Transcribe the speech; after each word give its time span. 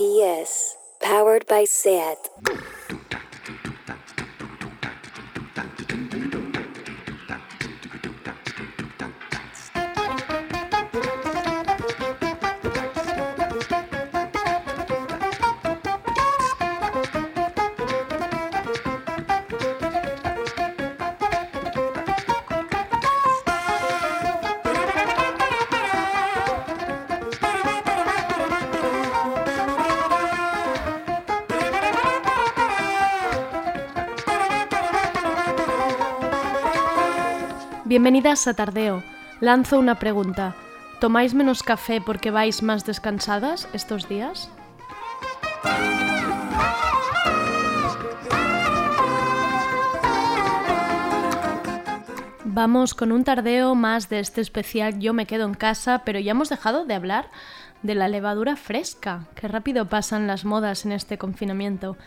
RPS, 0.00 0.76
powered 1.02 1.46
by 1.46 1.64
SAT. 1.64 2.16
Bienvenidas 38.00 38.48
a 38.48 38.54
Tardeo. 38.54 39.02
Lanzo 39.40 39.78
una 39.78 39.96
pregunta. 39.98 40.56
¿Tomáis 41.02 41.34
menos 41.34 41.62
café 41.62 42.00
porque 42.00 42.30
vais 42.30 42.62
más 42.62 42.86
descansadas 42.86 43.68
estos 43.74 44.08
días? 44.08 44.48
Vamos 52.46 52.94
con 52.94 53.12
un 53.12 53.22
tardeo 53.22 53.74
más 53.74 54.08
de 54.08 54.20
este 54.20 54.40
especial 54.40 54.98
Yo 54.98 55.12
me 55.12 55.26
quedo 55.26 55.44
en 55.44 55.52
casa, 55.52 56.00
pero 56.06 56.18
ya 56.18 56.30
hemos 56.30 56.48
dejado 56.48 56.86
de 56.86 56.94
hablar 56.94 57.28
de 57.82 57.96
la 57.96 58.08
levadura 58.08 58.56
fresca. 58.56 59.26
Qué 59.34 59.46
rápido 59.46 59.90
pasan 59.90 60.26
las 60.26 60.46
modas 60.46 60.86
en 60.86 60.92
este 60.92 61.18
confinamiento. 61.18 61.98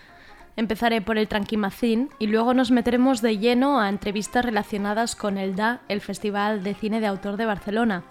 Empezaré 0.55 1.02
por 1.02 1.17
el 1.17 1.27
Tranquimacín 1.27 2.09
y 2.19 2.27
luego 2.27 2.53
nos 2.53 2.69
meteremos 2.69 3.22
de 3.22 3.39
lleno 3.39 3.80
a 3.80 3.89
entrevistas 3.89 4.45
relacionadas 4.45 5.16
con 5.16 5.38
el 5.39 5.55
DA, 5.55 5.81
el 5.88 6.00
Festival 6.00 6.64
de 6.64 6.75
Cine 6.75 7.00
de 7.00 7.08
Autor 7.08 7.38
de 7.38 7.45
Barcelona. 7.45 8.03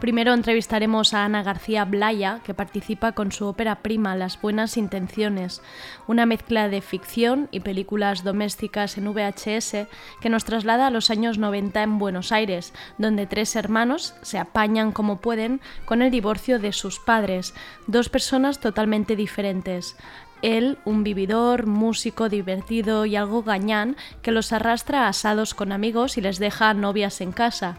Primero 0.00 0.34
entrevistaremos 0.34 1.14
a 1.14 1.24
Ana 1.24 1.42
García 1.42 1.86
Blaya, 1.86 2.40
que 2.44 2.52
participa 2.52 3.12
con 3.12 3.32
su 3.32 3.46
ópera 3.46 3.76
prima 3.76 4.14
Las 4.14 4.38
Buenas 4.38 4.76
Intenciones, 4.76 5.62
una 6.06 6.26
mezcla 6.26 6.68
de 6.68 6.82
ficción 6.82 7.48
y 7.50 7.60
películas 7.60 8.22
domésticas 8.22 8.98
en 8.98 9.10
VHS 9.10 9.88
que 10.20 10.28
nos 10.28 10.44
traslada 10.44 10.88
a 10.88 10.90
los 10.90 11.10
años 11.10 11.38
90 11.38 11.82
en 11.82 11.98
Buenos 11.98 12.30
Aires, 12.30 12.74
donde 12.98 13.26
tres 13.26 13.56
hermanos 13.56 14.14
se 14.20 14.38
apañan 14.38 14.92
como 14.92 15.22
pueden 15.22 15.62
con 15.86 16.02
el 16.02 16.10
divorcio 16.10 16.58
de 16.58 16.72
sus 16.72 16.98
padres, 16.98 17.54
dos 17.86 18.10
personas 18.10 18.60
totalmente 18.60 19.16
diferentes. 19.16 19.96
Él, 20.42 20.78
un 20.84 21.04
vividor, 21.04 21.66
músico, 21.66 22.28
divertido 22.28 23.06
y 23.06 23.16
algo 23.16 23.42
gañán, 23.42 23.96
que 24.22 24.32
los 24.32 24.52
arrastra 24.52 25.08
asados 25.08 25.54
con 25.54 25.72
amigos 25.72 26.18
y 26.18 26.20
les 26.20 26.38
deja 26.38 26.74
novias 26.74 27.20
en 27.20 27.32
casa. 27.32 27.78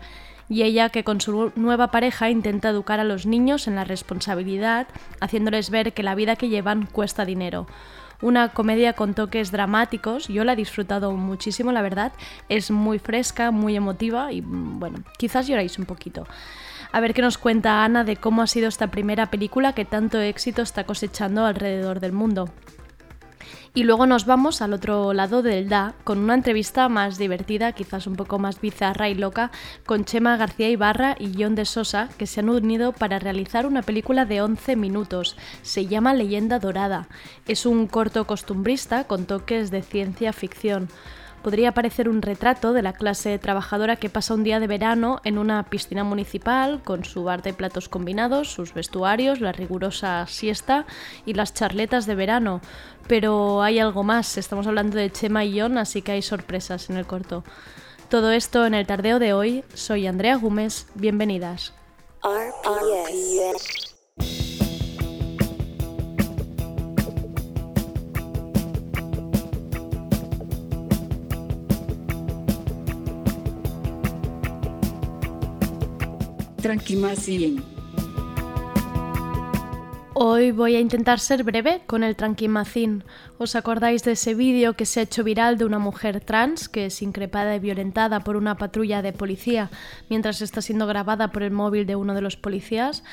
Y 0.49 0.63
ella 0.63 0.89
que 0.89 1.03
con 1.03 1.19
su 1.19 1.51
nueva 1.55 1.91
pareja 1.91 2.29
intenta 2.29 2.69
educar 2.69 2.99
a 2.99 3.03
los 3.03 3.25
niños 3.25 3.67
en 3.67 3.75
la 3.75 3.83
responsabilidad, 3.83 4.87
haciéndoles 5.19 5.69
ver 5.69 5.93
que 5.93 6.03
la 6.03 6.15
vida 6.15 6.35
que 6.35 6.49
llevan 6.49 6.85
cuesta 6.85 7.25
dinero. 7.25 7.67
Una 8.21 8.49
comedia 8.49 8.93
con 8.93 9.13
toques 9.13 9.51
dramáticos, 9.51 10.27
yo 10.27 10.43
la 10.43 10.53
he 10.53 10.55
disfrutado 10.55 11.11
muchísimo, 11.11 11.71
la 11.71 11.83
verdad. 11.83 12.13
Es 12.49 12.71
muy 12.71 12.97
fresca, 12.97 13.51
muy 13.51 13.75
emotiva 13.75 14.31
y 14.31 14.41
bueno, 14.41 15.03
quizás 15.17 15.47
lloráis 15.47 15.77
un 15.77 15.85
poquito 15.85 16.25
a 16.97 16.99
ver 16.99 17.13
qué 17.13 17.21
nos 17.21 17.37
cuenta 17.37 17.83
Ana 17.83 18.03
de 18.03 18.15
cómo 18.15 18.41
ha 18.41 18.47
sido 18.47 18.67
esta 18.67 18.87
primera 18.87 19.29
película 19.29 19.73
que 19.73 19.85
tanto 19.85 20.19
éxito 20.19 20.63
está 20.63 20.83
cosechando 20.83 21.45
alrededor 21.45 21.99
del 21.99 22.11
mundo. 22.11 22.49
Y 23.75 23.83
luego 23.83 24.07
nos 24.07 24.25
vamos 24.25 24.63
al 24.63 24.73
otro 24.73 25.13
lado 25.13 25.43
del 25.43 25.69
DA 25.69 25.93
con 26.03 26.17
una 26.17 26.33
entrevista 26.33 26.89
más 26.89 27.19
divertida, 27.19 27.73
quizás 27.73 28.07
un 28.07 28.15
poco 28.15 28.39
más 28.39 28.59
bizarra 28.59 29.09
y 29.09 29.13
loca, 29.13 29.51
con 29.85 30.05
Chema 30.05 30.37
García 30.37 30.69
Ibarra 30.69 31.15
y 31.19 31.31
John 31.37 31.53
de 31.53 31.65
Sosa, 31.65 32.09
que 32.17 32.25
se 32.25 32.39
han 32.39 32.49
unido 32.49 32.93
para 32.93 33.19
realizar 33.19 33.67
una 33.67 33.83
película 33.83 34.25
de 34.25 34.41
11 34.41 34.75
minutos. 34.75 35.37
Se 35.61 35.85
llama 35.85 36.15
Leyenda 36.15 36.57
Dorada. 36.57 37.07
Es 37.47 37.67
un 37.67 37.85
corto 37.85 38.25
costumbrista 38.25 39.03
con 39.03 39.25
toques 39.25 39.69
de 39.69 39.83
ciencia 39.83 40.33
ficción 40.33 40.89
podría 41.47 41.71
parecer 41.71 42.09
un 42.09 42.21
retrato 42.21 42.73
de 42.73 42.81
la 42.81 42.91
clase 42.91 43.39
trabajadora 43.39 43.95
que 43.95 44.09
pasa 44.09 44.33
un 44.33 44.43
día 44.43 44.59
de 44.59 44.67
verano 44.67 45.21
en 45.23 45.37
una 45.37 45.63
piscina 45.63 46.03
municipal 46.03 46.81
con 46.83 47.05
su 47.05 47.23
bar 47.23 47.41
de 47.41 47.53
platos 47.53 47.87
combinados, 47.87 48.51
sus 48.51 48.73
vestuarios, 48.73 49.39
la 49.39 49.53
rigurosa 49.53 50.27
siesta 50.27 50.85
y 51.25 51.35
las 51.35 51.53
charletas 51.53 52.05
de 52.05 52.15
verano. 52.15 52.59
Pero 53.07 53.61
hay 53.61 53.79
algo 53.79 54.03
más, 54.03 54.37
estamos 54.37 54.67
hablando 54.67 54.97
de 54.97 55.09
Chema 55.09 55.45
y 55.45 55.57
John, 55.57 55.77
así 55.77 56.01
que 56.01 56.11
hay 56.11 56.21
sorpresas 56.21 56.89
en 56.89 56.97
el 56.97 57.07
corto. 57.07 57.45
Todo 58.09 58.31
esto 58.31 58.65
en 58.65 58.73
el 58.73 58.85
tardeo 58.85 59.17
de 59.17 59.31
hoy. 59.31 59.63
Soy 59.73 60.05
Andrea 60.05 60.35
Gómez, 60.35 60.87
bienvenidas. 60.95 61.73
Tranquimacín. 76.67 77.76
Hoy 80.19 80.49
voy 80.49 80.75
a 80.75 80.79
intentar 80.79 81.19
ser 81.19 81.43
breve 81.43 81.83
con 81.85 82.03
el 82.03 82.15
Tranquimacín. 82.15 83.03
¿Os 83.37 83.55
acordáis 83.55 84.03
de 84.03 84.13
ese 84.13 84.33
vídeo 84.33 84.73
que 84.73 84.87
se 84.87 84.99
ha 84.99 85.03
hecho 85.03 85.23
viral 85.23 85.59
de 85.59 85.65
una 85.65 85.77
mujer 85.77 86.21
trans 86.21 86.69
que 86.69 86.87
es 86.87 87.03
increpada 87.03 87.55
y 87.55 87.59
violentada 87.59 88.21
por 88.21 88.35
una 88.35 88.57
patrulla 88.57 89.03
de 89.03 89.13
policía 89.13 89.69
mientras 90.09 90.41
está 90.41 90.63
siendo 90.63 90.87
grabada 90.87 91.27
por 91.31 91.43
el 91.43 91.51
móvil 91.51 91.85
de 91.85 91.95
uno 91.95 92.15
de 92.15 92.21
los 92.21 92.35
policías? 92.35 93.03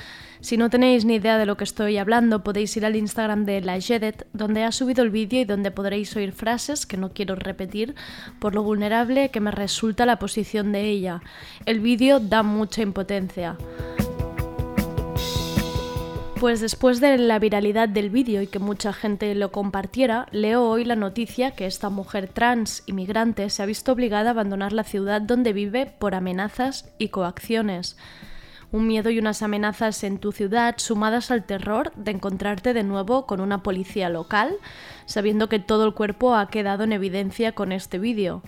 Si 0.40 0.56
no 0.56 0.70
tenéis 0.70 1.04
ni 1.04 1.16
idea 1.16 1.36
de 1.36 1.44
lo 1.44 1.58
que 1.58 1.64
estoy 1.64 1.98
hablando, 1.98 2.42
podéis 2.42 2.74
ir 2.78 2.86
al 2.86 2.96
Instagram 2.96 3.44
de 3.44 3.60
la 3.60 3.78
Jedet, 3.78 4.26
donde 4.32 4.64
ha 4.64 4.72
subido 4.72 5.04
el 5.04 5.10
vídeo 5.10 5.42
y 5.42 5.44
donde 5.44 5.70
podréis 5.70 6.16
oír 6.16 6.32
frases 6.32 6.86
que 6.86 6.96
no 6.96 7.12
quiero 7.12 7.34
repetir 7.34 7.94
por 8.38 8.54
lo 8.54 8.62
vulnerable 8.62 9.30
que 9.30 9.40
me 9.40 9.50
resulta 9.50 10.06
la 10.06 10.18
posición 10.18 10.72
de 10.72 10.88
ella. 10.88 11.20
El 11.66 11.80
vídeo 11.80 12.18
da 12.18 12.42
mucha 12.42 12.80
impotencia. 12.80 13.58
Pues 16.44 16.60
después 16.60 17.00
de 17.00 17.16
la 17.16 17.38
viralidad 17.38 17.88
del 17.88 18.10
vídeo 18.10 18.42
y 18.42 18.46
que 18.46 18.58
mucha 18.58 18.92
gente 18.92 19.34
lo 19.34 19.50
compartiera, 19.50 20.26
leo 20.30 20.68
hoy 20.68 20.84
la 20.84 20.94
noticia 20.94 21.52
que 21.52 21.64
esta 21.64 21.88
mujer 21.88 22.28
trans 22.28 22.82
inmigrante 22.84 23.48
se 23.48 23.62
ha 23.62 23.66
visto 23.66 23.92
obligada 23.92 24.28
a 24.28 24.32
abandonar 24.32 24.74
la 24.74 24.84
ciudad 24.84 25.22
donde 25.22 25.54
vive 25.54 25.86
por 25.86 26.14
amenazas 26.14 26.92
y 26.98 27.08
coacciones 27.08 27.96
un 28.74 28.88
miedo 28.88 29.08
y 29.10 29.20
unas 29.20 29.42
amenazas 29.42 30.02
en 30.02 30.18
tu 30.18 30.32
ciudad 30.32 30.74
sumadas 30.78 31.30
al 31.30 31.44
terror 31.44 31.92
de 31.94 32.10
encontrarte 32.10 32.74
de 32.74 32.82
nuevo 32.82 33.24
con 33.24 33.40
una 33.40 33.62
policía 33.62 34.08
local, 34.08 34.56
sabiendo 35.06 35.48
que 35.48 35.60
todo 35.60 35.86
el 35.86 35.94
cuerpo 35.94 36.34
ha 36.34 36.48
quedado 36.48 36.82
en 36.82 36.92
evidencia 36.92 37.52
con 37.52 37.70
este 37.70 38.00
vídeo. 38.00 38.42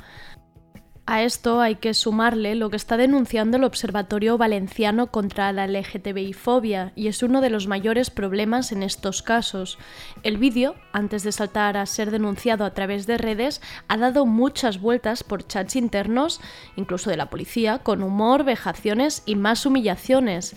A 1.08 1.22
esto 1.22 1.60
hay 1.60 1.76
que 1.76 1.94
sumarle 1.94 2.56
lo 2.56 2.68
que 2.68 2.76
está 2.76 2.96
denunciando 2.96 3.58
el 3.58 3.62
Observatorio 3.62 4.38
Valenciano 4.38 5.06
contra 5.12 5.52
la 5.52 5.68
LGTBI-fobia 5.68 6.92
y 6.96 7.06
es 7.06 7.22
uno 7.22 7.40
de 7.40 7.48
los 7.48 7.68
mayores 7.68 8.10
problemas 8.10 8.72
en 8.72 8.82
estos 8.82 9.22
casos. 9.22 9.78
El 10.24 10.36
vídeo, 10.36 10.74
antes 10.92 11.22
de 11.22 11.30
saltar 11.30 11.76
a 11.76 11.86
ser 11.86 12.10
denunciado 12.10 12.64
a 12.64 12.74
través 12.74 13.06
de 13.06 13.18
redes, 13.18 13.62
ha 13.86 13.96
dado 13.98 14.26
muchas 14.26 14.80
vueltas 14.80 15.22
por 15.22 15.46
chats 15.46 15.76
internos, 15.76 16.40
incluso 16.74 17.08
de 17.08 17.16
la 17.16 17.30
policía, 17.30 17.78
con 17.78 18.02
humor, 18.02 18.42
vejaciones 18.42 19.22
y 19.26 19.36
más 19.36 19.64
humillaciones. 19.64 20.56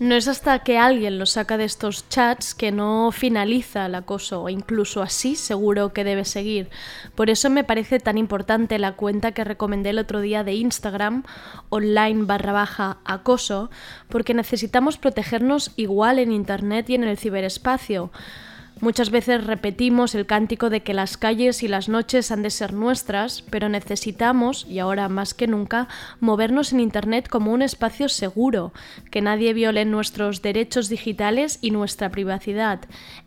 No 0.00 0.14
es 0.14 0.28
hasta 0.28 0.60
que 0.60 0.78
alguien 0.78 1.18
lo 1.18 1.26
saca 1.26 1.56
de 1.56 1.64
estos 1.64 2.08
chats 2.08 2.54
que 2.54 2.70
no 2.70 3.10
finaliza 3.10 3.86
el 3.86 3.96
acoso, 3.96 4.42
o 4.42 4.48
incluso 4.48 5.02
así 5.02 5.34
seguro 5.34 5.92
que 5.92 6.04
debe 6.04 6.24
seguir. 6.24 6.70
Por 7.16 7.30
eso 7.30 7.50
me 7.50 7.64
parece 7.64 7.98
tan 7.98 8.16
importante 8.16 8.78
la 8.78 8.92
cuenta 8.92 9.32
que 9.32 9.42
recomendé 9.42 9.90
el 9.90 9.98
otro 9.98 10.20
día 10.20 10.44
de 10.44 10.54
Instagram, 10.54 11.24
online 11.68 12.26
barra 12.26 12.52
baja 12.52 12.98
acoso, 13.04 13.70
porque 14.08 14.34
necesitamos 14.34 14.98
protegernos 14.98 15.72
igual 15.74 16.20
en 16.20 16.30
Internet 16.30 16.88
y 16.90 16.94
en 16.94 17.02
el 17.02 17.18
ciberespacio. 17.18 18.12
Muchas 18.80 19.10
veces 19.10 19.44
repetimos 19.44 20.14
el 20.14 20.24
cántico 20.24 20.70
de 20.70 20.82
que 20.82 20.94
las 20.94 21.16
calles 21.16 21.64
y 21.64 21.68
las 21.68 21.88
noches 21.88 22.30
han 22.30 22.42
de 22.42 22.50
ser 22.50 22.72
nuestras, 22.72 23.42
pero 23.42 23.68
necesitamos, 23.68 24.66
y 24.68 24.78
ahora 24.78 25.08
más 25.08 25.34
que 25.34 25.48
nunca, 25.48 25.88
movernos 26.20 26.72
en 26.72 26.78
Internet 26.78 27.28
como 27.28 27.52
un 27.52 27.62
espacio 27.62 28.08
seguro, 28.08 28.72
que 29.10 29.20
nadie 29.20 29.52
viole 29.52 29.84
nuestros 29.84 30.42
derechos 30.42 30.88
digitales 30.88 31.58
y 31.60 31.72
nuestra 31.72 32.10
privacidad. 32.10 32.80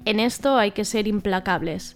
En 0.06 0.21
esto 0.21 0.57
hay 0.57 0.71
que 0.71 0.86
ser 0.86 1.07
implacables. 1.07 1.95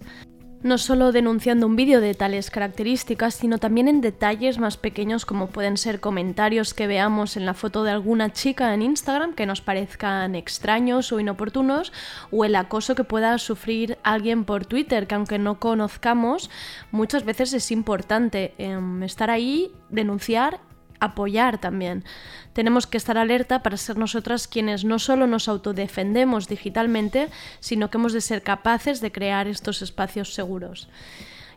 No 0.62 0.78
solo 0.78 1.12
denunciando 1.12 1.66
un 1.66 1.76
vídeo 1.76 2.00
de 2.00 2.14
tales 2.14 2.50
características, 2.50 3.34
sino 3.34 3.58
también 3.58 3.88
en 3.88 4.00
detalles 4.00 4.58
más 4.58 4.76
pequeños 4.76 5.24
como 5.24 5.48
pueden 5.48 5.76
ser 5.76 6.00
comentarios 6.00 6.74
que 6.74 6.86
veamos 6.86 7.36
en 7.36 7.46
la 7.46 7.54
foto 7.54 7.84
de 7.84 7.90
alguna 7.90 8.32
chica 8.32 8.74
en 8.74 8.82
Instagram 8.82 9.34
que 9.34 9.46
nos 9.46 9.60
parezcan 9.60 10.34
extraños 10.34 11.12
o 11.12 11.20
inoportunos, 11.20 11.92
o 12.30 12.44
el 12.44 12.56
acoso 12.56 12.94
que 12.94 13.04
pueda 13.04 13.38
sufrir 13.38 13.98
alguien 14.02 14.44
por 14.44 14.66
Twitter, 14.66 15.06
que 15.06 15.14
aunque 15.14 15.38
no 15.38 15.60
conozcamos, 15.60 16.50
muchas 16.90 17.24
veces 17.24 17.52
es 17.52 17.70
importante 17.70 18.54
em, 18.58 19.02
estar 19.02 19.30
ahí, 19.30 19.72
denunciar 19.90 20.60
apoyar 21.00 21.58
también. 21.58 22.04
Tenemos 22.52 22.86
que 22.86 22.96
estar 22.96 23.18
alerta 23.18 23.62
para 23.62 23.76
ser 23.76 23.96
nosotras 23.98 24.48
quienes 24.48 24.84
no 24.84 24.98
solo 24.98 25.26
nos 25.26 25.48
autodefendemos 25.48 26.48
digitalmente, 26.48 27.28
sino 27.60 27.90
que 27.90 27.98
hemos 27.98 28.12
de 28.12 28.20
ser 28.20 28.42
capaces 28.42 29.00
de 29.00 29.12
crear 29.12 29.46
estos 29.46 29.82
espacios 29.82 30.34
seguros. 30.34 30.88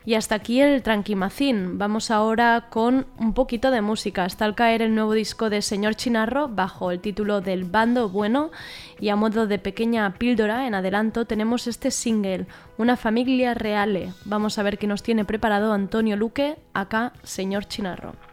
Y 0.06 0.14
hasta 0.14 0.34
aquí 0.34 0.60
el 0.60 0.82
Tranquimacín. 0.82 1.76
Vamos 1.78 2.10
ahora 2.10 2.68
con 2.70 3.06
un 3.18 3.34
poquito 3.34 3.70
de 3.70 3.82
música. 3.82 4.24
Está 4.24 4.46
al 4.46 4.54
caer 4.54 4.80
el 4.80 4.94
nuevo 4.94 5.12
disco 5.12 5.50
de 5.50 5.60
Señor 5.60 5.94
Chinarro 5.94 6.48
bajo 6.48 6.90
el 6.90 7.00
título 7.00 7.42
del 7.42 7.64
Bando 7.64 8.08
Bueno 8.08 8.50
y 8.98 9.10
a 9.10 9.16
modo 9.16 9.46
de 9.46 9.58
pequeña 9.58 10.14
píldora 10.14 10.66
en 10.66 10.74
adelanto 10.74 11.26
tenemos 11.26 11.66
este 11.66 11.90
single, 11.90 12.46
Una 12.78 12.96
familia 12.96 13.52
reale. 13.52 14.14
Vamos 14.24 14.58
a 14.58 14.62
ver 14.62 14.78
qué 14.78 14.86
nos 14.86 15.02
tiene 15.02 15.26
preparado 15.26 15.72
Antonio 15.72 16.16
Luque, 16.16 16.56
acá 16.72 17.12
Señor 17.22 17.66
Chinarro. 17.66 18.29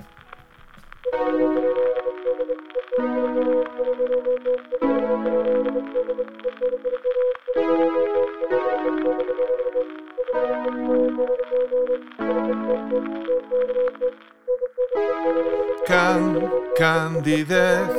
Can, 15.86 16.51
candidez 16.75 17.89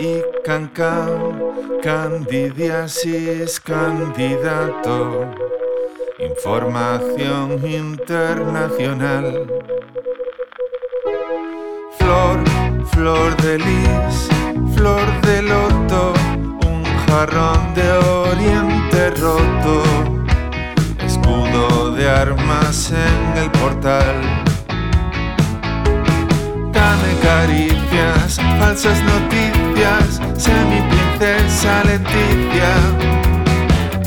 y 0.00 0.22
cancan, 0.42 1.80
candidiasis, 1.82 3.60
candidato, 3.60 5.30
información 6.18 7.64
internacional 7.64 9.46
flor 12.92 13.36
de 13.38 13.58
lis, 13.58 14.28
flor 14.74 15.06
de 15.22 15.42
loto, 15.42 16.12
un 16.66 16.84
jarrón 17.06 17.74
de 17.74 17.90
oriente 17.90 19.10
roto, 19.20 19.82
escudo 21.04 21.92
de 21.92 22.08
armas 22.08 22.92
en 22.92 23.42
el 23.42 23.50
portal. 23.50 24.16
Dame 26.72 27.10
caricias, 27.22 28.38
falsas 28.58 28.98
noticias, 29.02 30.20
semi 30.36 30.80
princesa 30.92 31.82
Leticia. 31.84 32.72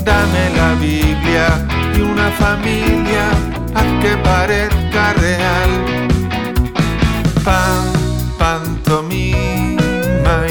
Dame 0.04 0.50
la 0.56 0.72
Biblia 0.80 1.66
y 1.96 2.00
una 2.00 2.30
familia, 2.30 3.28
haz 3.74 3.90
que 4.02 4.16
parezca 4.18 5.12
real. 5.14 6.15
Pan 7.46 7.92
pantomima 8.36 9.36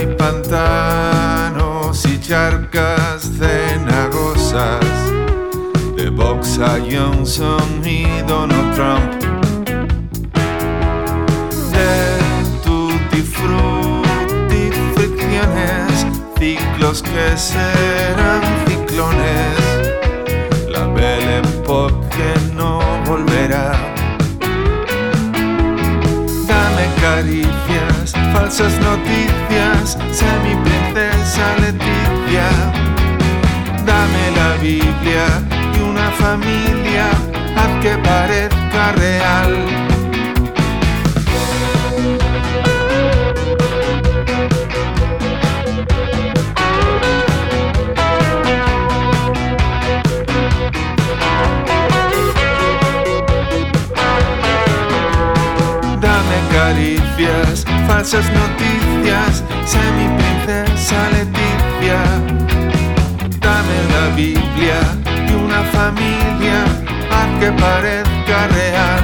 y 0.01 0.05
pantanos 0.15 2.05
y 2.05 2.17
charcas 2.21 3.31
cenagosas 3.37 4.79
de 5.97 6.09
Boxa 6.09 6.77
Johnson 6.89 7.81
y 7.83 8.05
Donald 8.25 8.73
Trump. 8.75 9.11
De 11.73 12.17
tutti 12.63 13.21
frutti 13.21 14.71
fricciones, 14.95 16.07
ciclos 16.39 17.03
que 17.03 17.37
serán 17.37 18.41
ciclones, 18.67 19.59
la 20.69 20.87
Belle 20.87 21.39
Époque 21.39 22.07
que 22.15 22.53
no 22.53 22.79
volverá. 23.05 23.94
Caricias, 27.05 28.13
falsas 28.33 28.73
noticias, 28.79 29.97
semi 30.11 30.55
princesa 30.65 31.45
Leticia. 31.61 32.47
Dame 33.85 34.23
la 34.39 34.51
Biblia 34.59 35.25
y 35.75 35.81
una 35.81 36.09
familia, 36.23 37.05
haz 37.55 37.71
que 37.83 37.95
parezca 37.99 38.91
real. 38.93 39.94
Falsas 58.05 58.31
noticias, 58.33 59.43
semi 59.65 60.07
princesa 60.15 61.09
Leticia. 61.09 61.99
Dame 63.39 63.77
la 63.93 64.15
Biblia 64.15 64.79
y 65.27 65.33
una 65.33 65.63
familia, 65.73 66.65
a 67.09 67.39
que 67.39 67.51
parezca 67.53 68.47
real. 68.53 69.03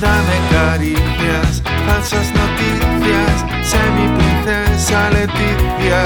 Dame 0.00 0.36
caricias, 0.50 1.62
falsas 1.86 2.32
noticias, 2.32 3.44
semi 3.62 4.08
princesa 4.16 5.10
Leticia. 5.10 6.00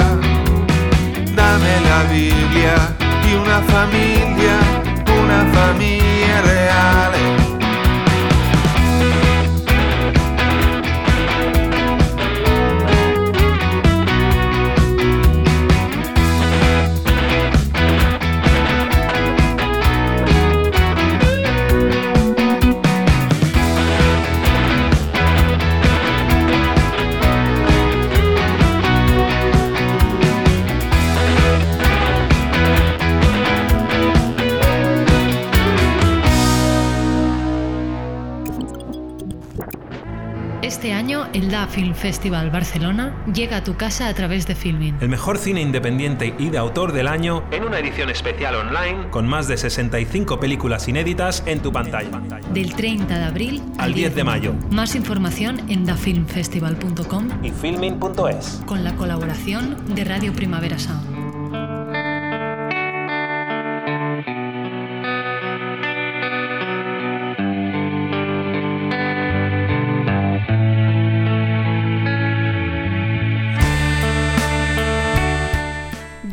Dame 1.33 1.73
la 1.87 2.03
Biblia 2.11 2.75
y 3.29 3.35
una 3.35 3.61
familia, 3.61 4.55
una 5.23 5.45
familia 5.53 6.41
real. 6.41 7.42
Film 41.67 41.93
Festival 41.95 42.49
Barcelona 42.51 43.15
llega 43.33 43.57
a 43.57 43.63
tu 43.63 43.75
casa 43.75 44.07
a 44.07 44.13
través 44.13 44.47
de 44.47 44.55
Filmin. 44.55 44.97
El 45.01 45.09
mejor 45.09 45.37
cine 45.37 45.61
independiente 45.61 46.35
y 46.37 46.49
de 46.49 46.57
autor 46.57 46.91
del 46.91 47.07
año 47.07 47.43
en 47.51 47.63
una 47.63 47.79
edición 47.79 48.09
especial 48.09 48.55
online 48.55 49.09
con 49.09 49.27
más 49.27 49.47
de 49.47 49.57
65 49.57 50.39
películas 50.39 50.87
inéditas 50.87 51.43
en 51.45 51.61
tu 51.61 51.71
pantalla. 51.71 52.21
Del 52.53 52.73
30 52.73 53.17
de 53.17 53.23
abril 53.23 53.61
al 53.77 53.93
10 53.93 54.15
de 54.15 54.23
mayo. 54.23 54.53
Más 54.71 54.95
información 54.95 55.61
en 55.69 55.85
dafilmfestival.com 55.85 57.29
y 57.43 57.51
filmin.es. 57.51 58.61
Con 58.65 58.83
la 58.83 58.95
colaboración 58.95 59.95
de 59.95 60.03
Radio 60.03 60.33
Primavera 60.33 60.79
Sound. 60.79 61.22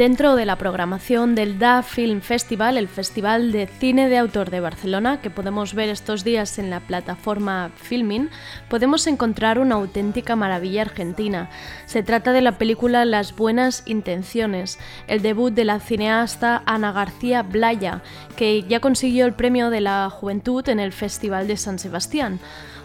Dentro 0.01 0.35
de 0.35 0.47
la 0.47 0.57
programación 0.57 1.35
del 1.35 1.59
Da 1.59 1.83
Film 1.83 2.23
Festival, 2.23 2.79
el 2.79 2.89
Festival 2.89 3.53
de 3.53 3.67
Cine 3.67 4.09
de 4.09 4.17
Autor 4.17 4.49
de 4.49 4.61
Barcelona, 4.61 5.21
que 5.21 5.29
podemos 5.29 5.75
ver 5.75 5.91
estos 5.91 6.25
días 6.25 6.59
en 6.59 6.71
la 6.71 6.81
plataforma 6.81 7.71
Filmin, 7.77 8.31
podemos 8.71 9.07
encontrar 9.07 9.59
una 9.59 9.75
auténtica 9.75 10.37
maravilla 10.37 10.81
argentina. 10.81 11.51
Se 11.85 12.03
trata 12.03 12.33
de 12.33 12.41
la 12.41 12.57
película 12.57 13.05
Las 13.05 13.37
Buenas 13.37 13.83
Intenciones, 13.85 14.79
el 15.07 15.21
debut 15.21 15.53
de 15.53 15.67
la 15.67 15.81
cineasta 15.81 16.63
Ana 16.65 16.93
García 16.93 17.43
Blaya, 17.43 18.03
que 18.37 18.63
ya 18.63 18.81
consiguió 18.81 19.27
el 19.27 19.35
premio 19.35 19.69
de 19.69 19.83
la 19.83 20.09
Juventud 20.09 20.67
en 20.71 20.81
el 20.81 20.95
Festival 20.95 21.47
de 21.47 21.59
San 21.59 21.79
Sebastián 21.79 22.41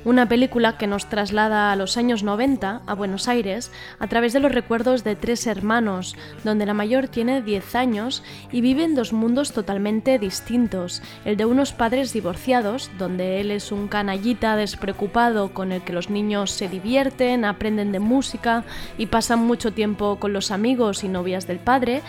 una 0.05 0.29
película 0.29 0.77
que 0.77 0.85
nos 0.85 1.07
traslada 1.07 1.71
a 1.71 1.75
los 1.75 1.97
años 1.97 2.21
90, 2.21 2.83
a 2.85 2.93
Buenos 2.93 3.27
Aires, 3.27 3.71
a 3.99 4.07
través 4.07 4.33
de 4.33 4.39
los 4.39 4.51
recuerdos 4.51 5.03
de 5.03 5.15
tres 5.15 5.47
hermanos, 5.47 6.15
donde 6.43 6.67
la 6.67 6.75
mayor 6.75 7.07
tiene 7.07 7.41
10 7.41 7.75
años 7.75 8.23
y 8.51 8.61
vive 8.61 8.83
en 8.83 8.93
dos 8.93 9.13
mundos 9.13 9.51
totalmente 9.51 10.19
distintos, 10.19 11.01
el 11.25 11.37
de 11.37 11.45
unos 11.45 11.73
padres 11.73 12.13
divorciados, 12.13 12.91
donde 12.99 13.41
él 13.41 13.49
es 13.49 13.71
un 13.71 13.87
canallita 13.87 14.55
despreocupado 14.55 15.53
con 15.53 15.71
el 15.71 15.81
que 15.81 15.93
los 15.93 16.11
niños 16.11 16.51
se 16.51 16.69
divierten, 16.69 17.43
aprenden 17.43 17.91
de 17.91 17.99
música 17.99 18.63
y 18.99 19.07
pasan 19.07 19.39
mucho 19.39 19.73
tiempo 19.73 20.17
con 20.19 20.33
los 20.33 20.51
amigos 20.51 21.03
y 21.03 21.07
novias 21.07 21.47
del 21.47 21.57
padre, 21.57 22.03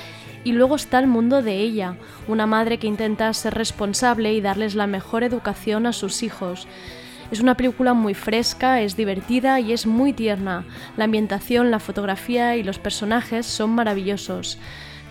y 0.45 0.53
luego 0.53 0.77
está 0.77 0.99
el 0.99 1.07
mundo 1.07 1.43
de 1.43 1.57
ella, 1.57 1.97
una 2.29 2.47
madre 2.47 2.79
que 2.79 2.87
intenta 2.87 3.33
ser 3.33 3.55
responsable 3.55 4.35
y 4.35 4.43
darles 4.43 4.75
la 4.75 4.87
mejor 4.87 5.25
educación 5.25 5.87
a 5.87 5.93
sus 5.93 6.23
hijos. 6.23 6.69
Es 7.31 7.41
una 7.41 7.57
película 7.57 7.93
muy 7.93 8.15
fresca, 8.15 8.81
es 8.81 8.97
divertida 8.97 9.59
y 9.59 9.73
es 9.73 9.85
muy 9.87 10.13
tierna. 10.13 10.65
La 10.97 11.05
ambientación, 11.05 11.73
la 11.73 11.81
fotografía 11.81 12.57
y 12.57 12.63
los 12.63 12.79
personajes 12.79 13.47
son 13.47 13.71
maravillosos. 13.71 14.59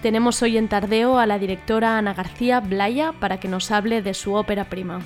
Tenemos 0.01 0.41
hoy 0.41 0.57
en 0.57 0.69
Tardeo 0.69 1.19
a 1.19 1.25
la 1.25 1.39
directora 1.39 1.97
Ana 1.97 2.13
García 2.13 2.61
Blaya 2.61 3.11
para 3.19 3.39
que 3.39 3.49
nos 3.49 3.69
hable 3.69 4.01
de 4.01 4.13
su 4.13 4.33
ópera 4.33 4.69
prima. 4.69 5.01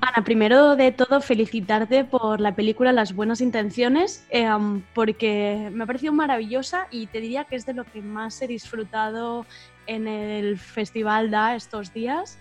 Ana, 0.00 0.24
primero 0.24 0.76
de 0.76 0.92
todo 0.92 1.20
felicitarte 1.20 2.04
por 2.04 2.40
la 2.40 2.54
película 2.54 2.92
Las 2.92 3.12
Buenas 3.12 3.40
Intenciones, 3.40 4.24
em, 4.30 4.82
porque 4.94 5.68
me 5.72 5.82
ha 5.82 5.86
parecido 5.86 6.12
maravillosa 6.12 6.86
y 6.92 7.08
te 7.08 7.20
diría 7.20 7.44
que 7.44 7.56
es 7.56 7.66
de 7.66 7.74
lo 7.74 7.84
que 7.84 8.02
más 8.02 8.40
he 8.40 8.46
disfrutado 8.46 9.46
en 9.88 10.06
el 10.06 10.58
Festival 10.58 11.30
DA 11.32 11.56
estos 11.56 11.92
días 11.92 12.38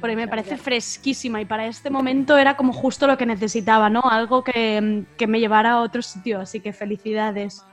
porque 0.00 0.16
me 0.16 0.28
parece 0.28 0.56
fresquísima 0.56 1.40
y 1.40 1.44
para 1.44 1.66
este 1.66 1.90
momento 1.90 2.38
era 2.38 2.56
como 2.56 2.72
justo 2.72 3.06
lo 3.06 3.16
que 3.18 3.26
necesitaba, 3.26 3.90
¿no? 3.90 4.02
Algo 4.02 4.44
que, 4.44 5.04
que, 5.16 5.26
me 5.26 5.40
llevara 5.40 5.72
a 5.72 5.80
otro 5.80 6.02
sitio, 6.02 6.40
así 6.40 6.60
que 6.60 6.72
felicidades. 6.72 7.64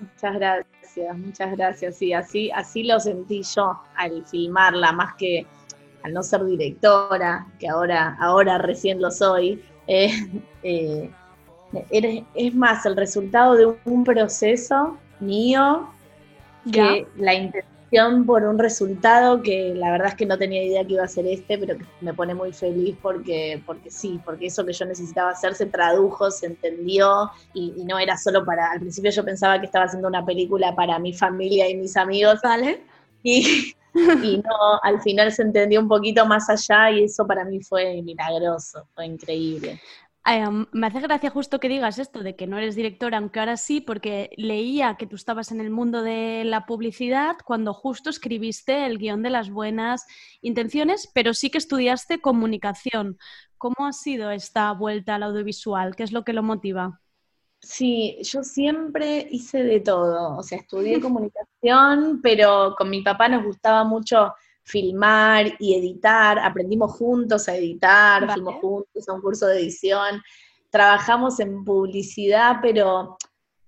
Muchas 0.00 0.34
gracias, 0.34 1.18
muchas 1.18 1.56
gracias. 1.56 1.96
Sí, 1.96 2.12
así, 2.12 2.50
así 2.50 2.82
lo 2.82 2.98
sentí 2.98 3.42
yo 3.42 3.80
al 3.96 4.24
filmarla, 4.26 4.92
más 4.92 5.14
que 5.14 5.46
al 6.02 6.12
no 6.12 6.22
ser 6.22 6.44
directora, 6.44 7.46
que 7.58 7.68
ahora, 7.68 8.16
ahora 8.20 8.58
recién 8.58 9.00
lo 9.00 9.10
soy. 9.10 9.62
Eh, 9.86 10.42
eh, 10.62 11.10
es 12.34 12.54
más 12.54 12.86
el 12.86 12.96
resultado 12.96 13.54
de 13.54 13.74
un 13.84 14.04
proceso 14.04 14.96
mío 15.20 15.88
que 16.70 17.06
la 17.16 17.34
intención 17.34 17.73
por 18.26 18.42
un 18.42 18.58
resultado 18.58 19.40
que 19.40 19.72
la 19.74 19.92
verdad 19.92 20.08
es 20.08 20.14
que 20.16 20.26
no 20.26 20.36
tenía 20.36 20.64
idea 20.64 20.84
que 20.84 20.94
iba 20.94 21.04
a 21.04 21.08
ser 21.08 21.26
este, 21.28 21.56
pero 21.58 21.78
que 21.78 21.84
me 22.00 22.12
pone 22.12 22.34
muy 22.34 22.52
feliz 22.52 22.96
porque, 23.00 23.62
porque 23.64 23.88
sí, 23.88 24.20
porque 24.24 24.46
eso 24.46 24.66
que 24.66 24.72
yo 24.72 24.84
necesitaba 24.84 25.30
hacer 25.30 25.54
se 25.54 25.66
tradujo, 25.66 26.28
se 26.30 26.46
entendió 26.46 27.30
y, 27.52 27.84
no 27.84 27.98
era 27.98 28.16
solo 28.16 28.44
para, 28.44 28.72
al 28.72 28.80
principio 28.80 29.12
yo 29.12 29.24
pensaba 29.24 29.60
que 29.60 29.66
estaba 29.66 29.84
haciendo 29.84 30.08
una 30.08 30.24
película 30.24 30.74
para 30.74 30.98
mi 30.98 31.12
familia 31.12 31.68
y 31.70 31.76
mis 31.76 31.96
amigos, 31.96 32.40
¿vale? 32.42 32.82
Y, 33.22 33.74
y 33.94 34.38
no, 34.38 34.80
al 34.82 35.00
final 35.00 35.30
se 35.30 35.42
entendió 35.42 35.80
un 35.80 35.88
poquito 35.88 36.26
más 36.26 36.50
allá 36.50 36.90
y 36.90 37.04
eso 37.04 37.26
para 37.26 37.44
mí 37.44 37.62
fue 37.62 38.02
milagroso, 38.02 38.88
fue 38.94 39.06
increíble 39.06 39.80
me 40.72 40.86
hace 40.86 41.00
gracia 41.00 41.30
justo 41.30 41.60
que 41.60 41.68
digas 41.68 41.98
esto 41.98 42.22
de 42.22 42.34
que 42.34 42.46
no 42.46 42.56
eres 42.56 42.74
directora, 42.74 43.18
aunque 43.18 43.40
ahora 43.40 43.56
sí, 43.56 43.80
porque 43.80 44.30
leía 44.36 44.96
que 44.96 45.06
tú 45.06 45.16
estabas 45.16 45.52
en 45.52 45.60
el 45.60 45.70
mundo 45.70 46.02
de 46.02 46.44
la 46.44 46.64
publicidad 46.64 47.36
cuando 47.44 47.74
justo 47.74 48.08
escribiste 48.08 48.86
el 48.86 48.98
guion 48.98 49.22
de 49.22 49.30
las 49.30 49.50
buenas 49.50 50.06
intenciones, 50.40 51.10
pero 51.14 51.34
sí 51.34 51.50
que 51.50 51.58
estudiaste 51.58 52.20
comunicación. 52.20 53.18
¿Cómo 53.58 53.86
ha 53.86 53.92
sido 53.92 54.30
esta 54.30 54.72
vuelta 54.72 55.16
al 55.16 55.24
audiovisual? 55.24 55.94
¿Qué 55.94 56.04
es 56.04 56.12
lo 56.12 56.24
que 56.24 56.32
lo 56.32 56.42
motiva? 56.42 57.00
Sí, 57.60 58.18
yo 58.22 58.42
siempre 58.42 59.26
hice 59.30 59.62
de 59.62 59.80
todo, 59.80 60.36
o 60.38 60.42
sea, 60.42 60.58
estudié 60.58 61.00
comunicación, 61.00 62.20
pero 62.22 62.74
con 62.76 62.88
mi 62.88 63.02
papá 63.02 63.28
nos 63.28 63.44
gustaba 63.44 63.84
mucho 63.84 64.32
filmar 64.64 65.46
y 65.58 65.74
editar, 65.74 66.38
aprendimos 66.38 66.92
juntos 66.92 67.48
a 67.48 67.56
editar, 67.56 68.32
fuimos 68.32 68.56
juntos 68.56 69.08
a 69.08 69.12
un 69.12 69.20
curso 69.20 69.46
de 69.46 69.60
edición, 69.60 70.22
trabajamos 70.70 71.38
en 71.38 71.64
publicidad, 71.64 72.56
pero 72.62 73.16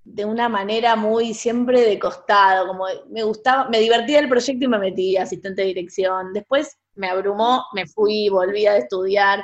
de 0.03 0.25
una 0.25 0.49
manera 0.49 0.97
muy 0.97 1.35
siempre 1.35 1.83
de 1.83 1.99
costado, 1.99 2.69
como 2.69 2.87
me 3.11 3.23
gustaba, 3.25 3.69
me 3.69 3.81
divertía 3.81 4.21
el 4.21 4.29
proyecto 4.29 4.65
y 4.65 4.69
me 4.69 4.79
metí 4.79 5.17
asistente 5.17 5.63
de 5.63 5.69
dirección. 5.69 6.33
Después 6.33 6.79
me 6.95 7.09
abrumó, 7.09 7.65
me 7.75 7.87
fui, 7.87 8.29
volví 8.29 8.67
a 8.67 8.77
estudiar 8.77 9.43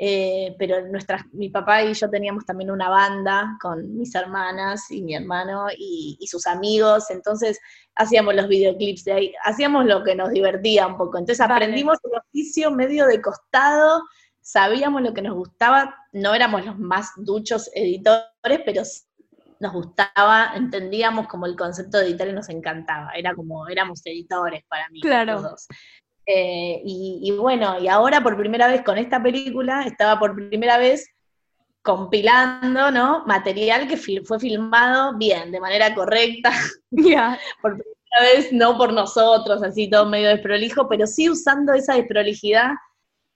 eh, 0.00 0.54
pero 0.60 0.86
nuestras, 0.86 1.22
mi 1.32 1.48
papá 1.48 1.82
y 1.82 1.92
yo 1.92 2.08
teníamos 2.08 2.46
también 2.46 2.70
una 2.70 2.88
banda 2.88 3.58
con 3.60 3.96
mis 3.96 4.14
hermanas 4.14 4.88
y 4.92 5.02
mi 5.02 5.16
hermano 5.16 5.66
y, 5.76 6.16
sus 6.30 6.46
amigos, 6.46 7.10
entonces 7.10 7.58
hacíamos 7.96 8.36
los 8.36 8.46
videoclips 8.46 9.04
de 9.04 9.12
ahí, 9.12 9.32
hacíamos 9.44 9.86
lo 9.86 10.04
que 10.04 10.14
nos 10.14 10.30
divertía 10.30 10.86
un 10.86 10.96
poco, 10.96 11.18
entonces 11.18 11.40
aprendimos 11.40 11.98
el 12.04 12.16
oficio 12.16 12.70
medio 12.70 13.06
de 13.06 13.20
costado, 13.20 14.04
sabíamos 14.40 15.02
lo 15.02 15.12
que 15.12 15.22
nos 15.22 15.34
gustaba, 15.34 15.96
no 16.12 16.32
éramos 16.32 16.64
los 16.64 16.78
más 16.78 17.10
duchos 17.16 17.68
editores, 17.74 18.60
pero 18.64 18.82
nos 19.58 19.72
gustaba, 19.72 20.52
entendíamos 20.54 21.26
como 21.26 21.46
el 21.46 21.56
concepto 21.56 21.98
de 21.98 22.06
editar 22.06 22.28
y 22.28 22.34
nos 22.34 22.48
encantaba, 22.50 23.10
era 23.16 23.34
como, 23.34 23.66
éramos 23.66 24.00
editores 24.04 24.62
para 24.68 24.88
mí. 24.90 25.00
Claro. 25.00 25.40
Los 25.40 25.66
eh, 26.30 26.82
y, 26.84 27.30
bueno, 27.32 27.80
y 27.80 27.88
ahora 27.88 28.22
por 28.22 28.36
primera 28.36 28.68
vez 28.68 28.82
con 28.82 28.98
esta 28.98 29.22
película, 29.22 29.84
estaba 29.84 30.18
por 30.18 30.36
primera 30.36 30.76
vez 30.76 31.08
compilando, 31.80 32.90
¿no? 32.90 33.24
Material 33.24 33.88
que 33.88 33.96
fue 33.96 34.38
filmado 34.38 35.16
bien, 35.16 35.50
de 35.50 35.58
manera 35.58 35.94
correcta. 35.94 36.52
por 37.62 37.72
primera 37.78 38.34
vez, 38.34 38.52
no 38.52 38.76
por 38.76 38.92
nosotros, 38.92 39.62
así 39.62 39.88
todo 39.88 40.04
medio 40.04 40.28
desprolijo, 40.28 40.86
pero 40.86 41.06
sí 41.06 41.30
usando 41.30 41.72
esa 41.72 41.94
desprolijidad 41.94 42.72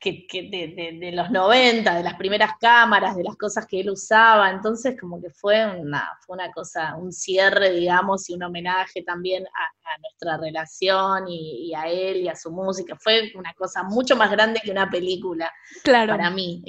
que, 0.03 0.27
de, 0.51 1.13
los 1.13 1.31
90, 1.31 1.95
de 1.95 2.03
las 2.03 2.15
primeras 2.15 2.53
cámaras, 2.61 3.17
de 3.17 3.23
las 3.23 3.37
cosas 3.37 3.67
que 3.67 3.81
él 3.81 3.91
usaba, 3.91 4.51
entonces 4.51 4.99
como 5.01 5.21
que 5.21 5.31
fue 5.31 5.65
una, 5.79 6.19
fue 6.27 6.35
una 6.35 6.51
cosa, 6.51 6.97
un 6.97 7.13
cierre, 7.13 7.71
digamos, 7.71 8.29
y 8.29 8.35
un 8.35 8.43
homenaje 8.43 9.03
también 9.03 9.45
a, 9.47 9.99
nuestra 10.01 10.39
relación 10.39 11.29
y, 11.29 11.73
a 11.75 11.87
él 11.87 12.23
y 12.23 12.29
a 12.29 12.35
su 12.35 12.51
música, 12.51 12.97
fue 12.99 13.31
una 13.35 13.53
cosa 13.55 13.83
mucho 13.83 14.17
más 14.17 14.31
grande 14.31 14.61
que 14.63 14.71
una 14.71 14.91
película 14.91 15.51
claro. 15.85 16.13
para 16.13 16.31
mí. 16.31 16.65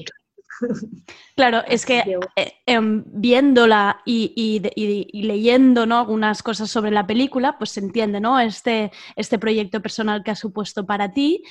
Claro, 1.35 1.63
es 1.67 1.85
que 1.85 2.03
eh, 2.35 2.53
em, 2.65 3.03
viéndola 3.07 4.01
y, 4.05 4.61
leyendo 5.13 5.85
¿no? 5.85 5.99
algunas 5.99 6.43
cosas 6.43 6.69
sobre 6.69 6.91
la 6.91 7.07
película, 7.07 7.57
pues 7.57 7.71
se 7.71 7.79
entiende 7.79 8.19
¿no? 8.19 8.39
este, 8.39 8.91
este 9.15 9.39
proyecto 9.39 9.81
personal 9.81 10.23
que 10.23 10.31
ha 10.31 10.35
supuesto 10.35 10.85
para 10.85 11.11
ti, 11.11 11.43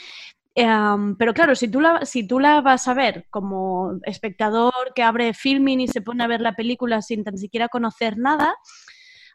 Em, 0.54 1.16
pero 1.16 1.32
claro, 1.32 1.54
si 1.54 1.68
tú, 1.68 1.80
la, 1.80 2.04
si 2.04 2.26
tú 2.26 2.38
la 2.38 2.60
vas 2.60 2.86
a 2.86 2.94
ver 2.94 3.26
como 3.30 3.98
espectador 4.04 4.92
que 4.94 5.02
abre 5.02 5.32
filming 5.32 5.80
y 5.80 5.88
se 5.88 6.02
pone 6.02 6.22
a 6.24 6.26
ver 6.26 6.42
la 6.42 6.52
película 6.52 7.00
sin 7.00 7.24
tan 7.24 7.38
siquiera 7.38 7.68
conocer 7.68 8.18
nada, 8.18 8.54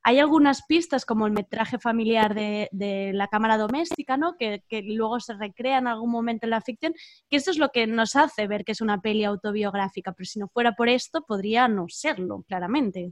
hay 0.03 0.19
algunas 0.19 0.63
pistas 0.65 1.05
como 1.05 1.25
el 1.25 1.33
metraje 1.33 1.79
familiar 1.79 2.35
de, 2.35 3.11
la 3.13 3.27
cámara 3.27 3.57
doméstica, 3.57 4.15
¿no? 4.15 4.37
Que, 4.37 4.61
luego 4.83 5.19
se 5.19 5.33
recrea 5.33 5.79
en 5.79 5.87
algún 5.87 6.11
momento 6.11 6.45
en 6.45 6.51
la 6.51 6.61
ficción, 6.61 6.93
que 7.29 7.37
eso 7.37 7.51
es 7.51 7.57
lo 7.57 7.69
que 7.69 7.87
nos 7.87 8.15
hace 8.15 8.47
ver 8.47 8.63
que 8.63 8.71
es 8.71 8.81
una 8.81 9.01
peli 9.01 9.23
autobiográfica, 9.23 10.13
pero 10.13 10.25
si 10.25 10.39
no 10.39 10.47
fuera 10.47 10.73
por 10.73 10.87
esto, 10.87 11.23
podría 11.27 11.67
no 11.67 11.87
serlo, 11.89 12.43
claramente. 12.47 13.11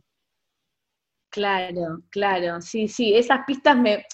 Claro, 1.29 2.03
claro, 2.11 2.61
sí, 2.61 2.87
sí, 2.87 3.13
esas 3.13 3.41
pistas 3.45 3.75
me, 3.75 4.05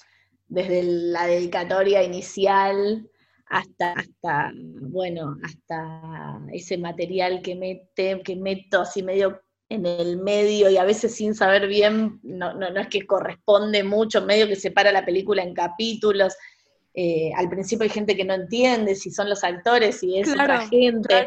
desde 0.48 0.82
la 0.82 1.26
dedicatoria 1.26 2.02
inicial 2.02 3.08
hasta, 3.52 3.92
hasta, 3.92 4.50
bueno, 4.54 5.36
hasta 5.42 6.40
ese 6.52 6.78
material 6.78 7.42
que 7.42 7.54
mete, 7.54 8.22
que 8.22 8.34
meto 8.34 8.80
así 8.80 9.02
medio 9.02 9.42
en 9.68 9.84
el 9.84 10.16
medio 10.16 10.70
y 10.70 10.78
a 10.78 10.84
veces 10.84 11.14
sin 11.14 11.34
saber 11.34 11.68
bien, 11.68 12.18
no, 12.22 12.54
no, 12.54 12.68
es 12.68 12.88
que 12.88 13.06
corresponde 13.06 13.84
mucho, 13.84 14.22
medio 14.22 14.48
que 14.48 14.56
separa 14.56 14.90
la 14.90 15.04
película 15.04 15.42
en 15.42 15.52
capítulos. 15.52 16.34
Eh, 16.94 17.30
al 17.36 17.50
principio 17.50 17.84
hay 17.84 17.90
gente 17.90 18.16
que 18.16 18.24
no 18.24 18.32
entiende 18.32 18.94
si 18.94 19.10
son 19.10 19.28
los 19.28 19.44
actores, 19.44 20.02
y 20.02 20.18
es 20.18 20.32
otra 20.32 20.66
gente. 20.68 21.26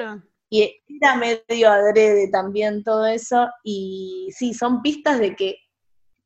Y 0.49 0.81
era 0.99 1.17
medio 1.17 1.69
adrede 1.69 2.29
también 2.31 2.83
todo 2.83 3.05
eso. 3.05 3.47
Y 3.63 4.29
sí, 4.35 4.55
son 4.55 4.81
pistas 4.81 5.19
de 5.19 5.35
que 5.35 5.57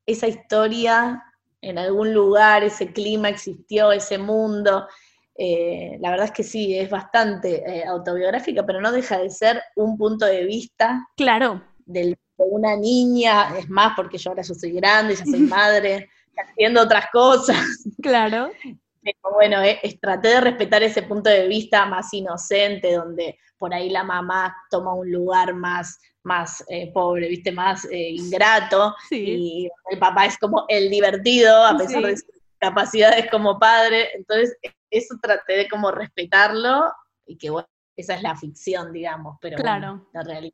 esa 0.05 0.29
historia 0.29 1.21
en 1.61 1.77
algún 1.77 2.13
lugar, 2.13 2.63
ese 2.63 2.93
clima 2.93 3.27
existió, 3.27 3.91
ese 3.91 4.17
mundo, 4.17 4.87
eh, 5.41 5.97
la 6.01 6.09
verdad 6.11 6.25
es 6.25 6.31
que 6.33 6.43
sí, 6.43 6.77
es 6.77 6.89
bastante 6.89 7.63
eh, 7.65 7.85
autobiográfica, 7.85 8.65
pero 8.65 8.81
no 8.81 8.91
deja 8.91 9.17
de 9.19 9.29
ser 9.29 9.61
un 9.77 9.97
punto 9.97 10.25
de 10.25 10.43
vista. 10.43 11.07
Claro. 11.15 11.63
de 11.85 12.15
una 12.37 12.75
niña, 12.75 13.57
es 13.57 13.69
más, 13.69 13.93
porque 13.95 14.17
yo 14.17 14.31
ahora 14.31 14.43
yo 14.43 14.53
soy 14.53 14.71
grande, 14.71 15.15
ya 15.15 15.25
soy 15.25 15.39
madre, 15.57 16.09
haciendo 16.37 16.81
otras 16.81 17.05
cosas. 17.11 17.57
Claro. 18.01 18.51
Como 19.21 19.35
bueno, 19.35 19.61
eh, 19.63 19.79
traté 20.01 20.27
de 20.27 20.41
respetar 20.41 20.83
ese 20.83 21.03
punto 21.03 21.29
de 21.29 21.47
vista 21.47 21.85
más 21.85 22.13
inocente, 22.13 22.93
donde 22.93 23.37
por 23.57 23.73
ahí 23.73 23.89
la 23.89 24.03
mamá 24.03 24.55
toma 24.69 24.93
un 24.93 25.09
lugar 25.11 25.53
más, 25.53 25.99
más 26.23 26.63
eh, 26.69 26.91
pobre, 26.93 27.27
viste, 27.29 27.51
más 27.51 27.85
eh, 27.85 28.09
ingrato, 28.11 28.93
Sí. 29.09 29.17
y 29.17 29.69
el 29.91 29.99
papá 29.99 30.25
es 30.25 30.37
como 30.37 30.65
el 30.67 30.89
divertido, 30.89 31.65
a 31.65 31.77
pesar 31.77 32.01
Sí. 32.03 32.07
de 32.09 32.17
sus 32.17 32.38
capacidades 32.59 33.29
como 33.31 33.59
padre, 33.59 34.09
entonces 34.15 34.57
eso 34.89 35.15
traté 35.21 35.53
de 35.53 35.67
como 35.69 35.91
respetarlo, 35.91 36.91
y 37.25 37.37
que 37.37 37.49
bueno, 37.49 37.67
esa 37.95 38.15
es 38.15 38.23
la 38.23 38.35
ficción, 38.35 38.91
digamos, 38.93 39.37
pero 39.41 39.57
bueno, 39.61 39.63
Claro. 39.63 40.07
la 40.13 40.23
realidad. 40.23 40.53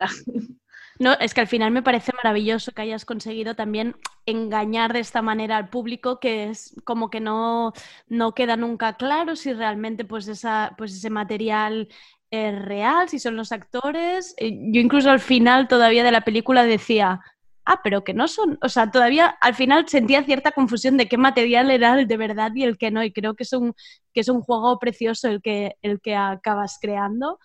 No, 0.98 1.12
es 1.20 1.34
que 1.34 1.42
al 1.42 1.46
final 1.46 1.72
me 1.72 1.82
parece 1.82 2.12
maravilloso 2.14 2.72
que 2.72 2.80
hayas 2.82 3.04
conseguido 3.04 3.54
también 3.54 3.96
engañar 4.24 4.94
de 4.94 5.00
esta 5.00 5.20
manera 5.20 5.58
al 5.58 5.68
público, 5.68 6.20
que 6.20 6.48
es 6.48 6.74
como 6.84 7.10
que 7.10 7.20
no, 7.20 7.72
no 8.08 8.32
queda 8.34 8.56
nunca 8.56 8.94
claro 8.96 9.36
si 9.36 9.52
realmente 9.52 10.06
pues, 10.06 10.26
esa, 10.28 10.74
pues 10.78 10.94
ese 10.94 11.10
material 11.10 11.88
es 12.30 12.58
real, 12.64 13.08
si 13.10 13.18
son 13.18 13.36
los 13.36 13.52
actores. 13.52 14.34
Eh, 14.38 14.52
Yo 14.72 14.80
incluso 14.80 15.10
al 15.10 15.20
final 15.20 15.68
todavía 15.68 16.02
de 16.02 16.12
la 16.12 16.22
película 16.22 16.64
decía, 16.64 17.20
ah, 17.66 17.80
pero 17.84 18.04
que 18.04 18.14
no 18.14 18.28
son, 18.28 18.58
o 18.62 18.68
sea, 18.68 18.90
todavía 18.90 19.26
al 19.40 19.54
final 19.54 19.86
sentía 19.88 20.22
cierta 20.24 20.52
confusión 20.52 20.96
de 20.96 21.06
qué 21.08 21.18
material 21.18 21.70
era 21.70 21.98
el 21.98 22.06
de 22.06 22.16
verdad 22.16 22.52
y 22.54 22.62
el 22.62 22.78
que 22.78 22.90
no, 22.90 23.02
y 23.04 23.12
creo 23.12 23.34
que 23.34 23.42
es 23.42 23.52
un, 23.52 23.74
que 24.14 24.20
es 24.20 24.28
un 24.28 24.40
juego 24.40 24.78
precioso 24.78 25.28
el 25.28 25.42
que, 25.42 25.76
el 25.82 26.00
que 26.00 26.14
acabas 26.14 26.78
creando 26.80 27.38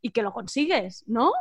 y 0.00 0.10
que 0.10 0.22
lo 0.22 0.32
consigues, 0.32 1.04
¿no? 1.06 1.32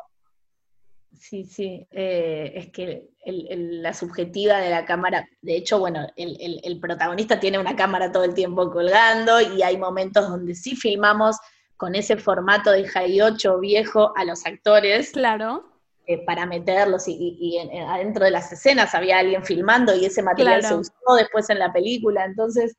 Sí, 1.20 1.44
sí, 1.44 1.88
eh, 1.92 2.52
es 2.56 2.72
que 2.72 3.10
el- 3.26 3.48
el- 3.50 3.82
la 3.84 3.94
subjetiva 3.94 4.58
de 4.60 4.70
la 4.70 4.86
cámara, 4.86 5.28
de 5.42 5.56
hecho, 5.58 5.78
bueno, 5.78 6.08
el, 6.16 6.60
el- 6.64 6.80
protagonista 6.80 7.40
tiene 7.40 7.60
una 7.60 7.76
cámara 7.76 8.12
todo 8.12 8.24
el 8.24 8.34
tiempo 8.34 8.72
colgando 8.72 9.40
y 9.42 9.62
hay 9.62 9.78
momentos 9.78 10.28
donde 10.30 10.56
sí 10.56 10.76
filmamos 10.76 11.38
con 11.78 11.96
ese 11.96 12.16
formato 12.18 12.72
de 12.72 12.88
High 12.88 13.22
8 13.22 13.60
viejo 13.60 14.14
a 14.16 14.24
los 14.26 14.46
actores 14.46 15.12
Claro. 15.12 15.71
Eh, 16.08 16.26
para 16.26 16.46
meterlos 16.46 17.08
y, 17.08 17.14
y- 17.14 17.38
y 17.40 17.58
en- 17.58 17.72
en- 17.72 17.88
adentro 17.90 18.26
de 18.26 18.32
las 18.32 18.52
escenas 18.52 18.94
había 18.96 19.20
alguien 19.20 19.44
filmando 19.46 19.96
y 19.96 20.06
ese 20.06 20.22
material 20.24 20.60
Claro. 20.62 20.76
se 20.84 20.90
usó 20.92 21.16
después 21.16 21.50
en 21.50 21.60
la 21.60 21.72
película, 21.72 22.26
entonces 22.26 22.76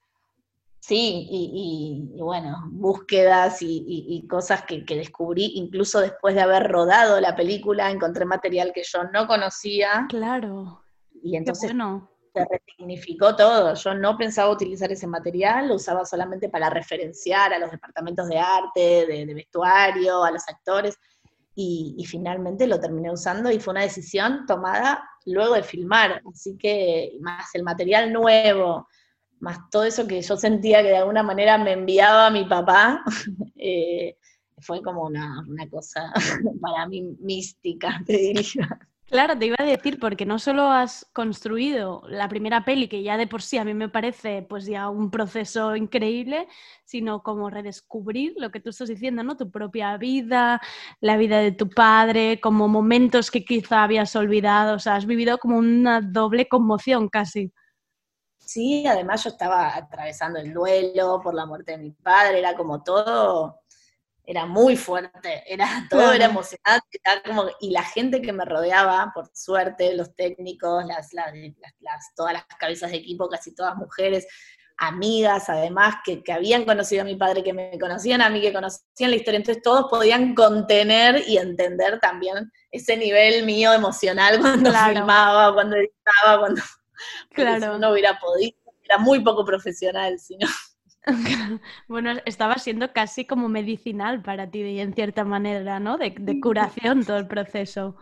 sí, 0.80 1.28
y, 1.30 2.20
bueno, 2.20 2.56
búsquedas 2.72 3.58
y, 3.60 4.26
cosas 4.28 4.64
que, 4.64 4.84
que 4.84 4.96
descubrí 4.96 5.52
incluso 5.54 6.00
después 6.00 6.34
de 6.34 6.40
haber 6.40 6.68
rodado 6.70 7.20
la 7.20 7.36
película, 7.36 7.90
encontré 7.90 8.24
material 8.24 8.72
que 8.74 8.82
yo 8.84 9.04
no 9.04 9.26
conocía 9.28 10.06
Claro, 10.08 10.82
y 11.22 11.36
entonces 11.36 11.70
bueno. 11.70 12.08
se 12.34 12.44
resignificó 12.46 13.36
todo. 13.36 13.74
Yo 13.74 13.94
no 13.94 14.16
pensaba 14.16 14.50
utilizar 14.50 14.90
ese 14.90 15.06
material, 15.06 15.68
lo 15.68 15.74
usaba 15.76 16.04
solamente 16.04 16.48
para 16.48 16.68
referenciar 16.70 17.52
a 17.52 17.58
los 17.60 17.70
departamentos 17.70 18.26
de 18.26 18.38
arte, 18.38 19.06
de, 19.06 19.26
de 19.26 19.34
vestuario, 19.34 20.24
a 20.24 20.30
los 20.32 20.48
actores, 20.48 20.98
y, 21.54 21.94
y 21.98 22.04
finalmente 22.04 22.66
lo 22.66 22.80
terminé 22.80 23.10
usando 23.10 23.50
y 23.50 23.58
fue 23.58 23.72
una 23.72 23.82
decisión 23.82 24.46
tomada 24.46 25.04
luego 25.26 25.54
de 25.54 25.62
filmar. 25.62 26.22
Así 26.32 26.56
que 26.56 27.16
más 27.20 27.54
el 27.54 27.62
material 27.62 28.12
nuevo, 28.12 28.88
más 29.40 29.58
todo 29.70 29.84
eso 29.84 30.06
que 30.06 30.22
yo 30.22 30.36
sentía 30.36 30.82
que 30.82 30.88
de 30.88 30.98
alguna 30.98 31.22
manera 31.22 31.58
me 31.58 31.72
enviaba 31.72 32.30
mi 32.30 32.44
papá, 32.44 33.02
eh, 33.56 34.16
fue 34.58 34.80
como 34.82 35.04
una, 35.04 35.44
una 35.48 35.68
cosa 35.68 36.12
para 36.60 36.86
mí 36.86 37.02
mística, 37.20 38.00
te 38.06 38.12
diría. 38.12 38.78
Claro, 39.12 39.36
te 39.38 39.44
iba 39.44 39.56
a 39.58 39.64
decir, 39.64 40.00
porque 40.00 40.24
no 40.24 40.38
solo 40.38 40.70
has 40.70 41.04
construido 41.12 42.02
la 42.08 42.30
primera 42.30 42.64
peli, 42.64 42.88
que 42.88 43.02
ya 43.02 43.18
de 43.18 43.26
por 43.26 43.42
sí 43.42 43.58
a 43.58 43.64
mí 43.64 43.74
me 43.74 43.90
parece 43.90 44.40
pues 44.40 44.64
ya 44.64 44.88
un 44.88 45.10
proceso 45.10 45.76
increíble, 45.76 46.48
sino 46.86 47.22
como 47.22 47.50
redescubrir 47.50 48.32
lo 48.38 48.50
que 48.50 48.60
tú 48.60 48.70
estás 48.70 48.88
diciendo, 48.88 49.22
¿no? 49.22 49.36
Tu 49.36 49.50
propia 49.50 49.98
vida, 49.98 50.62
la 51.02 51.18
vida 51.18 51.40
de 51.40 51.52
tu 51.52 51.68
padre, 51.68 52.40
como 52.40 52.68
momentos 52.68 53.30
que 53.30 53.44
quizá 53.44 53.82
habías 53.82 54.16
olvidado, 54.16 54.76
o 54.76 54.78
sea, 54.78 54.96
has 54.96 55.04
vivido 55.04 55.36
como 55.36 55.58
una 55.58 56.00
doble 56.00 56.48
conmoción 56.48 57.10
casi. 57.10 57.52
Sí, 58.38 58.86
además 58.86 59.24
yo 59.24 59.28
estaba 59.30 59.76
atravesando 59.76 60.38
el 60.38 60.54
duelo 60.54 61.20
por 61.22 61.34
la 61.34 61.44
muerte 61.44 61.72
de 61.72 61.78
mi 61.78 61.90
padre, 61.90 62.38
era 62.38 62.54
como 62.56 62.82
todo, 62.82 63.61
era 64.32 64.46
muy 64.46 64.76
fuerte, 64.76 65.44
era 65.46 65.66
todo 65.90 66.00
Claro. 66.00 66.14
era 66.14 66.24
emocionante, 66.26 67.00
era 67.04 67.22
como, 67.22 67.44
y 67.60 67.70
la 67.70 67.82
gente 67.84 68.20
que 68.22 68.32
me 68.32 68.44
rodeaba, 68.44 69.12
por 69.14 69.30
suerte, 69.34 69.94
los 69.94 70.14
técnicos, 70.16 70.84
las, 70.86 71.12
las, 71.12 71.32
las- 71.34 71.74
las- 71.80 72.14
todas 72.16 72.32
las 72.32 72.44
cabezas 72.58 72.90
de 72.90 72.96
equipo, 72.98 73.28
casi 73.28 73.54
todas 73.54 73.76
mujeres, 73.76 74.26
amigas 74.78 75.48
además, 75.48 75.96
que, 76.04 76.22
que 76.24 76.32
habían 76.32 76.64
conocido 76.64 77.02
a 77.02 77.04
mi 77.04 77.14
padre, 77.14 77.44
que 77.44 77.52
me 77.52 77.78
conocían 77.78 78.20
a 78.22 78.30
mí, 78.30 78.40
que 78.40 78.52
conocían 78.52 79.10
la 79.10 79.16
historia, 79.16 79.36
entonces 79.36 79.62
todos 79.62 79.86
podían 79.90 80.34
contener 80.34 81.22
y 81.28 81.36
entender 81.38 82.00
también 82.00 82.50
ese 82.70 82.96
nivel 82.96 83.44
mío 83.44 83.72
emocional 83.74 84.40
cuando 84.40 84.70
Claro. 84.70 84.94
filmaba, 84.94 85.54
cuando 85.54 85.76
editaba, 85.76 86.38
cuando 86.40 86.62
Claro. 87.30 87.78
no 87.78 87.92
hubiera 87.92 88.18
podido, 88.18 88.56
era 88.82 88.98
muy 88.98 89.20
poco 89.20 89.44
profesional, 89.44 90.18
si 90.18 90.36
no. 90.36 90.48
Bueno, 91.88 92.12
estaba 92.24 92.56
siendo 92.56 92.92
casi 92.92 93.24
como 93.24 93.48
medicinal 93.48 94.22
para 94.22 94.50
ti, 94.50 94.78
en 94.78 94.94
cierta 94.94 95.24
manera, 95.24 95.80
¿no? 95.80 95.98
De, 95.98 96.14
de 96.18 96.40
curación 96.40 97.04
todo 97.04 97.16
el 97.16 97.26
proceso. 97.26 97.96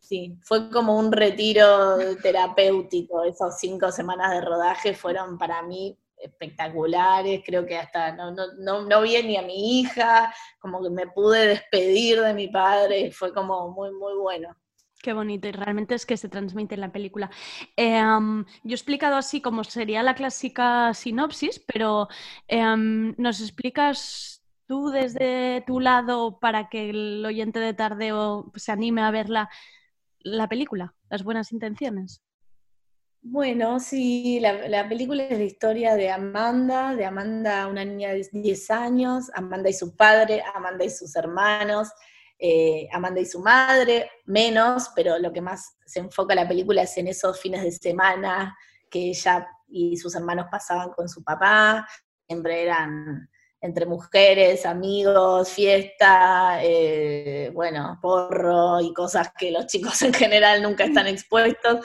Sí, 0.00 0.38
fue 0.42 0.70
como 0.70 0.98
un 0.98 1.12
retiro 1.12 2.16
terapéutico. 2.22 3.24
Esas 3.24 3.60
cinco 3.60 3.92
semanas 3.92 4.30
de 4.30 4.40
rodaje 4.40 4.94
fueron 4.94 5.36
para 5.36 5.62
mí 5.62 5.98
espectaculares. 6.16 7.42
Creo 7.44 7.66
que 7.66 7.76
hasta 7.76 8.12
no, 8.12 8.30
no, 8.30 8.54
no, 8.58 8.82
no 8.82 9.02
vi 9.02 9.22
ni 9.22 9.36
a 9.36 9.42
mi 9.42 9.80
hija, 9.80 10.32
como 10.60 10.82
que 10.82 10.90
me 10.90 11.08
pude 11.08 11.48
despedir 11.48 12.22
de 12.22 12.32
mi 12.32 12.48
padre. 12.48 13.10
Fue 13.12 13.34
como 13.34 13.70
muy, 13.70 13.92
muy 13.92 14.14
bueno. 14.14 14.56
Qué 15.00 15.12
bonito, 15.12 15.46
y 15.46 15.52
realmente 15.52 15.94
es 15.94 16.04
que 16.06 16.16
se 16.16 16.28
transmite 16.28 16.74
en 16.74 16.80
la 16.80 16.90
película. 16.90 17.30
Em, 17.76 18.44
yo 18.64 18.70
he 18.70 18.74
explicado 18.74 19.16
así 19.16 19.40
como 19.40 19.62
sería 19.62 20.02
la 20.02 20.14
clásica 20.14 20.92
sinopsis, 20.92 21.60
pero 21.72 22.08
em, 22.48 23.14
¿nos 23.16 23.40
explicas 23.40 24.44
tú 24.66 24.90
desde 24.90 25.62
tu 25.66 25.78
lado 25.78 26.40
para 26.40 26.68
que 26.68 26.90
el 26.90 27.24
oyente 27.24 27.60
de 27.60 27.74
Tardeo 27.74 28.52
se 28.56 28.72
anime 28.72 29.02
a 29.02 29.12
ver 29.12 29.30
la, 29.30 29.48
la 30.18 30.48
película, 30.48 30.94
las 31.08 31.22
buenas 31.22 31.52
intenciones? 31.52 32.20
Bueno, 33.20 33.78
sí, 33.78 34.40
la, 34.40 34.68
la 34.68 34.88
película 34.88 35.24
es 35.24 35.38
la 35.38 35.44
historia 35.44 35.94
de 35.94 36.10
Amanda, 36.10 36.94
de 36.96 37.04
Amanda, 37.04 37.66
una 37.68 37.84
niña 37.84 38.10
de 38.10 38.28
10 38.32 38.70
años, 38.70 39.30
Amanda 39.34 39.70
y 39.70 39.74
su 39.74 39.94
padre, 39.96 40.42
Amanda 40.54 40.84
y 40.84 40.90
sus 40.90 41.14
hermanos, 41.14 41.90
eh, 42.40 42.88
Amanda 42.92 43.20
y 43.20 43.26
su 43.26 43.40
madre, 43.40 44.10
menos, 44.26 44.90
pero 44.94 45.18
lo 45.18 45.32
que 45.32 45.40
más 45.40 45.76
se 45.84 45.98
enfoca 45.98 46.36
la 46.36 46.46
película 46.46 46.82
es 46.82 46.96
en 46.96 47.08
esos 47.08 47.40
fines 47.40 47.64
de 47.64 47.72
semana 47.72 48.56
que 48.88 49.08
ella 49.08 49.48
y 49.66 49.96
sus 49.96 50.14
hermanos 50.14 50.46
pasaban 50.50 50.90
con 50.90 51.08
su 51.08 51.24
papá, 51.24 51.86
siempre 52.26 52.62
eran 52.62 53.28
entre 53.60 53.86
mujeres, 53.86 54.64
amigos, 54.64 55.50
fiesta, 55.50 56.60
eh, 56.62 57.50
bueno, 57.52 57.98
porro 58.00 58.80
y 58.80 58.94
cosas 58.94 59.32
que 59.36 59.50
los 59.50 59.66
chicos 59.66 60.00
en 60.02 60.14
general 60.14 60.62
nunca 60.62 60.84
están 60.84 61.08
expuestos. 61.08 61.84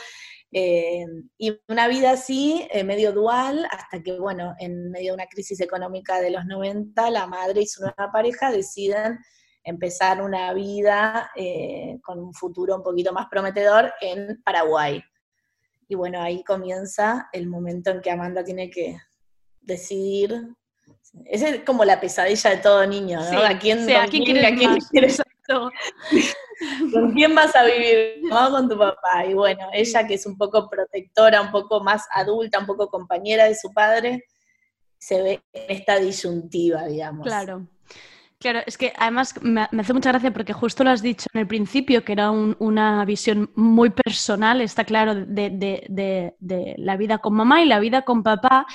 Eh, 0.55 1.03
y 1.39 1.59
una 1.67 1.87
vida 1.87 2.11
así, 2.11 2.67
medio 2.85 3.11
dual, 3.11 3.67
hasta 3.71 4.03
que, 4.03 4.19
bueno, 4.19 4.53
en 4.59 4.91
medio 4.91 5.13
de 5.13 5.15
una 5.15 5.25
crisis 5.25 5.59
económica 5.61 6.21
de 6.21 6.29
los 6.29 6.45
90, 6.45 7.09
la 7.09 7.25
madre 7.25 7.61
y 7.61 7.65
su 7.65 7.81
nueva 7.81 8.11
pareja 8.11 8.51
deciden 8.51 9.17
empezar 9.63 10.21
una 10.21 10.53
vida 10.53 11.31
eh, 11.35 11.99
con 12.01 12.19
un 12.19 12.33
futuro 12.33 12.75
un 12.75 12.83
poquito 12.83 13.13
más 13.13 13.27
prometedor 13.29 13.93
en 14.01 14.41
Paraguay. 14.43 15.03
Y 15.87 15.95
bueno, 15.95 16.21
ahí 16.21 16.43
comienza 16.43 17.29
el 17.31 17.47
momento 17.47 17.91
en 17.91 18.01
que 18.01 18.11
Amanda 18.11 18.43
tiene 18.43 18.69
que 18.69 18.97
decidir. 19.61 20.47
Esa 21.25 21.49
es 21.49 21.63
como 21.63 21.85
la 21.85 21.99
pesadilla 21.99 22.49
de 22.49 22.57
todo 22.57 22.85
niño, 22.85 23.19
¿no? 23.19 23.29
Sí, 23.29 23.35
¿A 23.35 23.59
quién, 23.59 23.85
sí, 23.85 23.93
¿a 23.93 24.01
con 24.01 24.09
quién 24.09 24.45
a 24.45 24.55
quieres-. 24.91 25.21
¿Con 26.93 27.11
quién 27.13 27.35
vas 27.35 27.55
a 27.55 27.65
vivir? 27.65 28.21
¿No? 28.23 28.49
Con 28.49 28.69
tu 28.69 28.77
papá. 28.77 29.25
Y 29.27 29.33
bueno, 29.33 29.67
ella 29.73 30.07
que 30.07 30.13
es 30.15 30.25
un 30.25 30.37
poco 30.37 30.69
protectora, 30.69 31.41
un 31.41 31.51
poco 31.51 31.83
más 31.83 32.05
adulta, 32.11 32.59
un 32.59 32.65
poco 32.65 32.87
compañera 32.87 33.45
de 33.45 33.55
su 33.55 33.71
padre, 33.73 34.25
se 34.97 35.21
ve 35.21 35.43
en 35.51 35.75
esta 35.75 35.99
disyuntiva, 35.99 36.85
digamos. 36.85 37.25
Claro. 37.25 37.67
Claro, 38.43 38.59
es 38.67 38.77
que 38.77 38.91
además 38.97 39.33
me, 39.41 39.61
hace 39.79 39.93
mucha 39.93 40.09
gracia 40.11 40.33
porque 40.33 40.51
justo 40.51 40.83
lo 40.83 40.89
has 40.89 41.01
dicho 41.01 41.27
en 41.33 41.39
el 41.39 41.47
principio, 41.47 42.03
que 42.03 42.11
era 42.11 42.29
un- 42.29 42.57
una 42.59 43.05
visión 43.05 43.49
muy 43.55 43.89
personal, 43.89 44.59
está 44.59 44.83
claro, 44.83 45.15
de, 45.15 46.33
la 46.77 46.97
vida 46.97 47.19
con 47.19 47.35
mamá 47.35 47.61
y 47.61 47.65
la 47.65 47.79
vida 47.79 48.01
con 48.01 48.21
papá. 48.21 48.65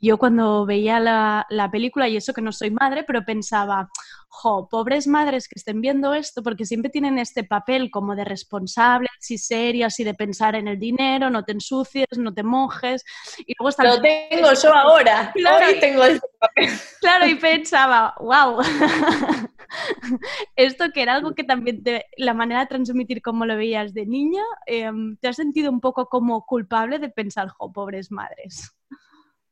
Yo 0.00 0.18
cuando 0.18 0.64
veía 0.66 1.00
la 1.00 1.68
película, 1.72 2.08
y 2.08 2.16
eso 2.16 2.32
que 2.32 2.42
no 2.42 2.52
soy 2.52 2.70
madre, 2.70 3.02
pero 3.04 3.24
pensaba, 3.24 3.88
jo, 4.28 4.68
pobres 4.70 5.06
madres 5.06 5.48
que 5.48 5.54
estén 5.56 5.80
viendo 5.80 6.14
esto, 6.14 6.42
porque 6.42 6.66
siempre 6.66 6.90
tienen 6.90 7.18
este 7.18 7.44
papel 7.44 7.90
como 7.90 8.14
de 8.14 8.24
responsables 8.24 9.10
y 9.28 9.38
serias 9.38 9.98
y 10.00 10.04
de 10.04 10.14
pensar 10.14 10.54
en 10.54 10.68
el 10.68 10.78
dinero, 10.78 11.30
no 11.30 11.44
te 11.44 11.52
ensucies, 11.52 12.06
no 12.16 12.32
te 12.32 12.42
mojes. 12.42 13.04
Y 13.38 13.54
luego 13.58 13.70
están 13.70 13.86
Lo 13.86 14.00
tengo 14.00 14.52
yo 14.52 14.74
ahora. 14.74 15.32
Claro. 15.34 15.66
Hoy 15.66 15.80
tengo 15.80 16.04
ese 16.04 16.20
papel. 16.38 16.68
Claro, 17.00 17.26
y 17.26 17.36
pensaba, 17.36 18.14
wow, 18.18 18.58
esto 20.56 20.86
que 20.92 21.02
era 21.02 21.14
algo 21.14 21.34
que 21.34 21.44
también 21.44 21.82
te- 21.82 22.06
la 22.16 22.34
manera 22.34 22.60
de 22.60 22.66
transmitir 22.66 23.22
como 23.22 23.46
lo 23.46 23.56
veías 23.56 23.94
de 23.94 24.04
niña, 24.04 24.42
em, 24.66 25.16
¿te 25.16 25.28
has 25.28 25.36
sentido 25.36 25.70
un 25.70 25.80
poco 25.80 26.06
como 26.06 26.44
culpable 26.44 26.98
de 26.98 27.08
pensar, 27.08 27.48
jo, 27.48 27.72
pobres 27.72 28.10
madres? 28.10 28.72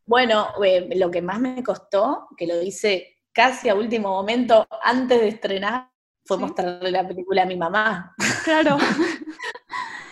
Bueno, 0.04 0.48
eh, 0.64 0.88
lo 0.96 1.10
que 1.10 1.22
más 1.22 1.40
me 1.40 1.62
costó, 1.62 2.28
que 2.36 2.46
lo 2.46 2.60
hice 2.62 3.15
casi 3.36 3.68
a 3.68 3.74
último 3.74 4.08
momento, 4.08 4.66
antes 4.82 5.20
de 5.20 5.28
estrenar, 5.28 5.90
fue 6.24 6.38
Sí. 6.38 6.42
mostrarle 6.42 6.90
la 6.90 7.06
película 7.06 7.42
a 7.42 7.46
mi 7.46 7.56
mamá. 7.56 8.14
Claro, 8.44 8.78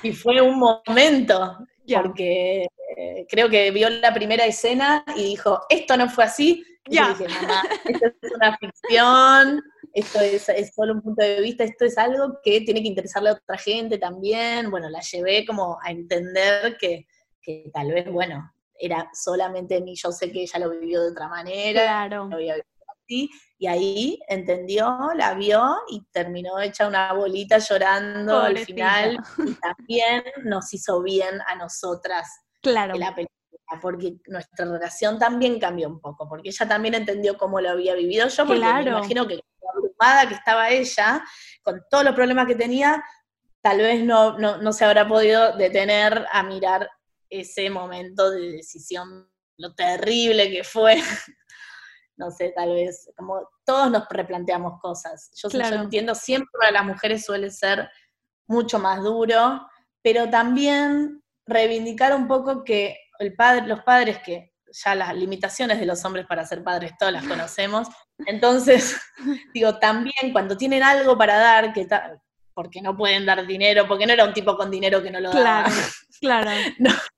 Y 0.02 0.12
fue 0.12 0.40
un 0.42 0.58
momento, 0.58 1.56
porque 1.96 2.66
eh, 2.96 3.26
creo 3.30 3.48
que 3.48 3.70
vio 3.70 3.88
la 3.88 4.12
primera 4.12 4.44
escena 4.44 5.02
y 5.16 5.24
dijo, 5.24 5.62
esto 5.70 5.96
no 5.96 6.10
fue 6.10 6.24
así. 6.24 6.62
Y 6.90 6.96
yo 6.98 7.08
dije, 7.08 7.26
mamá, 7.40 7.62
esto 7.86 8.06
es 8.20 8.32
una 8.32 8.58
ficción, 8.58 9.62
esto 9.94 10.20
es, 10.20 10.46
es 10.50 10.74
solo 10.74 10.92
un 10.92 11.00
punto 11.00 11.24
de 11.24 11.40
vista, 11.40 11.64
esto 11.64 11.86
es 11.86 11.96
algo 11.96 12.38
que 12.42 12.60
tiene 12.60 12.82
que 12.82 12.88
interesarle 12.88 13.30
a 13.30 13.32
otra 13.32 13.56
gente 13.56 13.96
también. 13.96 14.70
Bueno, 14.70 14.90
la 14.90 15.00
llevé 15.00 15.46
como 15.46 15.78
a 15.82 15.90
entender 15.90 16.76
que, 16.78 17.06
que 17.40 17.70
tal 17.72 17.90
vez, 17.90 18.06
bueno, 18.12 18.52
era 18.78 19.08
solamente 19.14 19.80
mí, 19.80 19.94
yo 19.96 20.12
sé 20.12 20.30
que 20.30 20.42
ella 20.42 20.58
lo 20.58 20.70
vivió 20.70 21.02
de 21.02 21.12
otra 21.12 21.28
manera, 21.28 21.80
claro. 21.82 22.26
lo 22.28 22.36
había 22.36 22.54
vivido 22.56 22.73
y 23.08 23.66
ahí 23.66 24.18
entendió, 24.28 25.10
la 25.14 25.34
vio 25.34 25.76
y 25.88 26.04
terminó 26.12 26.60
hecha 26.60 26.86
una 26.86 27.12
bolita 27.12 27.58
llorando 27.58 28.40
al 28.40 28.58
final, 28.58 29.18
y 29.38 29.54
también 29.54 30.24
nos 30.44 30.72
hizo 30.72 31.02
bien 31.02 31.40
a 31.46 31.56
nosotras 31.56 32.28
Claro, 32.62 32.94
la 32.94 33.14
película, 33.14 33.80
porque 33.82 34.16
nuestra 34.26 34.64
relación 34.64 35.18
también 35.18 35.60
cambió 35.60 35.88
un 35.88 36.00
poco, 36.00 36.28
porque 36.28 36.48
ella 36.48 36.66
también 36.66 36.94
entendió 36.94 37.36
cómo 37.36 37.60
lo 37.60 37.70
había 37.70 37.94
vivido 37.94 38.28
yo, 38.28 38.46
porque 38.46 38.60
Claro. 38.60 38.84
me 38.84 38.90
imagino 38.98 39.26
que 39.26 39.40
abrumada 39.74 40.28
que 40.28 40.34
estaba 40.34 40.70
ella, 40.70 41.24
con 41.62 41.82
todos 41.90 42.04
los 42.04 42.14
problemas 42.14 42.46
que 42.46 42.54
tenía, 42.54 43.02
tal 43.62 43.78
vez 43.78 44.04
no, 44.04 44.38
no, 44.38 44.58
no 44.58 44.72
se 44.72 44.84
habrá 44.84 45.06
podido 45.08 45.56
detener 45.56 46.26
a 46.30 46.42
mirar 46.42 46.88
ese 47.30 47.70
momento 47.70 48.30
de 48.30 48.52
decisión, 48.52 49.30
lo 49.58 49.74
terrible 49.74 50.50
que 50.50 50.64
fue. 50.64 51.02
No 52.16 52.30
sé, 52.30 52.52
tal 52.54 52.70
vez, 52.74 53.10
como 53.16 53.48
todos 53.64 53.90
nos 53.90 54.08
replanteamos 54.08 54.80
cosas. 54.80 55.30
Yo, 55.34 55.48
yo 55.48 55.58
Claro. 55.58 55.82
entiendo, 55.82 56.14
siempre 56.14 56.50
para 56.58 56.70
las 56.72 56.84
mujeres 56.84 57.24
suele 57.24 57.50
ser 57.50 57.88
mucho 58.46 58.78
más 58.78 59.02
duro, 59.02 59.66
pero 60.02 60.28
también 60.30 61.22
reivindicar 61.46 62.14
un 62.14 62.28
poco 62.28 62.62
que 62.64 62.96
el 63.18 63.34
padre, 63.34 63.66
los 63.66 63.82
padres 63.82 64.18
que 64.20 64.52
ya 64.70 64.94
las 64.94 65.14
limitaciones 65.14 65.78
de 65.78 65.86
los 65.86 66.04
hombres 66.04 66.26
para 66.26 66.44
ser 66.44 66.62
padres 66.64 66.92
todas 66.98 67.14
las 67.14 67.24
conocemos, 67.26 67.88
entonces 68.26 68.96
digo, 69.54 69.78
también 69.78 70.32
cuando 70.32 70.56
tienen 70.56 70.82
algo 70.82 71.16
para 71.16 71.36
dar, 71.38 71.72
que 71.72 71.86
porque 72.54 72.80
no 72.82 72.96
pueden 72.96 73.26
dar 73.26 73.44
dinero, 73.46 73.86
porque 73.88 74.06
no 74.06 74.12
era 74.12 74.24
un 74.24 74.32
tipo 74.32 74.56
con 74.56 74.70
dinero 74.70 75.02
que 75.02 75.10
no 75.10 75.20
lo 75.20 75.30
daba, 75.30 75.64
claro, 76.20 76.50
claro, 76.50 76.50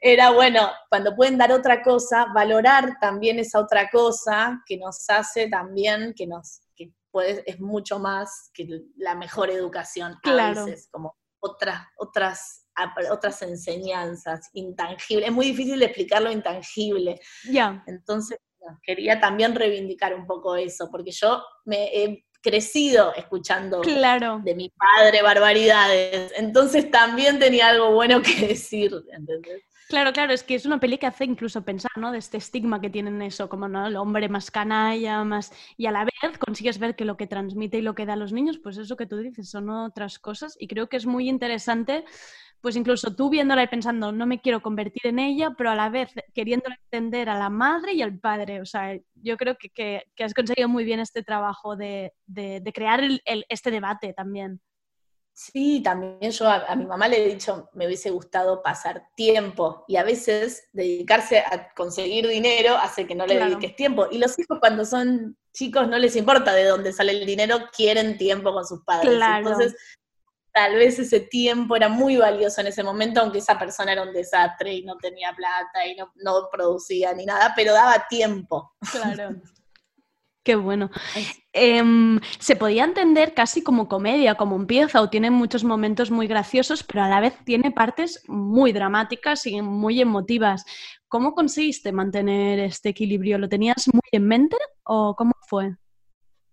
era 0.00 0.30
bueno, 0.30 0.70
cuando 0.88 1.14
pueden 1.14 1.38
dar 1.38 1.52
otra 1.52 1.82
cosa, 1.82 2.26
valorar 2.34 2.96
también 3.00 3.38
esa 3.38 3.60
otra 3.60 3.88
cosa 3.90 4.62
que 4.66 4.76
nos 4.76 5.08
hace 5.08 5.48
también, 5.48 6.14
que 6.14 6.26
nos, 6.26 6.60
que 6.74 6.92
puede, 7.10 7.42
es 7.46 7.60
mucho 7.60 7.98
más 7.98 8.50
que 8.52 8.66
la 8.96 9.14
mejor 9.14 9.50
educación 9.50 10.16
Claro. 10.22 10.62
a 10.62 10.64
veces, 10.64 10.88
como 10.90 11.16
otras, 11.40 11.86
otras, 11.98 12.66
otras 13.10 13.42
enseñanzas 13.42 14.48
intangibles. 14.52 15.28
Es 15.28 15.34
muy 15.34 15.46
difícil 15.46 15.82
explicar 15.82 16.22
lo 16.22 16.30
intangible. 16.30 17.20
ya, 17.50 17.82
Entonces, 17.86 18.38
quería 18.82 19.20
también 19.20 19.54
reivindicar 19.54 20.14
un 20.14 20.26
poco 20.26 20.56
eso, 20.56 20.88
porque 20.90 21.10
yo 21.12 21.42
me 21.64 21.84
he 21.94 22.26
crecido 22.46 23.12
escuchando 23.16 23.80
claro. 23.80 24.40
de 24.44 24.54
mi 24.54 24.70
padre 24.70 25.20
barbaridades, 25.20 26.32
entonces 26.36 26.88
también 26.92 27.40
tenía 27.40 27.70
algo 27.70 27.90
bueno 27.90 28.22
que 28.22 28.34
decir, 28.46 28.92
¿entendés? 29.12 29.64
Claro, 29.88 30.12
claro, 30.12 30.32
es 30.32 30.42
que 30.42 30.56
es 30.56 30.66
una 30.66 30.80
peli 30.80 30.98
que 30.98 31.06
hace 31.06 31.24
incluso 31.24 31.64
pensar, 31.64 31.92
¿no? 31.96 32.10
De 32.10 32.18
este 32.18 32.38
estigma 32.38 32.80
que 32.80 32.90
tienen 32.90 33.22
eso, 33.22 33.48
como 33.48 33.68
¿no? 33.68 33.86
el 33.86 33.96
hombre 33.96 34.28
más 34.28 34.50
canalla, 34.50 35.22
más... 35.22 35.52
Y 35.76 35.86
a 35.86 35.92
la 35.92 36.04
vez 36.04 36.38
consigues 36.44 36.80
ver 36.80 36.96
que 36.96 37.04
lo 37.04 37.16
que 37.16 37.28
transmite 37.28 37.78
y 37.78 37.82
lo 37.82 37.94
que 37.94 38.04
da 38.04 38.14
a 38.14 38.16
los 38.16 38.32
niños, 38.32 38.58
pues 38.58 38.78
eso 38.78 38.96
que 38.96 39.06
tú 39.06 39.16
dices, 39.18 39.48
son 39.48 39.70
otras 39.70 40.18
cosas. 40.18 40.56
Y 40.58 40.66
creo 40.66 40.88
que 40.88 40.96
es 40.96 41.06
muy 41.06 41.28
interesante, 41.28 42.04
pues 42.60 42.74
incluso 42.76 43.14
tú 43.14 43.30
viéndola 43.30 43.62
y 43.62 43.68
pensando, 43.68 44.10
no 44.12 44.26
me 44.26 44.40
quiero 44.40 44.60
convertir 44.60 45.06
en 45.06 45.18
ella, 45.18 45.54
pero 45.56 45.70
a 45.70 45.74
la 45.76 45.88
vez 45.88 46.10
queriendo 46.34 46.66
entender 46.70 47.28
a 47.28 47.38
la 47.38 47.48
madre 47.50 47.92
y 47.92 48.02
al 48.02 48.18
padre. 48.18 48.60
O 48.60 48.66
sea, 48.66 48.98
yo 49.14 49.36
creo 49.36 49.56
que, 49.56 49.68
que- 49.70 50.02
que 50.16 50.24
has 50.24 50.34
conseguido 50.34 50.68
muy 50.68 50.84
bien 50.84 50.98
este 51.00 51.22
trabajo 51.22 51.76
de, 51.76 52.12
de- 52.26 52.60
de 52.60 52.72
crear 52.72 53.00
el- 53.04 53.22
el- 53.24 53.44
este 53.48 53.70
debate 53.70 54.12
también. 54.12 54.60
Sí, 55.38 55.82
también 55.82 56.30
yo 56.32 56.48
a, 56.48 56.64
a 56.66 56.74
mi 56.76 56.86
mamá 56.86 57.08
le 57.08 57.22
he 57.22 57.28
dicho, 57.28 57.68
me 57.74 57.84
hubiese 57.86 58.10
gustado 58.10 58.62
pasar 58.62 59.08
tiempo 59.14 59.84
y 59.86 59.96
a 59.96 60.02
veces 60.02 60.66
dedicarse 60.72 61.40
a 61.40 61.74
conseguir 61.74 62.26
dinero 62.26 62.74
hace 62.78 63.06
que 63.06 63.14
no 63.14 63.26
le 63.26 63.34
Claro. 63.36 63.50
dediques 63.50 63.76
tiempo. 63.76 64.06
Y 64.10 64.16
los 64.18 64.38
hijos 64.38 64.58
cuando 64.60 64.86
son 64.86 65.36
chicos 65.52 65.88
no 65.88 65.98
les 65.98 66.16
importa 66.16 66.54
de 66.54 66.64
dónde 66.64 66.90
sale 66.94 67.12
el 67.12 67.26
dinero, 67.26 67.58
quieren 67.76 68.16
tiempo 68.16 68.50
con 68.54 68.64
sus 68.66 68.82
padres. 68.82 69.10
Claro. 69.14 69.46
Entonces, 69.50 69.76
tal 70.56 70.74
vez 70.76 70.98
ese 70.98 71.20
tiempo 71.20 71.76
era 71.76 71.90
muy 71.90 72.16
valioso 72.16 72.62
en 72.62 72.68
ese 72.68 72.82
momento, 72.82 73.20
aunque 73.20 73.40
esa 73.40 73.58
persona 73.58 73.92
era 73.92 74.02
un 74.02 74.14
desastre 74.14 74.72
y 74.72 74.82
no 74.84 74.96
tenía 74.96 75.34
plata 75.36 75.86
y 75.86 75.94
no, 75.94 76.10
no 76.14 76.48
producía 76.50 77.12
ni 77.12 77.26
nada, 77.26 77.52
pero 77.54 77.74
daba 77.74 78.06
tiempo. 78.08 78.72
Claro. 78.90 79.36
Qué 80.42 80.54
bueno. 80.54 80.90
Em, 81.52 82.18
se 82.38 82.56
podía 82.56 82.84
entender 82.84 83.34
casi 83.34 83.62
como 83.62 83.86
comedia, 83.86 84.36
como 84.36 84.56
empieza, 84.56 85.02
o 85.02 85.10
tiene 85.10 85.30
muchos 85.30 85.62
momentos 85.62 86.10
muy 86.10 86.26
graciosos, 86.26 86.82
pero 86.84 87.02
a 87.02 87.08
la 87.08 87.20
vez 87.20 87.34
tiene 87.44 87.70
partes 87.70 88.22
muy 88.26 88.72
dramáticas 88.72 89.46
y 89.46 89.60
muy 89.60 90.00
emotivas. 90.00 90.64
¿Cómo 91.06 91.34
conseguiste 91.34 91.92
mantener 91.92 92.60
este 92.60 92.88
equilibrio? 92.88 93.36
¿Lo 93.36 93.50
tenías 93.50 93.88
muy 93.92 94.08
en 94.10 94.26
mente 94.26 94.56
o 94.84 95.14
cómo 95.16 95.32
fue? 95.48 95.76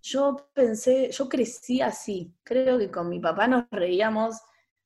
Yo 0.04 0.50
pensé, 0.54 1.10
yo 1.12 1.30
crecí 1.30 1.82
así. 1.82 2.36
Creo 2.44 2.78
que 2.78 2.92
con 2.92 3.08
mi 3.08 3.20
papá 3.20 3.48
nos 3.48 3.64
reíamos 3.72 4.36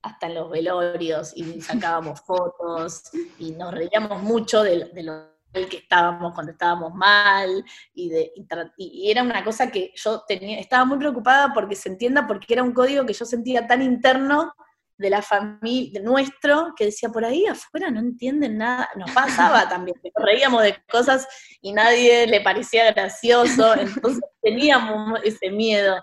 hasta 0.04 0.28
en 0.28 0.36
los 0.36 0.52
velorios 0.52 1.36
y 1.36 1.60
sacábamos 1.60 2.22
fotos 2.26 3.04
y 3.40 3.52
nos 3.52 3.74
reíamos 3.74 4.22
mucho 4.22 4.62
de, 4.62 4.86
de 4.94 5.04
lo 5.04 5.14
mal 5.14 5.70
que 5.70 5.78
estábamos 5.78 6.36
cuando 6.36 6.52
estábamos 6.52 6.94
mal 6.94 7.66
y, 7.96 8.10
de, 8.10 8.32
y 8.78 9.10
era 9.10 9.24
una 9.24 9.44
cosa 9.44 9.72
que 9.72 9.92
yo 9.96 10.22
tenía, 10.28 10.60
estaba 10.60 10.86
muy 10.86 11.00
preocupada 11.00 11.52
porque 11.52 11.76
se 11.76 11.90
entienda 11.90 12.28
porque 12.28 12.54
era 12.54 12.62
un 12.62 12.74
código 12.74 13.06
que 13.06 13.14
yo 13.14 13.26
sentía 13.26 13.66
tan 13.66 13.82
interno 13.82 14.54
de 14.98 15.10
la 15.10 15.22
familia, 15.22 16.02
nuestro, 16.02 16.74
que 16.76 16.86
decía 16.86 17.10
por 17.10 17.24
ahí 17.24 17.46
afuera 17.46 17.92
no 17.92 18.00
entienden 18.00 18.58
nada, 18.58 18.90
nos 18.96 19.12
pasaba 19.12 19.68
también, 19.70 19.98
que 20.02 20.12
nos 20.16 20.26
reíamos 20.26 20.64
de 20.64 20.78
cosas 20.90 21.28
y 21.62 21.74
nadie 21.74 22.28
le 22.28 22.42
parecía 22.42 22.92
gracioso, 22.92 23.74
entonces 23.80 24.24
teníamos 24.42 25.20
ese 25.24 25.50
miedo. 25.52 26.02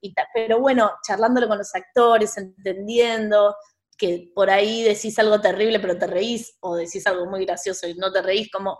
Y 0.00 0.14
pero 0.32 0.60
bueno, 0.60 0.92
charlándolo 1.06 1.48
con 1.48 1.58
los 1.58 1.74
actores, 1.74 2.36
entendiendo 2.36 3.56
que 3.96 4.30
por 4.32 4.48
ahí 4.48 4.84
decís 4.84 5.18
algo 5.18 5.40
terrible 5.40 5.80
pero 5.80 5.98
te 5.98 6.06
reís, 6.06 6.56
o 6.60 6.76
decís 6.76 7.06
algo 7.06 7.26
muy 7.26 7.44
gracioso 7.44 7.88
y 7.88 7.94
no 7.94 8.12
te 8.12 8.22
reís, 8.22 8.50
como 8.50 8.78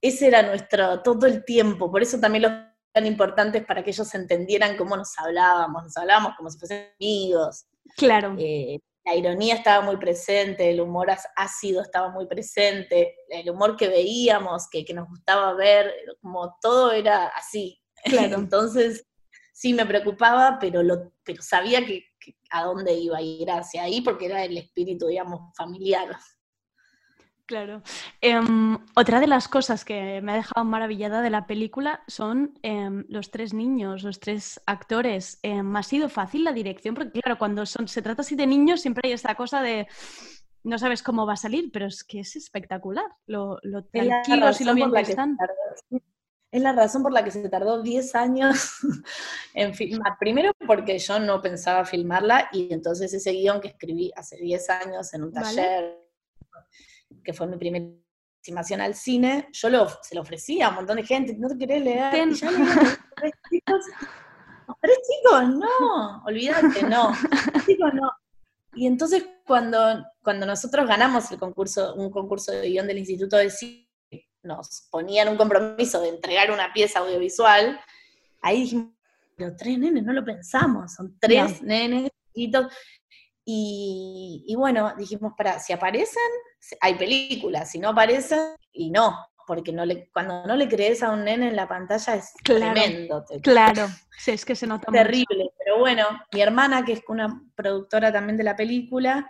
ese 0.00 0.28
era 0.28 0.42
nuestro, 0.42 1.02
todo 1.02 1.26
el 1.26 1.44
tiempo, 1.44 1.90
por 1.90 2.02
eso 2.02 2.20
también 2.20 2.42
los 2.42 2.52
tan 2.92 3.06
importantes 3.06 3.64
para 3.64 3.82
que 3.82 3.90
ellos 3.90 4.12
entendieran 4.14 4.76
cómo 4.76 4.96
nos 4.96 5.18
hablábamos, 5.18 5.84
nos 5.84 5.96
hablábamos 5.96 6.32
como 6.36 6.50
si 6.50 6.58
fuesen 6.58 6.88
amigos, 7.00 7.66
Claro, 7.96 8.36
eh, 8.38 8.78
la 9.04 9.16
ironía 9.16 9.54
estaba 9.54 9.84
muy 9.84 9.96
presente, 9.96 10.70
el 10.70 10.80
humor 10.80 11.08
ácido 11.36 11.80
estaba 11.80 12.10
muy 12.10 12.26
presente, 12.26 13.16
el 13.28 13.48
humor 13.48 13.76
que 13.76 13.88
veíamos, 13.88 14.68
que, 14.70 14.84
que 14.84 14.94
nos 14.94 15.08
gustaba 15.08 15.54
ver, 15.54 15.94
como 16.20 16.56
todo 16.60 16.92
era 16.92 17.28
así. 17.28 17.80
Claro. 18.04 18.36
Entonces, 18.38 19.06
sí 19.52 19.72
me 19.72 19.86
preocupaba, 19.86 20.58
pero, 20.60 20.82
lo, 20.82 21.12
pero 21.24 21.42
sabía 21.42 21.84
que, 21.86 22.04
que 22.20 22.34
a 22.50 22.64
dónde 22.64 22.92
iba 22.94 23.18
a 23.18 23.22
ir 23.22 23.50
hacia 23.50 23.84
ahí, 23.84 24.02
porque 24.02 24.26
era 24.26 24.44
el 24.44 24.58
espíritu, 24.58 25.06
digamos, 25.06 25.52
familiar. 25.56 26.16
Claro. 27.48 27.82
Em, 28.20 28.76
otra 28.94 29.20
de 29.20 29.26
las 29.26 29.48
cosas 29.48 29.82
que 29.86 30.20
me 30.20 30.32
ha 30.32 30.34
dejado 30.34 30.66
maravillada 30.66 31.22
de 31.22 31.30
la 31.30 31.46
película 31.46 32.02
son 32.06 32.58
em, 32.62 33.06
los 33.08 33.30
tres 33.30 33.54
niños, 33.54 34.02
los 34.02 34.20
tres 34.20 34.60
actores. 34.66 35.38
Em, 35.42 35.74
ha 35.74 35.82
sido 35.82 36.10
fácil 36.10 36.44
la 36.44 36.52
dirección, 36.52 36.94
porque 36.94 37.22
claro, 37.22 37.38
cuando 37.38 37.64
son, 37.64 37.88
se 37.88 38.02
trata 38.02 38.20
así 38.20 38.36
de 38.36 38.46
niños 38.46 38.82
siempre 38.82 39.00
hay 39.08 39.14
esta 39.14 39.34
cosa 39.34 39.62
de 39.62 39.88
no 40.62 40.78
sabes 40.78 41.02
cómo 41.02 41.24
va 41.24 41.32
a 41.32 41.36
salir, 41.36 41.70
pero 41.72 41.86
es 41.86 42.04
que 42.04 42.20
es 42.20 42.36
espectacular 42.36 43.06
lo, 43.24 43.58
lo 43.62 43.82
tranquilos 43.82 44.60
y 44.60 44.64
lo 44.64 44.74
bien 44.74 44.92
que 44.92 45.00
están. 45.00 45.38
Es 46.52 46.62
la 46.62 46.74
razón 46.74 47.02
por 47.02 47.12
la 47.12 47.24
que 47.24 47.30
se 47.30 47.48
tardó 47.48 47.80
10 47.82 48.14
años 48.14 48.76
en 49.54 49.72
filmar. 49.72 50.18
Primero 50.20 50.52
porque 50.66 50.98
yo 50.98 51.18
no 51.18 51.40
pensaba 51.40 51.86
filmarla 51.86 52.50
y 52.52 52.74
entonces 52.74 53.14
ese 53.14 53.32
guion 53.32 53.62
que 53.62 53.68
escribí 53.68 54.12
hace 54.14 54.36
10 54.36 54.68
años 54.68 55.14
en 55.14 55.22
un 55.22 55.32
taller 55.32 56.08
que 57.24 57.32
fue 57.32 57.46
mi 57.46 57.56
primera 57.56 57.86
estimación 58.36 58.80
al 58.80 58.94
cine, 58.94 59.48
yo 59.52 59.68
lo, 59.68 59.88
se 60.02 60.14
lo 60.14 60.22
ofrecía 60.22 60.66
a 60.66 60.70
un 60.70 60.76
montón 60.76 60.96
de 60.96 61.04
gente, 61.04 61.34
no 61.36 61.48
te 61.48 61.58
querés 61.58 61.82
leer, 61.82 62.28
y 62.28 62.34
ya 62.34 62.48
tres 63.16 63.32
chicos, 63.50 63.84
tres 64.80 64.98
chicos, 65.08 65.48
no, 65.48 66.22
olvídate, 66.24 66.82
no, 66.84 67.12
tres 67.52 67.66
chicos 67.66 67.92
no. 67.94 68.10
Y 68.74 68.86
entonces 68.86 69.26
cuando, 69.46 70.04
cuando 70.22 70.46
nosotros 70.46 70.86
ganamos 70.86 71.30
el 71.32 71.38
concurso, 71.38 71.94
un 71.94 72.10
concurso 72.10 72.52
de 72.52 72.68
guion 72.68 72.86
del 72.86 72.98
Instituto 72.98 73.36
de 73.36 73.50
Cine, 73.50 73.88
nos 74.42 74.86
ponían 74.90 75.28
un 75.28 75.36
compromiso 75.36 76.00
de 76.00 76.10
entregar 76.10 76.50
una 76.50 76.72
pieza 76.72 77.00
audiovisual, 77.00 77.78
ahí 78.40 78.60
dijimos, 78.60 78.94
pero 79.36 79.56
tres 79.56 79.78
nenes, 79.78 80.04
no 80.04 80.12
lo 80.12 80.24
pensamos, 80.24 80.94
son 80.94 81.18
tres 81.18 81.60
nenes 81.62 82.10
chiquitos, 82.32 82.72
y, 83.50 84.54
bueno, 84.58 84.92
dijimos, 84.98 85.32
para, 85.34 85.58
si 85.58 85.72
aparecen, 85.72 86.20
hay 86.80 86.94
películas, 86.94 87.70
si 87.70 87.78
no 87.78 87.90
aparecen, 87.90 88.56
y 88.72 88.90
no, 88.90 89.16
porque 89.46 89.72
no 89.72 89.84
le, 89.84 90.10
cuando 90.10 90.46
no 90.46 90.56
le 90.56 90.68
crees 90.68 91.02
a 91.02 91.10
un 91.10 91.24
nene 91.24 91.48
en 91.48 91.56
la 91.56 91.66
pantalla 91.66 92.14
es 92.14 92.32
tremendo. 92.44 93.24
claro, 93.42 93.88
sí, 94.18 94.32
es 94.32 94.44
que 94.44 94.54
se 94.54 94.66
nota 94.66 94.92
Terrible, 94.92 95.50
pero 95.58 95.78
bueno, 95.78 96.04
mi 96.32 96.40
hermana, 96.40 96.84
que 96.84 96.92
es 96.92 97.02
una 97.08 97.42
productora 97.54 98.12
también 98.12 98.36
de 98.36 98.44
la 98.44 98.56
película, 98.56 99.28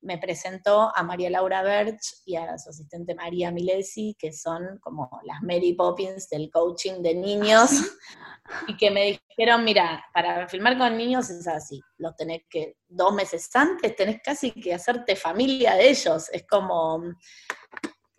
me 0.00 0.18
presentó 0.18 0.92
a 0.94 1.02
María 1.02 1.30
Laura 1.30 1.62
Berch 1.62 2.22
y 2.24 2.36
a 2.36 2.56
su 2.58 2.70
asistente 2.70 3.14
María 3.14 3.50
Milesi, 3.50 4.16
que 4.18 4.32
son 4.32 4.78
como 4.80 5.10
las 5.24 5.42
Mary 5.42 5.74
Poppins 5.74 6.28
del 6.28 6.50
coaching 6.50 7.02
de 7.02 7.14
niños, 7.14 7.70
y 8.68 8.76
que 8.76 8.90
me 8.90 9.20
dijeron, 9.28 9.64
mira, 9.64 10.04
para 10.12 10.48
filmar 10.48 10.78
con 10.78 10.96
niños 10.96 11.30
es 11.30 11.46
así, 11.48 11.80
los 11.98 12.16
tenés 12.16 12.42
que, 12.48 12.76
dos 12.88 13.12
meses 13.12 13.48
antes 13.54 13.94
tenés 13.96 14.20
casi 14.22 14.52
que 14.52 14.74
hacerte 14.74 15.16
familia 15.16 15.74
de 15.74 15.90
ellos, 15.90 16.28
es 16.30 16.46
como 16.46 17.02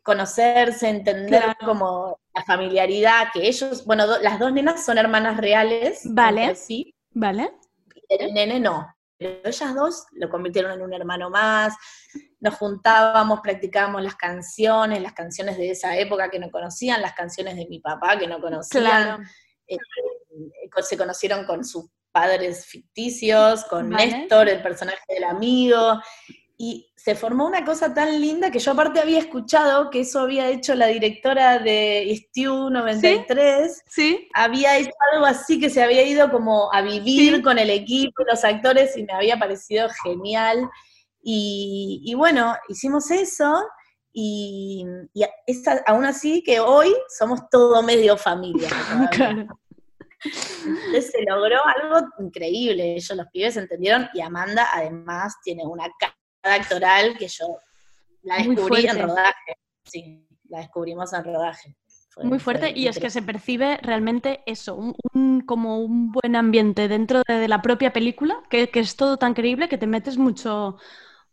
conocerse, 0.04 0.90
entender 0.90 1.56
como 1.64 2.20
la 2.34 2.44
familiaridad 2.44 3.28
que 3.34 3.48
ellos, 3.48 3.86
bueno, 3.86 4.06
las 4.22 4.40
dos 4.40 4.52
nenas 4.52 4.84
son 4.84 4.98
hermanas 4.98 5.38
reales, 5.38 6.02
vale, 6.06 6.56
sí, 6.56 6.96
vale, 7.12 7.52
el 8.10 8.34
nene 8.34 8.60
no, 8.60 8.88
pero 9.20 9.42
ellas 9.44 9.76
dos 9.76 10.06
lo 10.14 10.30
convirtieron 10.30 10.72
en 10.72 10.82
un 10.82 10.94
hermano 10.94 11.30
más, 11.30 11.76
nos 12.40 12.56
juntábamos, 12.56 13.42
practicábamos 13.42 14.02
las 14.02 14.16
canciones, 14.16 15.02
las 15.02 15.14
canciones 15.14 15.58
de 15.58 15.72
esa 15.72 15.98
época 15.98 16.30
que 16.30 16.40
no 16.40 16.50
conocían, 16.50 17.02
las 17.02 17.14
canciones 17.14 17.58
de 17.58 17.68
mi 17.68 17.80
papá 17.80 18.18
que 18.18 18.28
no 18.28 18.40
conocían, 18.40 19.24
eh, 19.68 19.78
se 20.82 20.98
conocieron 20.98 21.46
con 21.46 21.66
sus 21.66 21.86
padres 22.12 22.66
ficticios, 22.66 23.66
con 23.66 23.90
Néstor, 23.90 24.48
el 24.48 24.62
personaje 24.62 25.04
del 25.10 25.26
amigo, 25.26 26.02
y 26.62 26.92
se 26.98 27.16
formó 27.16 27.48
una 27.48 27.64
cosa 27.64 27.94
tan 27.94 28.20
linda 28.20 28.52
que 28.52 28.60
yo 28.60 28.74
aparte 28.74 29.00
había 29.00 29.20
escuchado 29.20 29.90
que 29.90 30.02
eso 30.02 30.20
había 30.20 30.50
hecho 30.50 30.76
la 30.76 30.88
directora 30.88 31.58
de 31.58 32.14
Stew 32.18 32.70
93. 32.70 33.82
¿Sí? 33.88 34.28
Había 34.34 34.78
hecho 34.78 34.92
algo 35.14 35.26
así 35.26 35.58
que 35.58 35.70
se 35.70 35.82
había 35.82 36.04
ido 36.04 36.30
como 36.30 36.70
a 36.74 36.82
vivir 36.82 37.42
con 37.42 37.60
el 37.60 37.70
equipo, 37.70 38.26
los 38.30 38.44
actores, 38.44 38.98
y 38.98 39.04
me 39.04 39.14
había 39.14 39.40
parecido 39.40 39.88
genial. 40.04 40.70
Y, 41.24 42.14
bueno, 42.18 42.54
hicimos 42.68 43.10
eso. 43.10 43.66
Y, 44.12 44.86
aún 45.86 46.04
así 46.04 46.44
que 46.44 46.60
hoy 46.60 46.94
somos 47.18 47.50
todo 47.50 47.82
medio 47.84 48.18
familia. 48.18 48.68
Entonces 50.66 51.12
se 51.12 51.24
logró 51.26 51.60
algo 51.66 52.06
increíble, 52.20 52.96
ellos 52.96 53.16
los 53.16 53.28
pibes 53.28 53.56
entendieron 53.56 54.10
y 54.14 54.20
Amanda 54.20 54.68
además 54.74 55.36
tiene 55.42 55.66
una 55.66 55.88
cara 55.98 56.19
actoral 56.44 57.18
que 57.18 57.28
yo 57.28 57.60
la 58.24 58.38
descubrí 58.38 58.86
en 58.86 59.02
rodaje. 59.02 59.58
Sí, 59.84 60.28
la 60.50 60.60
descubrimos 60.60 61.14
en 61.14 61.24
rodaje. 61.24 61.76
Muy 62.24 62.40
fuerte 62.40 62.74
y 62.76 62.88
es 62.88 63.00
que 63.00 63.10
se 63.10 63.22
percibe 63.22 63.78
realmente 63.82 64.42
eso, 64.46 64.94
un, 65.14 65.42
como 65.42 65.80
un 65.80 66.12
buen 66.12 66.36
ambiente 66.36 66.88
dentro 66.90 67.22
de, 67.26 67.48
la 67.48 67.62
propia 67.62 67.94
película, 67.94 68.42
que, 68.50 68.70
que, 68.70 68.82
es 68.82 68.98
todo 68.98 69.18
tan 69.18 69.34
creíble 69.34 69.70
que 69.70 69.78
te 69.78 69.88
metes 69.88 70.18
mucho, 70.18 70.78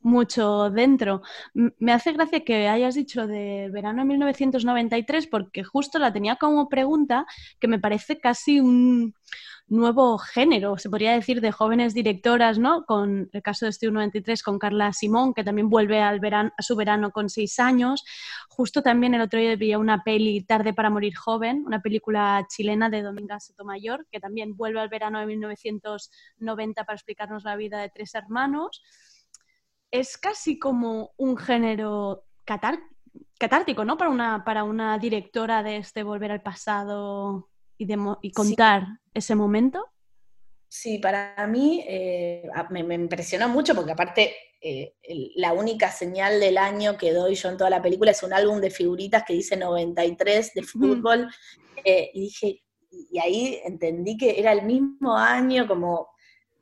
mucho 0.07 0.71
dentro. 0.71 1.23
Me 1.53 1.93
hace 1.93 2.13
gracia 2.13 2.45
que 2.45 2.69
hayas 2.69 2.95
dicho 2.95 3.27
de 3.27 3.69
verano 3.73 4.03
de 4.03 4.09
1993 4.09 5.27
porque 5.27 5.65
justo 5.65 5.99
la 5.99 6.13
tenía 6.13 6.37
como 6.37 6.69
pregunta 6.69 7.27
que 7.59 7.69
me 7.69 7.79
parece 7.79 8.19
casi 8.21 8.61
un 8.61 9.15
nuevo 9.69 10.17
género, 10.19 10.79
se 10.79 10.89
podría 10.89 11.13
decir, 11.13 11.41
de 11.41 11.51
jóvenes 11.51 11.93
directoras, 11.93 12.59
¿no? 12.59 12.85
Con 12.85 13.29
el 13.33 13.43
caso 13.43 13.67
de 13.67 13.71
Estilo 13.71 13.93
93 13.93 14.43
con 14.43 14.61
Carla 14.61 14.93
Simón, 14.93 15.35
que 15.35 15.43
también 15.43 15.69
vuelve 15.69 16.01
al 16.01 16.21
verano, 16.21 16.53
a 16.57 16.63
su 16.63 16.77
verano 16.77 17.11
con 17.11 17.29
seis 17.29 17.59
años. 17.59 18.05
Justo 18.49 18.83
también 18.83 19.15
el 19.15 19.23
otro 19.23 19.41
día 19.41 19.57
vi 19.57 19.75
una 19.75 20.05
peli 20.05 20.45
Tarde 20.45 20.73
para 20.73 20.89
morir 20.89 21.17
joven, 21.17 21.65
una 21.67 21.81
película 21.83 22.47
chilena 22.49 22.89
de 22.89 23.03
Dominga 23.03 23.41
Sotomayor, 23.41 24.07
que 24.13 24.21
también 24.21 24.57
vuelve 24.57 24.79
al 24.79 24.89
verano 24.89 25.19
de 25.19 25.27
1990 25.27 26.85
para 26.85 26.95
explicarnos 26.95 27.43
la 27.43 27.57
vida 27.57 27.81
de 27.81 27.89
tres 27.89 28.15
hermanos. 28.15 28.83
Es 29.91 30.19
casi 30.19 30.59
como 30.59 31.13
un 31.17 31.37
género 31.37 32.25
catártico, 32.45 33.85
¿no? 33.85 33.97
Para 33.97 34.11
una, 34.11 34.45
para 34.45 34.65
una 34.65 34.99
directora 34.99 35.63
de 35.63 35.79
este 35.79 36.03
volver 36.03 36.33
al 36.33 36.43
pasado 36.43 37.49
y, 37.79 38.33
contar 38.33 38.87
ese 39.13 39.35
momento? 39.35 39.87
Sí, 40.69 40.99
para 40.99 41.47
mí 41.47 41.85
eh, 41.87 42.49
me, 42.71 42.95
impresionó 42.95 43.49
mucho 43.49 43.75
porque 43.75 43.93
aparte 43.93 44.35
eh, 44.61 44.95
la 45.37 45.53
única 45.53 45.91
señal 45.91 46.41
del 46.41 46.59
año 46.59 46.97
que 46.97 47.13
doy 47.13 47.35
yo 47.35 47.49
en 47.49 47.57
toda 47.57 47.71
la 47.71 47.83
película 47.83 48.11
es 48.11 48.23
un 48.23 48.33
álbum 48.33 48.61
de 48.61 48.71
figuritas 48.71 49.23
que 49.25 49.35
dice 49.35 49.57
93 49.57 50.55
de 50.55 50.63
fútbol 50.63 51.29
eh, 51.85 52.11
y 52.13 52.21
dije, 52.23 52.63
y 52.91 53.19
ahí 53.19 53.61
entendí 53.65 54.17
que 54.17 54.41
era 54.41 54.53
el 54.53 54.63
mismo 54.63 55.17
año 55.17 55.67
como 55.67 56.09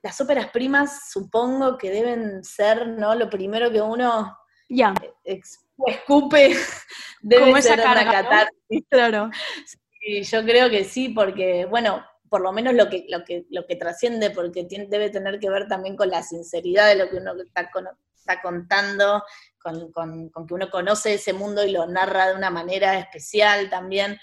las 0.05 0.21
óperas 0.21 0.51
primas 0.51 1.11
supongo 1.11 1.79
que 1.79 1.89
deben 1.89 2.45
ser, 2.45 2.87
¿no? 2.87 3.15
Lo 3.15 3.31
primero 3.31 3.73
que 3.73 3.81
uno 3.81 4.37
ya. 4.69 4.93
escupe 5.25 6.55
debe 7.23 7.63
ser 7.63 7.81
una 7.81 8.47
Claro. 8.91 9.31
Sí, 9.99 10.23
yo 10.23 10.45
creo 10.45 10.69
que 10.69 10.85
sí, 10.85 11.09
porque, 11.09 11.65
bueno, 11.65 12.05
por 12.29 12.43
lo 12.43 12.53
menos 12.53 12.75
lo 12.75 12.91
que, 12.91 13.07
lo 13.09 13.25
que, 13.25 13.47
lo 13.49 13.65
que 13.65 13.77
trasciende, 13.77 14.29
porque 14.29 14.67
debe 14.69 15.09
tener 15.09 15.39
que 15.39 15.49
ver 15.49 15.69
también 15.69 15.97
con 15.97 16.11
la 16.11 16.23
sinceridad 16.23 16.89
de 16.89 16.97
lo 16.97 17.09
que 17.09 17.17
uno 17.17 17.33
está, 17.41 17.71
está 18.15 18.43
contando, 18.43 19.25
con, 19.59 19.91
que 20.47 20.55
uno 20.55 20.69
conoce 20.71 21.15
ese 21.15 21.33
mundo 21.33 21.65
y 21.65 21.73
lo 21.73 21.87
narra 21.87 22.29
de 22.29 22.37
una 22.37 22.51
manera 22.51 22.99
especial 22.99 23.71
también. 23.71 24.19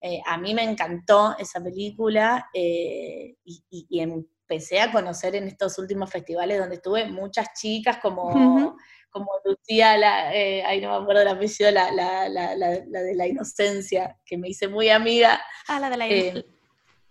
Eh, 0.00 0.22
a 0.24 0.38
mí 0.38 0.54
me 0.54 0.62
encantó 0.62 1.36
esa 1.38 1.62
película 1.62 2.48
eh, 2.54 3.36
y, 3.44 4.00
empecé 4.48 4.80
a 4.80 4.92
conocer 4.92 5.34
en 5.34 5.48
estos 5.48 5.78
últimos 5.78 6.10
festivales 6.10 6.58
donde 6.58 6.76
estuve 6.76 7.06
muchas 7.06 7.52
chicas 7.54 7.98
como 7.98 8.76
como 9.16 9.30
Lucía, 9.46 9.96
la, 9.96 10.34
eh, 10.34 10.62
ahí 10.62 10.78
no 10.78 10.90
me 10.90 11.02
acuerdo 11.02 11.22
el 11.22 11.28
apellido, 11.28 11.70
la, 11.70 11.90
la, 11.90 12.28
la, 12.28 12.54
la, 12.54 12.68
de 12.68 13.14
la 13.14 13.26
inocencia, 13.26 14.18
que 14.26 14.36
me 14.36 14.50
hice 14.50 14.68
muy 14.68 14.90
amiga. 14.90 15.40
Ah, 15.68 15.80
la 15.80 15.88
de 15.88 15.96
la 15.96 16.06
inocencia. 16.06 16.40
Eh, 16.40 16.54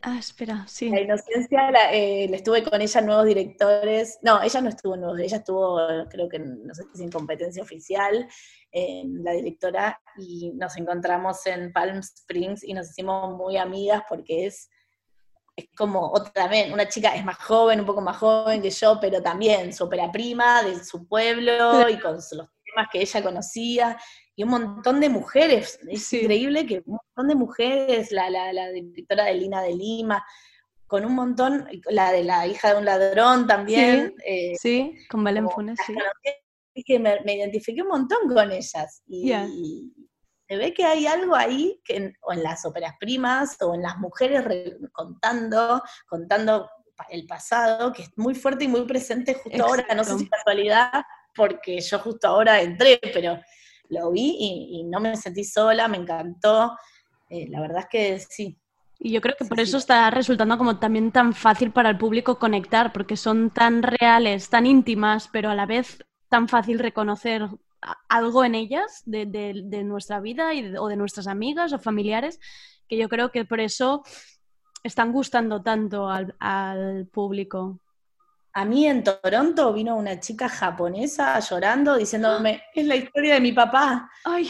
ah, 0.04 0.18
espera, 0.20 0.66
sí. 0.68 0.90
La 0.90 1.02
inocencia, 1.02 1.68
eh, 1.92 2.28
le 2.30 2.38
estuve 2.38 2.64
con 2.64 2.80
ella 2.80 3.02
nuevos 3.02 3.26
directores. 3.26 4.20
No, 4.22 4.40
ella 4.44 4.62
no 4.62 4.70
estuvo 4.70 4.96
nuevos, 4.96 5.20
ella 5.20 5.38
estuvo, 5.38 5.80
creo 6.12 6.30
que, 6.30 6.38
no 6.38 6.76
sé 6.76 6.84
si 6.94 7.04
en 7.04 7.12
competencia 7.12 7.64
oficial, 7.64 8.28
la 8.72 9.32
directora, 9.32 10.00
y 10.18 10.52
nos 10.54 10.78
encontramos 10.78 11.44
en 11.48 11.74
Palm 11.74 12.00
Springs 12.00 12.64
y 12.64 12.74
nos 12.74 12.92
hicimos 12.92 13.36
muy 13.36 13.58
amigas 13.58 14.04
porque 14.08 14.46
es 14.46 14.70
es 15.56 15.68
como 15.78 16.12
otra 16.12 16.48
vez, 16.48 16.72
una 16.72 16.88
chica 16.88 17.16
es 17.16 17.24
más 17.24 17.38
joven, 17.38 17.80
un 17.80 17.86
poco 17.86 18.02
más 18.02 18.18
joven 18.18 18.62
que 18.62 18.70
yo, 18.70 18.98
pero 19.00 19.22
también 19.22 19.72
su 19.74 19.86
ópera 19.86 20.12
prima 20.12 20.62
de 20.64 20.84
su 20.84 21.08
pueblo 21.08 21.90
y 21.90 21.98
con 22.00 22.16
los 22.16 22.30
temas 22.30 22.88
que 22.92 23.02
ella 23.02 23.24
conocía, 23.24 23.98
y 24.36 24.44
un 24.44 24.50
montón 24.50 25.00
de 25.00 25.08
mujeres, 25.08 25.80
es 25.90 26.12
increíble 26.12 26.66
que 26.66 26.84
un 26.86 26.98
montón 26.98 27.28
de 27.30 27.36
mujeres, 27.36 28.12
la, 28.12 28.30
la, 28.30 28.52
la 28.52 28.68
directora 28.70 29.26
de 29.26 29.36
Lina 29.36 29.62
de 29.62 29.76
Lima, 29.76 30.26
con 30.88 31.06
un 31.06 31.16
montón, 31.16 31.68
la 31.90 32.12
de 32.12 32.24
la 32.26 32.46
hija 32.46 32.74
de 32.74 32.80
un 32.80 32.86
ladrón 32.86 33.48
también. 33.48 34.14
Sí, 34.60 34.94
eh, 34.94 35.08
con 35.10 35.24
Belén 35.24 35.50
Funes, 35.50 35.80
sí. 35.86 35.96
es 36.74 36.84
que 36.86 37.00
me, 37.00 37.22
me 37.22 37.36
identifiqué 37.36 37.82
un 37.82 37.88
montón 37.88 38.28
con 38.28 38.52
ellas. 38.52 39.02
Y, 39.08 39.30
Ya. 39.30 39.48
y 39.50 39.92
se 40.48 40.58
ve 40.58 40.74
que 40.74 40.86
hay 40.86 41.08
algo 41.08 41.36
ahí, 41.36 41.82
que 41.84 41.98
en- 41.98 42.18
o 42.22 42.34
en 42.34 42.44
las 42.44 42.66
óperas 42.66 42.96
primas, 43.00 43.58
o 43.62 43.74
en 43.76 43.82
las 43.82 43.98
mujeres 43.98 44.44
re- 44.46 44.78
contando, 44.92 45.82
contando 46.08 46.70
el 47.10 47.26
pasado, 47.26 47.92
que 47.92 48.04
es 48.04 48.12
muy 48.18 48.36
fuerte 48.36 48.66
y 48.66 48.68
muy 48.68 48.86
presente 48.86 49.34
justo 49.34 49.64
ahora. 49.66 49.86
No 49.96 50.04
sé 50.04 50.18
si 50.18 50.30
casualidad, 50.30 51.04
porque 51.36 51.82
yo 51.82 52.00
justo 52.00 52.28
ahora 52.28 52.62
entré, 52.62 53.00
pero 53.14 53.40
lo 53.90 54.12
vi 54.12 54.36
y, 54.40 54.80
y 54.80 54.84
no 54.86 55.00
me 55.00 55.16
sentí 55.18 55.44
sola, 55.44 55.88
me 55.88 55.98
encantó. 55.98 56.78
Eh, 57.30 57.48
la 57.50 57.60
verdad 57.60 57.80
es 57.80 57.88
que 57.88 58.20
sí. 58.20 58.58
Y 58.98 59.12
yo 59.12 59.20
creo 59.20 59.36
que 59.38 59.44
por 59.46 59.58
sí. 59.58 59.64
eso 59.64 59.78
está 59.78 60.10
resultando 60.10 60.58
como 60.58 60.80
también 60.80 61.12
tan 61.12 61.34
fácil 61.34 61.72
para 61.72 61.90
el 61.90 61.98
público 61.98 62.40
conectar, 62.40 62.94
porque 62.94 63.18
son 63.18 63.50
tan 63.50 63.84
reales, 63.84 64.50
tan 64.50 64.66
íntimas, 64.66 65.28
pero 65.32 65.50
a 65.50 65.56
la 65.56 65.66
vez 65.66 66.00
tan 66.30 66.48
fácil 66.48 66.80
reconocer 66.80 67.50
algo 68.10 68.44
en 68.44 68.56
ellas 68.56 69.02
de, 69.06 69.26
de- 69.26 69.62
de 69.66 69.84
nuestra 69.84 70.20
vida 70.20 70.54
y 70.54 70.62
de- 70.72 70.80
o 70.80 70.88
de 70.88 70.96
nuestras 70.96 71.28
amigas 71.28 71.74
o 71.74 71.80
familiares, 71.80 72.40
que 72.88 72.98
yo 72.98 73.10
creo 73.10 73.32
que 73.32 73.46
por 73.46 73.60
eso 73.60 74.04
están 74.84 75.12
gustando 75.12 75.62
tanto 75.64 76.10
al, 76.10 76.36
al 76.40 77.08
público. 77.08 77.80
A 78.54 78.64
mí 78.64 78.86
en 78.88 79.04
Toronto 79.04 79.74
vino 79.74 79.96
una 79.98 80.20
chica 80.20 80.48
japonesa 80.48 81.40
llorando, 81.40 81.98
diciéndome, 81.98 82.64
es 82.74 82.86
la 82.86 82.96
historia 82.96 83.34
de 83.36 83.42
mi 83.42 83.52
papá. 83.52 84.10
Ay, 84.24 84.50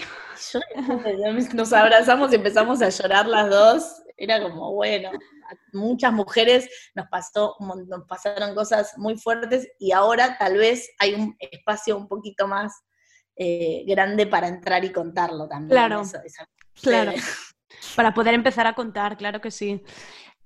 yo, 0.54 0.60
nos 1.54 1.74
abrazamos 1.74 2.32
y 2.32 2.36
empezamos 2.36 2.82
a 2.82 2.90
llorar 2.90 3.28
las 3.28 3.50
dos. 3.50 4.02
Era 4.18 4.42
como, 4.42 4.74
bueno, 4.74 5.10
a 5.10 5.54
muchas 5.74 6.14
mujeres 6.14 6.70
nos, 6.94 7.08
pasó, 7.08 7.56
nos 7.60 8.04
pasaron 8.08 8.56
cosas 8.56 8.94
muy 8.98 9.18
fuertes 9.18 9.68
y 9.80 9.92
ahora 9.92 10.38
tal 10.38 10.58
vez 10.58 10.90
hay 11.00 11.16
un 11.16 11.36
espacio 11.40 11.98
un 11.98 12.08
poquito 12.08 12.48
más 12.48 12.72
eh, 13.36 13.84
grande 13.88 14.28
para 14.28 14.48
entrar 14.48 14.84
y 14.86 14.92
contarlo 14.92 15.48
también. 15.48 15.70
Claro. 15.70 16.02
Eso- 16.02 16.22
esa- 16.24 16.48
Claro. 16.82 17.12
Para 17.96 18.14
poder 18.14 18.34
empezar 18.34 18.68
a 18.68 18.74
contar, 18.74 19.18
claro 19.18 19.40
que 19.42 19.52
sí. 19.52 19.84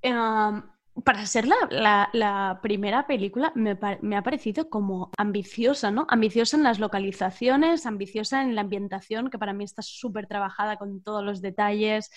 Em, 0.02 0.62
para 1.04 1.26
ser 1.26 1.48
la, 1.48 1.56
la- 1.70 2.10
la 2.14 2.60
primera 2.62 3.08
película, 3.08 3.52
me, 3.56 3.78
me 4.02 4.18
ha 4.18 4.24
parecido 4.24 4.70
como 4.70 5.12
ambiciosa, 5.18 5.92
¿no? 5.92 6.06
Ambiciosa 6.10 6.58
en 6.58 6.64
las 6.64 6.80
localizaciones, 6.80 7.86
ambiciosa 7.86 8.42
en 8.42 8.56
la 8.56 8.62
ambientación, 8.62 9.30
que 9.30 9.38
para 9.40 9.54
mí 9.54 9.64
está 9.64 9.82
súper 9.82 10.28
trabajada 10.28 10.78
con 10.78 11.02
todos 11.02 11.24
los 11.24 11.42
detalles, 11.42 12.10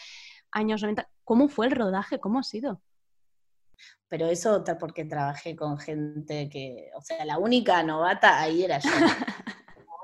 años 0.51 0.83
90. 0.83 1.09
¿Cómo 1.25 1.49
fue 1.49 1.67
el 1.67 1.73
rodaje? 1.73 2.19
¿Cómo 2.19 2.39
ha 2.41 2.43
sido? 2.43 2.83
Pero 4.09 4.27
eso 4.27 4.63
porque 4.79 5.05
trabajé 5.05 5.55
con 5.57 5.79
gente 5.79 6.49
que, 6.51 6.91
o 6.97 7.01
sea, 7.03 7.25
la 7.25 7.39
única 7.39 7.83
novata 7.83 8.41
ahí 8.41 8.65
era 8.65 8.79
yo. 8.79 8.91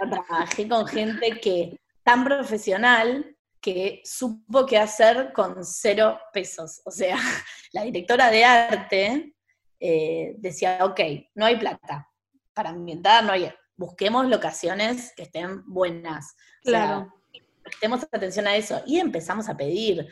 trabajé 0.09 0.69
con 0.69 0.87
gente 0.87 1.41
que 1.41 1.81
tan 2.03 2.25
profesional 2.25 3.37
que 3.61 4.01
supo 4.05 4.65
qué 4.67 4.79
hacer 4.79 5.33
con 5.33 5.65
cero 5.65 6.19
pesos. 6.33 6.81
O 6.85 6.91
sea, 6.91 7.17
la 7.73 7.83
directora 7.83 8.31
de 8.31 8.45
arte 8.45 9.35
eh, 9.81 10.35
decía, 10.39 10.79
ok, 10.85 11.01
no 11.35 11.47
hay 11.47 11.57
plata 11.57 12.09
para 12.55 12.71
ambientar, 12.71 13.25
no 13.25 13.33
hay, 13.33 13.53
busquemos 13.77 14.27
locaciones 14.27 15.13
que 15.17 15.25
estén 15.25 15.63
buenas. 15.67 16.35
O 16.67 16.71
sea, 16.71 16.87
Claro. 16.87 17.15
prestemos 17.63 18.07
atención 18.11 18.47
a 18.47 18.57
eso. 18.57 18.83
Y 18.87 18.99
empezamos 18.99 19.49
a 19.49 19.57
pedir 19.57 20.07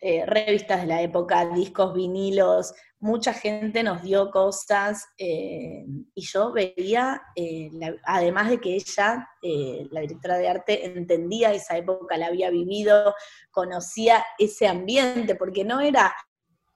eh, 0.00 0.24
revistas 0.26 0.80
de 0.82 0.86
la 0.86 1.02
época, 1.02 1.46
discos, 1.46 1.92
vinilos, 1.94 2.72
mucha 3.00 3.32
gente 3.32 3.82
nos 3.82 4.02
dio 4.02 4.30
cosas 4.30 5.06
eh, 5.18 5.84
y 6.14 6.22
yo 6.22 6.52
veía, 6.52 7.22
eh, 7.36 7.70
además 8.04 8.50
de 8.50 8.60
que 8.60 8.74
ella, 8.74 9.28
eh, 9.42 9.86
la 9.90 10.00
directora 10.00 10.38
de 10.38 10.48
arte, 10.48 10.86
entendía 10.86 11.52
esa 11.52 11.76
época, 11.76 12.16
la 12.16 12.26
había 12.26 12.50
vivido, 12.50 13.14
conocía 13.50 14.24
ese 14.38 14.66
ambiente, 14.66 15.36
porque 15.36 15.64
no 15.64 15.80
era 15.80 16.14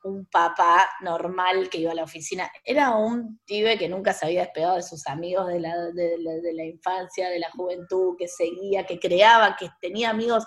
un 0.05 0.27
papá 0.27 0.89
normal 1.01 1.69
que 1.69 1.79
iba 1.79 1.93
a 1.93 1.95
la 1.95 2.05
oficina, 2.05 2.51
era 2.65 2.97
un 2.97 3.41
pibe 3.45 3.79
que 3.79 3.89
nunca 3.89 4.13
se 4.13 4.27
había 4.27 4.43
despegado 4.43 4.77
de 4.77 4.83
sus 4.83 5.07
amigos 5.07 5.47
de 5.47 5.61
la, 5.61 5.77
de 5.93 6.19
de 6.19 6.53
la 6.55 6.65
infancia, 6.65 7.29
de 7.29 7.39
la 7.39 7.51
juventud, 7.51 8.17
que 8.19 8.27
seguía, 8.27 8.85
que 8.85 8.99
creaba, 8.99 9.57
que 9.57 9.69
tenía 9.81 10.11
amigos 10.11 10.45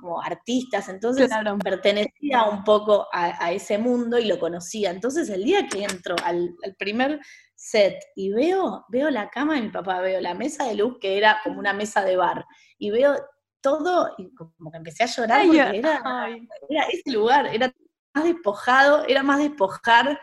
como 0.00 0.20
artistas, 0.22 0.88
entonces 0.88 1.28
Claro. 1.28 1.58
pertenecía 1.58 2.44
un 2.44 2.64
poco 2.64 3.06
a, 3.12 3.44
a 3.44 3.52
ese 3.52 3.78
mundo 3.78 4.18
y 4.18 4.26
lo 4.26 4.38
conocía. 4.38 4.90
Entonces 4.90 5.28
el 5.30 5.44
día 5.44 5.66
que 5.68 5.84
entro 5.84 6.14
al, 6.24 6.54
al 6.64 6.74
primer 6.76 7.20
set 7.54 7.96
y 8.14 8.30
veo, 8.30 8.84
veo 8.88 9.10
la 9.10 9.30
cama 9.30 9.54
de 9.54 9.62
mi 9.62 9.68
papá, 9.70 10.00
veo 10.00 10.20
la 10.20 10.34
mesa 10.34 10.64
de 10.64 10.74
luz 10.74 10.98
que 11.00 11.16
era 11.16 11.38
como 11.42 11.58
una 11.58 11.72
mesa 11.72 12.04
de 12.04 12.16
bar, 12.16 12.44
y 12.78 12.90
veo 12.90 13.16
todo, 13.62 14.14
y 14.18 14.32
como 14.34 14.70
que 14.70 14.76
empecé 14.76 15.04
a 15.04 15.06
llorar 15.06 15.40
Ay, 15.40 15.46
porque 15.48 15.78
era, 15.78 16.02
Ay. 16.04 16.48
era 16.68 16.82
ese 16.84 17.10
lugar, 17.10 17.46
era 17.52 17.72
más 18.14 18.24
despojado, 18.24 19.04
era 19.08 19.22
más 19.22 19.38
despojar, 19.38 20.20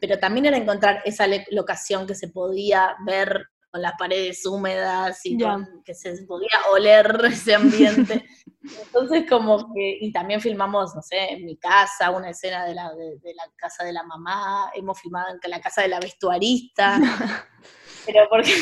pero 0.00 0.18
también 0.18 0.46
era 0.46 0.56
encontrar 0.56 1.02
esa 1.04 1.26
locación 1.50 2.06
que 2.06 2.14
se 2.14 2.28
podía 2.28 2.94
ver 3.04 3.46
con 3.74 3.82
las 3.82 3.94
paredes 3.98 4.46
húmedas 4.46 5.18
y 5.26 5.36
Ya. 5.36 5.54
con- 5.54 5.82
que 5.84 5.94
se 5.94 6.12
podía 6.28 6.48
oler 6.72 7.22
ese 7.48 7.56
ambiente. 7.56 8.24
Entonces 8.86 9.24
como 9.28 9.74
que, 9.74 9.98
y 10.00 10.12
también 10.12 10.40
filmamos, 10.40 10.94
no 10.94 11.02
sé, 11.02 11.32
en 11.32 11.44
mi 11.44 11.56
casa, 11.56 12.10
una 12.12 12.30
escena 12.30 12.64
de 12.66 12.72
la, 12.72 12.94
de, 12.94 13.18
de 13.18 13.34
la 13.34 13.42
casa 13.56 13.82
de 13.82 13.92
la 13.92 14.04
mamá, 14.04 14.70
hemos 14.74 15.00
filmado 15.00 15.26
en 15.42 15.50
la 15.50 15.60
casa 15.60 15.82
de 15.82 15.88
la 15.88 15.98
vestuarista, 15.98 17.00
pero 18.06 18.28
porque 18.30 18.52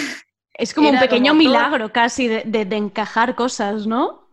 Es 0.55 0.73
como 0.73 0.89
un 0.89 0.99
pequeño 0.99 1.33
como 1.33 1.43
todo- 1.43 1.51
milagro 1.51 1.93
casi 1.93 2.27
de, 2.29 2.43
de- 2.47 2.65
de 2.65 2.77
encajar 2.77 3.35
cosas, 3.35 3.87
¿no? 3.87 4.31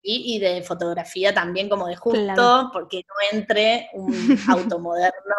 Y, 0.00 0.36
y 0.36 0.38
de 0.38 0.62
fotografía 0.62 1.34
también 1.34 1.68
como 1.68 1.86
de 1.86 1.96
justo, 1.96 2.18
Claro. 2.18 2.70
porque 2.72 3.02
no 3.06 3.38
entre 3.38 3.90
un 3.92 4.38
auto 4.48 4.78
moderno, 4.78 5.34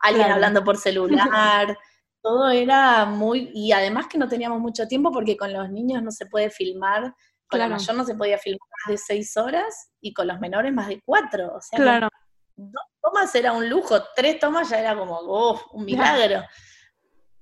alguien 0.00 0.24
Claro. 0.26 0.34
hablando 0.34 0.62
por 0.62 0.76
celular, 0.76 1.78
todo 2.22 2.50
era 2.50 3.04
muy, 3.06 3.50
y 3.54 3.72
además 3.72 4.06
que 4.08 4.18
no 4.18 4.28
teníamos 4.28 4.60
mucho 4.60 4.86
tiempo 4.86 5.10
porque 5.10 5.36
con 5.36 5.52
los 5.52 5.70
niños 5.70 6.02
no 6.02 6.10
se 6.10 6.26
puede 6.26 6.50
filmar, 6.50 7.02
con 7.02 7.58
Claro. 7.58 7.70
la 7.70 7.76
mayor 7.76 7.96
no 7.96 8.04
se 8.04 8.14
podía 8.14 8.38
filmar 8.38 8.60
más 8.86 8.92
de 8.92 8.98
seis 8.98 9.36
horas 9.36 9.90
y 10.00 10.12
con 10.12 10.26
los 10.28 10.38
menores 10.40 10.72
más 10.72 10.88
de 10.88 11.00
cuatro, 11.04 11.54
o 11.56 11.60
sea, 11.60 11.78
Claro. 11.78 12.08
dos 12.56 12.82
tomas 13.02 13.34
era 13.34 13.52
un 13.52 13.68
lujo, 13.68 13.96
tres 14.14 14.38
tomas 14.38 14.68
ya 14.70 14.78
era 14.80 14.96
como, 14.96 15.18
oh, 15.20 15.60
un 15.72 15.84
milagro. 15.84 16.42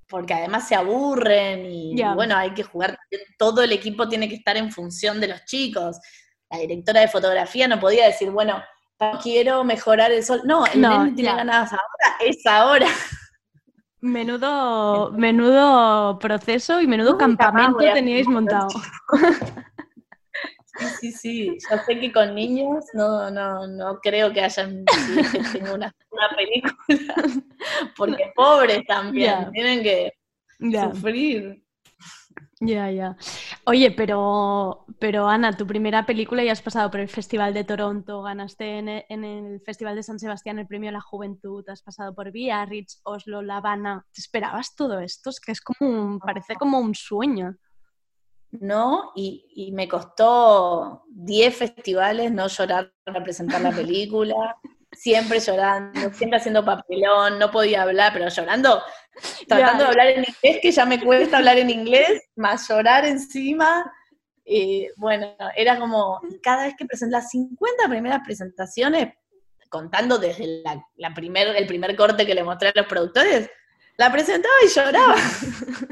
Porque 0.08 0.32
además 0.32 0.66
se 0.66 0.74
aburren 0.74 1.66
y, 1.66 1.94
bueno, 2.14 2.34
hay 2.34 2.54
que 2.54 2.62
jugar, 2.62 2.98
todo 3.38 3.62
el 3.62 3.72
equipo 3.72 4.08
tiene 4.08 4.26
que 4.28 4.36
estar 4.36 4.56
en 4.56 4.72
función 4.72 5.20
de 5.20 5.28
los 5.28 5.44
chicos. 5.44 5.98
La 6.48 6.58
directora 6.60 7.02
de 7.02 7.08
fotografía 7.08 7.68
no 7.68 7.78
podía 7.78 8.06
decir, 8.06 8.30
bueno, 8.30 8.62
quiero 9.22 9.64
mejorar 9.64 10.10
el 10.10 10.24
sol. 10.24 10.40
No, 10.44 10.64
el 10.64 10.80
No, 10.80 11.00
nene 11.04 11.14
tiene 11.14 11.28
ya. 11.30 11.36
ganas 11.36 11.70
ahora, 11.72 12.16
es 12.20 12.46
ahora. 12.46 12.86
Menudo, 14.00 15.10
menudo 15.12 16.18
proceso 16.18 16.80
y 16.80 16.86
menudo 16.86 17.18
campamento 17.18 17.78
teníais 17.78 18.28
montado. 18.28 18.68
Sí, 20.78 20.86
sí, 21.00 21.12
sí. 21.12 21.58
Yo 21.68 21.78
sé 21.84 21.98
que 21.98 22.12
con 22.12 22.34
niños 22.34 22.84
no, 22.94 23.30
no, 23.30 23.66
no 23.66 23.98
creo 24.00 24.32
que 24.32 24.40
hayan 24.40 24.84
tenga 25.52 25.74
una, 25.74 25.92
una 26.10 26.28
película. 26.36 26.76
Porque 27.96 28.32
pobres 28.36 28.86
también, 28.86 29.50
tienen 29.50 29.82
que 29.82 30.12
sufrir. 30.58 31.62
Ya, 32.60 32.90
ya. 32.90 33.16
Oye, 33.64 33.90
pero, 33.90 34.84
pero 34.98 35.28
Ana, 35.28 35.56
tu 35.56 35.66
primera 35.66 36.06
película 36.06 36.42
ya 36.42 36.52
has 36.52 36.62
pasado 36.62 36.90
por 36.90 37.00
el 37.00 37.08
Festival 37.08 37.54
de 37.54 37.64
Toronto, 37.64 38.22
ganaste 38.22 38.78
en 38.78 38.88
e- 38.88 39.06
en 39.08 39.24
el, 39.24 39.60
Festival 39.60 39.94
de 39.94 40.02
San 40.02 40.18
Sebastián 40.18 40.58
el 40.58 40.66
premio 40.66 40.90
a 40.90 40.92
la 40.92 41.00
juventud, 41.00 41.68
has 41.68 41.82
pasado 41.82 42.14
por 42.14 42.32
Biarritz, 42.32 43.00
Oslo, 43.04 43.42
La 43.42 43.58
Habana. 43.58 44.06
¿Te 44.12 44.20
esperabas 44.20 44.74
todo 44.74 45.00
esto? 45.00 45.30
Es 45.30 45.40
que 45.40 45.52
es 45.52 45.60
como 45.60 45.90
un, 45.90 46.18
parece 46.18 46.54
como 46.56 46.78
un 46.78 46.94
sueño. 46.94 47.56
¿no? 48.50 49.12
Y, 49.14 49.44
y 49.54 49.72
me 49.72 49.88
costó 49.88 51.04
10 51.10 51.54
festivales 51.54 52.32
no 52.32 52.48
llorar 52.48 52.94
para 53.04 53.22
presentar 53.22 53.60
la 53.60 53.72
película, 53.72 54.56
siempre 54.98 55.38
llorando, 55.40 56.12
siempre 56.12 56.38
haciendo 56.38 56.64
papelón, 56.64 57.38
no 57.38 57.50
podía 57.50 57.82
hablar, 57.82 58.12
pero 58.12 58.28
llorando, 58.28 58.82
tratando 59.46 59.84
de 59.84 59.90
hablar 59.90 60.06
en 60.08 60.24
inglés, 60.28 60.58
que 60.60 60.72
ya 60.72 60.84
me 60.84 61.00
cuesta 61.02 61.38
hablar 61.38 61.58
en 61.58 61.70
inglés, 61.70 62.22
más 62.36 62.68
llorar 62.68 63.04
encima. 63.06 63.90
Y 64.44 64.88
bueno, 64.96 65.34
era 65.56 65.78
como, 65.78 66.20
cada 66.42 66.64
vez 66.64 66.74
que 66.76 66.86
presenté 66.86 67.12
las 67.12 67.30
50 67.30 67.88
primeras 67.88 68.20
presentaciones, 68.24 69.14
contando 69.68 70.18
desde 70.18 70.62
la, 70.64 70.82
la 70.96 71.14
primer, 71.14 71.48
el 71.54 71.66
primer 71.66 71.94
corte 71.94 72.24
que 72.26 72.34
le 72.34 72.42
mostré 72.42 72.68
a 72.68 72.72
los 72.74 72.86
productores, 72.86 73.50
la 73.96 74.10
presentaba 74.10 74.54
y 74.64 74.68
lloraba. 74.68 75.14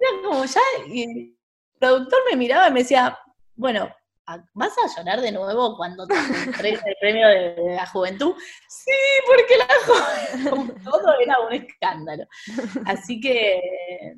Era 0.00 0.22
como 0.22 0.44
ya, 0.44 0.60
y 0.88 1.02
el 1.02 1.36
productor 1.78 2.18
me 2.30 2.36
miraba 2.36 2.68
y 2.68 2.72
me 2.72 2.80
decía, 2.80 3.18
bueno, 3.54 3.84
"¿A- 3.84 3.97
¿vas 4.54 4.72
a 4.78 4.96
llorar 4.96 5.20
de 5.20 5.32
nuevo 5.32 5.76
cuando 5.76 6.06
te 6.06 6.14
entregues 6.14 6.84
el 6.84 6.96
premio 7.00 7.28
de, 7.28 7.54
de 7.54 7.74
la 7.74 7.86
juventud? 7.86 8.34
Sí, 8.68 8.92
porque 9.26 9.56
la 9.56 10.44
juventud, 10.50 10.74
todo 10.84 11.20
era 11.20 11.40
un 11.40 11.52
escándalo. 11.52 12.24
Así 12.84 13.20
que, 13.20 13.60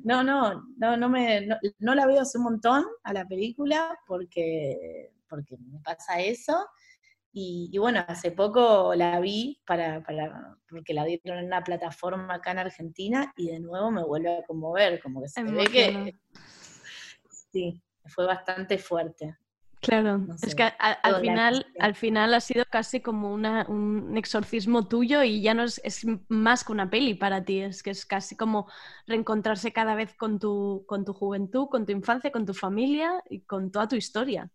no, 0.03 0.23
no, 0.23 0.65
no, 0.77 0.97
no, 0.97 1.09
me, 1.09 1.45
no, 1.45 1.57
no 1.79 1.95
la 1.95 2.05
veo 2.05 2.21
hace 2.21 2.37
un 2.37 2.45
montón 2.45 2.85
a 3.03 3.13
la 3.13 3.25
película 3.27 3.97
porque, 4.05 5.11
porque 5.29 5.57
me 5.57 5.79
pasa 5.79 6.19
eso. 6.19 6.67
Y, 7.33 7.69
y 7.71 7.77
bueno, 7.77 8.03
hace 8.07 8.31
poco 8.31 8.93
la 8.93 9.19
vi 9.21 9.61
para, 9.65 10.03
para, 10.03 10.57
porque 10.69 10.93
la 10.93 11.05
dieron 11.05 11.39
en 11.39 11.45
una 11.45 11.63
plataforma 11.63 12.33
acá 12.35 12.51
en 12.51 12.59
Argentina 12.59 13.33
y 13.37 13.47
de 13.47 13.61
nuevo 13.61 13.89
me 13.89 14.03
vuelve 14.03 14.39
a 14.39 14.43
conmover, 14.43 15.01
como 15.01 15.21
que 15.21 15.29
se 15.29 15.43
ve 15.43 15.49
Emociona. 15.49 16.05
que 16.05 16.19
sí, 17.51 17.81
fue 18.07 18.25
bastante 18.25 18.77
fuerte. 18.77 19.37
Claro, 19.81 20.19
No 20.19 20.35
es 20.43 20.53
que 20.55 20.61
a- 20.63 20.73
al 20.77 21.15
final, 21.15 21.65
al 21.79 21.95
final 21.95 22.33
ha 22.35 22.39
sido 22.39 22.65
casi 22.69 23.01
como 23.01 23.33
una- 23.33 23.65
un 23.67 24.15
exorcismo 24.15 24.87
tuyo 24.87 25.23
y 25.23 25.41
ya 25.41 25.55
no 25.55 25.63
es, 25.63 25.81
es 25.83 26.05
más 26.29 26.63
que 26.63 26.71
una 26.71 26.89
peli 26.91 27.15
para 27.15 27.43
ti, 27.43 27.61
es 27.61 27.81
que 27.81 27.89
es 27.89 28.05
casi 28.05 28.35
como 28.37 28.67
reencontrarse 29.07 29.73
cada 29.73 29.95
vez 29.95 30.13
con 30.15 30.37
tu, 30.39 30.85
con 30.87 31.03
tu 31.03 31.13
juventud, 31.13 31.67
con 31.67 31.85
tu 31.87 31.91
infancia, 31.93 32.31
con 32.31 32.45
tu 32.45 32.53
familia 32.53 33.23
y 33.27 33.41
con 33.41 33.71
toda 33.71 33.87
tu 33.87 33.95
historia. 33.95 34.51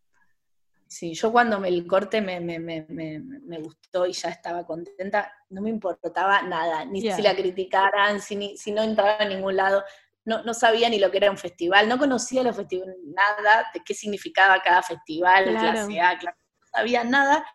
Sí, 0.89 1.14
yo 1.14 1.33
cuando 1.33 1.59
me 1.59 1.68
el 1.68 1.85
corte 1.87 2.20
me, 2.20 2.39
me, 2.41 2.59
me, 2.61 2.87
me, 2.89 3.18
me 3.20 3.59
gustó 3.59 4.07
y 4.07 4.12
ya 4.12 4.29
estaba 4.31 4.64
contenta, 4.64 5.33
no 5.51 5.61
me 5.61 5.70
importaba 5.70 6.43
nada, 6.43 6.85
ni 6.85 7.03
si 7.03 7.22
la 7.22 7.35
criticaran, 7.35 8.20
si, 8.20 8.37
ni- 8.37 8.57
si 8.57 8.70
no 8.70 8.83
entraba 8.83 9.16
a 9.18 9.24
ningún 9.29 9.57
lado, 9.57 9.83
no, 10.27 10.43
no 10.43 10.53
sabía 10.53 10.91
ni 10.91 10.99
lo 10.99 11.11
que 11.11 11.16
era 11.18 11.31
un 11.31 11.39
festival, 11.39 11.89
no 11.89 11.99
conocía 11.99 12.43
los 12.43 12.55
festivales, 12.55 12.97
nada 13.05 13.70
de 13.72 13.81
qué 13.85 13.95
significaba 13.95 14.61
cada 14.61 14.83
festival, 14.83 15.45
Claro. 15.45 15.61
clase 15.61 16.01
A, 16.01 16.18
clase 16.18 16.39
no 16.61 16.66
sabía 16.70 17.05
nada, 17.05 17.47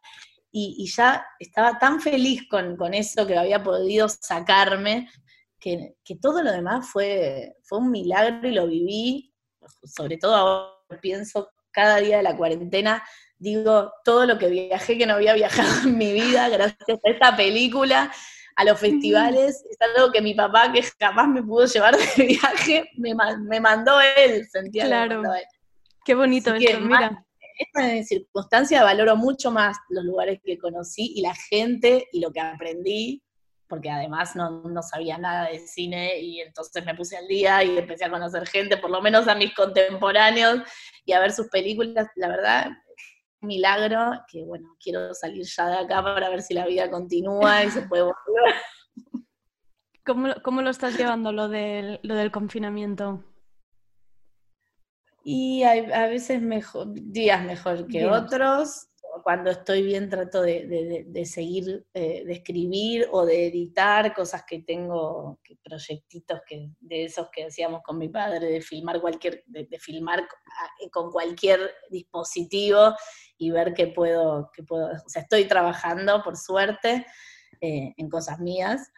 y, 0.52 0.76
y 0.80 0.88
ya 0.90 1.26
estaba 1.40 1.78
tan 1.78 2.02
feliz 2.02 2.48
con, 2.50 2.76
con 2.78 2.94
eso 2.94 3.28
que 3.28 3.38
había 3.38 3.62
podido 3.62 4.10
sacarme, 4.10 5.10
que, 5.60 5.96
que 6.04 6.16
todo 6.16 6.42
lo 6.42 6.52
demás 6.52 6.90
fue, 6.90 7.56
fue 7.64 7.78
un 7.78 7.92
milagro 7.92 8.48
y 8.48 8.54
lo 8.54 8.68
viví, 8.68 9.34
sobre 9.84 10.18
todo 10.18 10.36
ahora 10.36 11.00
pienso 11.02 11.52
cada 11.72 11.98
día 11.98 12.18
de 12.18 12.24
la 12.24 12.36
cuarentena, 12.36 13.04
digo, 13.38 13.94
todo 14.04 14.26
lo 14.26 14.38
que 14.38 14.48
viajé 14.50 14.98
que 14.98 15.06
no 15.06 15.14
había 15.16 15.34
viajado 15.34 15.68
en 15.90 15.98
mi 15.98 16.14
vida, 16.14 16.50
gracias 16.50 17.00
a 17.06 17.10
esta 17.10 17.36
película, 17.36 18.12
a 18.56 18.64
los 18.66 18.80
festivales, 18.80 19.64
es 19.70 19.78
algo 19.82 20.12
que 20.12 20.22
mi 20.22 20.34
papá, 20.34 20.72
que 20.72 20.84
jamás 21.00 21.28
me 21.28 21.42
pudo 21.44 21.66
llevar 21.66 21.96
de 21.98 22.04
viaje, 22.26 22.90
me, 22.98 23.14
me 23.40 23.60
mandó 23.60 23.94
él, 24.18 24.48
sentía 24.52 24.86
Claro. 24.86 25.22
él. 25.34 25.44
Qué 26.06 26.16
bonito 26.16 26.52
Así 26.52 26.66
que 26.66 26.72
esto, 26.74 26.86
más- 26.86 27.00
mira. 27.12 27.26
esta 27.58 28.04
circunstancia 28.08 28.84
valoro 28.84 29.16
mucho 29.16 29.52
más 29.52 29.78
los 29.90 30.04
lugares 30.04 30.40
que 30.44 30.58
conocí 30.58 31.14
y 31.16 31.22
la 31.22 31.34
gente 31.36 32.08
y 32.12 32.20
lo 32.20 32.32
que 32.32 32.40
aprendí, 32.42 33.24
porque 33.68 33.90
además 33.90 34.36
no, 34.36 34.64
no 34.64 34.82
sabía 34.82 35.18
nada 35.18 35.48
de 35.50 35.60
cine 35.60 36.20
y 36.20 36.42
entonces 36.42 36.84
me 36.86 36.94
puse 36.96 37.16
al 37.18 37.28
día 37.28 37.64
y 37.64 37.78
empecé 37.78 38.06
a 38.06 38.10
conocer 38.10 38.46
gente, 38.48 38.78
por 38.78 38.90
lo 38.90 39.02
menos 39.02 39.28
a 39.28 39.36
mis 39.36 39.54
contemporáneos, 39.56 40.62
y 41.06 41.14
a 41.14 41.20
ver 41.20 41.32
sus 41.32 41.48
películas. 41.48 42.08
La 42.16 42.28
verdad, 42.28 42.68
milagro 43.42 44.24
que 44.32 44.44
bueno, 44.46 44.76
quiero 44.82 45.14
salir 45.14 45.46
ya 45.46 45.68
de 45.68 45.78
acá 45.78 46.04
para 46.04 46.30
ver 46.30 46.42
si 46.42 46.54
la 46.54 46.66
vida 46.66 46.90
continúa 46.90 47.64
y 47.64 47.72
se 47.72 47.82
puede 47.88 48.04
volver. 48.04 48.56
¿Cómo, 50.06 50.28
lo- 50.28 50.42
cómo 50.44 50.62
lo 50.62 50.70
estás 50.70 50.98
llevando 50.98 51.32
lo 51.32 51.48
del, 51.48 52.00
lo 52.04 52.16
del 52.16 52.32
confinamiento? 52.32 53.24
Y 55.24 55.64
hay 55.64 55.92
a 55.92 56.08
veces 56.08 56.42
mejor, 56.42 56.88
días 56.94 57.44
mejor 57.46 57.88
que 57.88 58.08
otros. 58.08 58.88
Cuando 59.24 59.50
estoy 59.52 59.84
bien 59.84 60.10
trato 60.10 60.42
de, 60.42 60.66
de- 60.68 61.06
de- 61.08 61.26
seguir, 61.26 61.86
eh, 61.94 62.24
de 62.26 62.34
escribir 62.34 63.08
o 63.12 63.26
de 63.26 63.48
editar 63.48 64.14
cosas 64.14 64.44
que 64.48 64.60
tengo, 64.64 65.40
que 65.44 65.58
proyectitos 65.64 66.42
que, 66.48 66.70
de 66.80 67.06
esos 67.06 67.30
que 67.32 67.46
hacíamos 67.46 67.82
con 67.84 67.98
mi 67.98 68.10
padre, 68.10 68.46
de 68.48 68.62
filmar 68.62 69.00
cualquier, 69.02 69.44
de, 69.48 69.66
de 69.66 69.80
filmar 69.80 70.20
a- 70.22 70.90
con 70.92 71.12
cualquier 71.12 71.60
dispositivo 71.90 72.96
y 73.38 73.52
ver 73.52 73.74
qué 73.74 73.88
puedo, 73.88 74.50
qué 74.54 74.64
puedo, 74.64 74.88
o 74.88 75.10
sea, 75.10 75.22
estoy 75.22 75.46
trabajando 75.46 76.22
por 76.24 76.38
suerte 76.38 77.06
eh, 77.62 77.94
en 77.98 78.10
cosas 78.10 78.40
mías, 78.40 78.92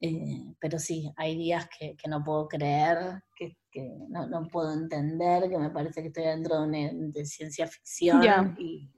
eh, 0.00 0.54
pero 0.60 0.78
sí, 0.78 1.12
hay 1.16 1.36
días 1.36 1.68
que, 1.78 1.96
que 1.96 2.08
no 2.08 2.22
puedo 2.24 2.48
creer, 2.48 3.22
que, 3.36 3.56
que 3.70 3.90
no, 4.08 4.26
no 4.26 4.48
puedo 4.48 4.72
entender, 4.72 5.48
que 5.50 5.58
me 5.58 5.70
parece 5.70 6.00
que 6.02 6.08
estoy 6.08 6.24
dentro 6.24 6.60
de, 6.60 6.66
una- 6.66 6.90
de 7.12 7.24
ciencia 7.26 7.66
ficción. 7.66 8.22
Y, 8.58 8.90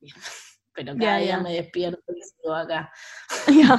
pero 0.72 0.94
Ya, 0.94 0.98
cada 1.00 1.18
día 1.18 1.26
ya. 1.28 1.40
me 1.40 1.52
despierto 1.52 2.12
y 2.14 2.22
sigo 2.22 2.54
acá. 2.54 2.92
Ya. 3.48 3.78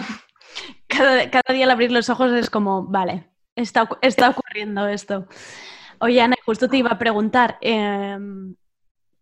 Cada, 0.88 1.30
cada 1.30 1.54
día 1.54 1.66
al 1.66 1.72
abrir 1.72 1.92
los 1.92 2.10
ojos 2.10 2.32
es 2.32 2.50
como, 2.50 2.84
vale, 2.84 3.30
está, 3.56 3.88
está 4.02 4.30
ocurriendo 4.30 4.88
esto. 4.88 5.28
Oye, 6.00 6.22
Ana, 6.22 6.36
justo 6.46 6.68
te 6.68 6.78
iba 6.78 6.90
a 6.92 6.98
preguntar, 6.98 7.58
em, 7.62 8.56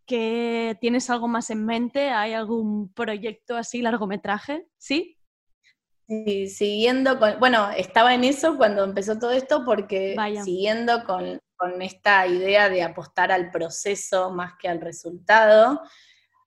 ¿que 0.06 0.78
¿tienes 0.80 1.10
algo 1.10 1.28
más 1.28 1.50
en 1.50 1.66
mente? 1.66 2.10
¿Hay 2.12 2.34
algún 2.34 2.94
proyecto 2.94 3.58
así, 3.58 3.82
largometraje? 3.82 4.68
¿Sí? 4.78 5.18
Sí, 6.08 6.48
siguiendo 6.48 7.18
con, 7.18 7.40
bueno, 7.40 7.72
estaba 7.72 8.14
en 8.14 8.24
eso 8.24 8.58
cuando 8.58 8.84
empezó 8.84 9.18
todo 9.18 9.32
esto 9.32 9.66
porque 9.66 10.14
Vaya. 10.16 10.44
siguiendo 10.44 11.04
con, 11.04 11.40
con 11.56 11.82
esta 11.82 12.28
idea 12.28 12.70
de 12.70 12.84
apostar 12.84 13.32
al 13.32 13.50
proceso 13.50 14.32
más 14.32 14.54
que 14.60 14.68
al 14.68 14.82
resultado, 14.82 15.82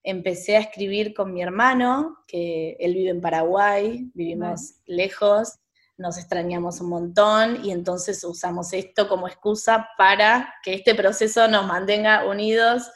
empecé 0.02 0.56
a 0.56 0.60
escribir 0.60 1.14
con 1.14 1.32
mi 1.32 1.42
hermano, 1.42 2.18
que 2.26 2.76
él 2.78 2.94
vive 2.94 3.10
en 3.10 3.20
Paraguay, 3.20 4.10
vivimos 4.14 4.76
lejos, 4.86 5.58
nos 5.96 6.16
extrañamos 6.18 6.80
un 6.80 6.90
montón 6.90 7.64
y 7.64 7.72
entonces 7.72 8.22
usamos 8.24 8.72
esto 8.72 9.08
como 9.08 9.26
excusa 9.26 9.88
para 9.98 10.54
que 10.62 10.74
este 10.74 10.94
proceso 10.94 11.48
nos 11.48 11.66
mantenga 11.66 12.26
unidos. 12.26 12.90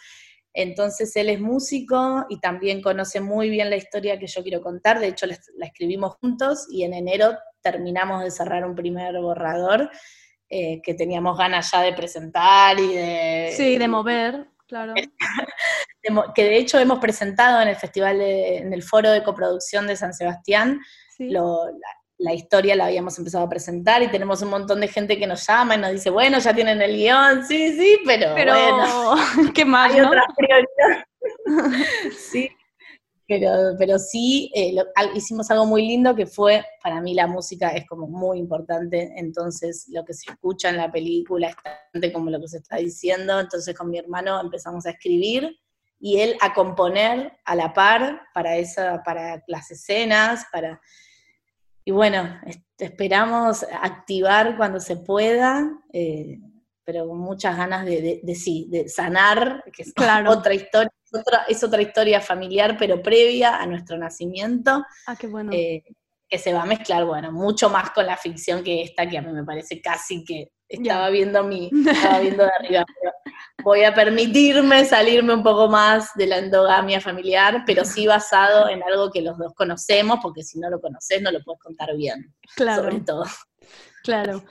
Entonces 0.55 1.15
él 1.17 1.31
es 1.31 1.41
músico 1.41 2.27
y 2.29 2.39
también 2.39 2.81
conoce 2.81 3.21
muy 3.21 3.51
bien 3.51 3.71
la 3.71 3.77
historia 3.77 4.19
que 4.19 4.27
yo 4.27 4.43
quiero 4.43 4.61
contar, 4.61 5.01
de 5.01 5.09
hecho 5.09 5.27
la, 5.27 5.37
la 5.57 5.67
escribimos 5.67 6.17
juntos 6.21 6.67
y 6.71 6.85
en 6.85 6.95
enero 6.95 7.37
terminamos 7.63 8.23
de 8.23 8.31
cerrar 8.31 8.65
un 8.65 8.75
primer 8.75 9.19
borrador 9.21 9.91
eh, 10.55 10.83
que 10.83 10.93
teníamos 10.93 11.39
ganas 11.39 11.71
ya 11.73 11.81
de 11.81 11.95
presentar 11.95 12.79
y 12.79 12.89
de... 12.89 13.55
Sí, 13.57 13.79
de 13.79 13.89
mover, 13.89 14.49
claro. 14.67 14.93
que 16.35 16.45
de 16.45 16.57
hecho 16.57 16.79
hemos 16.79 16.99
presentado 16.99 17.61
en 17.63 17.69
el 17.69 17.77
festival, 17.77 18.19
de- 18.19 18.59
en 18.59 18.73
el 18.73 18.83
foro 18.83 19.11
de 19.11 19.23
coproducción 19.23 19.87
de 19.87 19.97
San 19.97 20.13
Sebastián, 20.15 20.81
Sí. 21.17 21.31
lo- 21.31 21.67
la, 21.67 21.89
la 22.19 22.35
historia 22.35 22.77
la 22.77 22.87
habíamos 22.87 23.19
empezado 23.19 23.45
a 23.45 23.49
presentar 23.49 24.03
y 24.03 24.09
tenemos 24.09 24.43
un 24.43 24.51
montón 24.51 24.81
de 24.81 24.89
gente 24.89 25.19
que 25.19 25.27
nos 25.27 25.47
llama 25.47 25.75
y 25.75 25.79
nos 25.79 25.91
dice, 25.93 26.11
bueno, 26.11 26.39
ya 26.39 26.55
tienen 26.55 26.81
el 26.81 26.97
guion, 26.97 27.45
sí, 27.47 27.73
sí, 27.77 27.99
pero, 28.07 28.33
Pero, 28.35 28.53
bueno, 28.53 29.15
¿qué 29.55 29.65
más, 29.65 29.93
hay 29.93 30.01
no? 30.01 30.09
otras 30.09 30.25
prioridades. 30.37 31.05
sí, 32.19 32.49
pero, 33.27 33.51
pero 33.79 33.99
sí, 33.99 34.51
eh, 34.55 34.73
lo- 34.73 34.85
al- 34.95 35.17
hicimos 35.17 35.51
algo 35.51 35.67
muy 35.67 35.83
lindo 35.87 36.15
que 36.15 36.27
fue, 36.27 36.65
para 36.83 37.01
mí 37.01 37.15
la 37.15 37.27
música 37.27 37.71
es 37.71 37.87
como 37.87 38.07
muy 38.07 38.39
importante, 38.39 39.13
entonces 39.17 39.87
lo 39.91 40.05
que 40.05 40.13
se 40.15 40.31
escucha 40.31 40.69
en 40.69 40.77
la 40.77 40.91
película 40.93 41.49
es 41.49 41.57
tanto 41.93 42.13
como 42.13 42.31
lo 42.31 42.41
que 42.41 42.49
se 42.49 42.59
está 42.59 42.77
diciendo, 42.77 43.39
entonces 43.41 43.77
con 43.77 43.91
mi 43.91 43.99
hermano 43.99 44.41
empezamos 44.41 44.87
a 44.87 44.91
escribir 44.91 45.59
y 46.05 46.19
él 46.21 46.37
a 46.41 46.53
componer 46.53 47.33
a 47.45 47.55
la 47.55 47.73
par 47.73 48.23
para, 48.35 48.57
esa, 48.57 49.03
para 49.05 49.43
las 49.47 49.71
escenas, 49.71 50.45
para... 50.51 50.81
Y 51.85 51.93
bueno, 51.93 52.41
es- 52.45 52.61
esperamos 52.79 53.65
activar 53.81 54.57
cuando 54.57 54.81
se 54.81 54.97
pueda, 54.97 55.63
eh, 55.93 56.39
pero 56.85 57.07
con 57.07 57.19
muchas 57.19 57.57
ganas 57.57 57.85
de, 57.85 58.03
de- 58.03 58.21
de 58.23 58.35
sí, 58.35 58.67
de 58.69 58.89
sanar, 58.89 59.63
que 59.73 59.83
es 59.83 59.93
Claro. 59.95 60.33
otra 60.33 60.55
historia, 60.55 60.91
es 61.05 61.21
otra, 61.21 61.45
es 61.49 61.63
otra 61.63 61.81
historia 61.83 62.21
familiar, 62.21 62.77
pero 62.77 63.01
previa 63.01 63.57
a 63.59 63.67
nuestro 63.67 63.97
nacimiento, 63.97 64.85
Ah, 65.07 65.15
qué 65.17 65.29
bueno. 65.29 65.53
eh, 65.53 65.85
que 66.29 66.39
se 66.39 66.53
va 66.53 66.63
a 66.63 66.67
mezclar, 66.67 67.05
bueno, 67.05 67.31
mucho 67.31 67.71
más 67.71 67.91
con 67.91 68.07
la 68.07 68.17
ficción 68.17 68.65
que 68.65 68.83
esta, 68.83 69.09
que 69.09 69.19
a 69.19 69.23
mí 69.23 69.33
me 69.33 69.45
parece 69.45 69.81
casi 69.81 70.25
que 70.25 70.49
estaba 70.77 71.11
viendo 71.11 71.45
mi, 71.45 71.70
estaba 71.87 72.20
viendo 72.20 72.45
de 72.45 72.51
arriba. 72.59 72.85
voy 73.62 73.85
a 73.85 73.95
permitirme 73.95 74.85
salirme 74.85 75.35
un 75.35 75.43
poco 75.43 75.68
más 75.68 76.11
de 76.14 76.27
la 76.27 76.39
endogamia 76.39 77.01
familiar, 77.01 77.62
pero 77.66 77.85
sí 77.85 78.07
basado 78.07 78.68
en 78.68 78.83
algo 78.83 79.11
que 79.11 79.23
los 79.23 79.39
dos 79.39 79.53
conocemos, 79.55 80.18
porque 80.23 80.43
si 80.43 80.59
no 80.59 80.70
lo 80.70 80.81
conoces 80.81 81.23
no 81.23 81.31
lo 81.31 81.43
puedes 81.43 81.61
contar 81.61 81.95
bien, 81.97 82.35
claro. 82.57 82.83
sobre 82.83 83.01
todo. 83.01 83.25
Claro. 84.03 84.43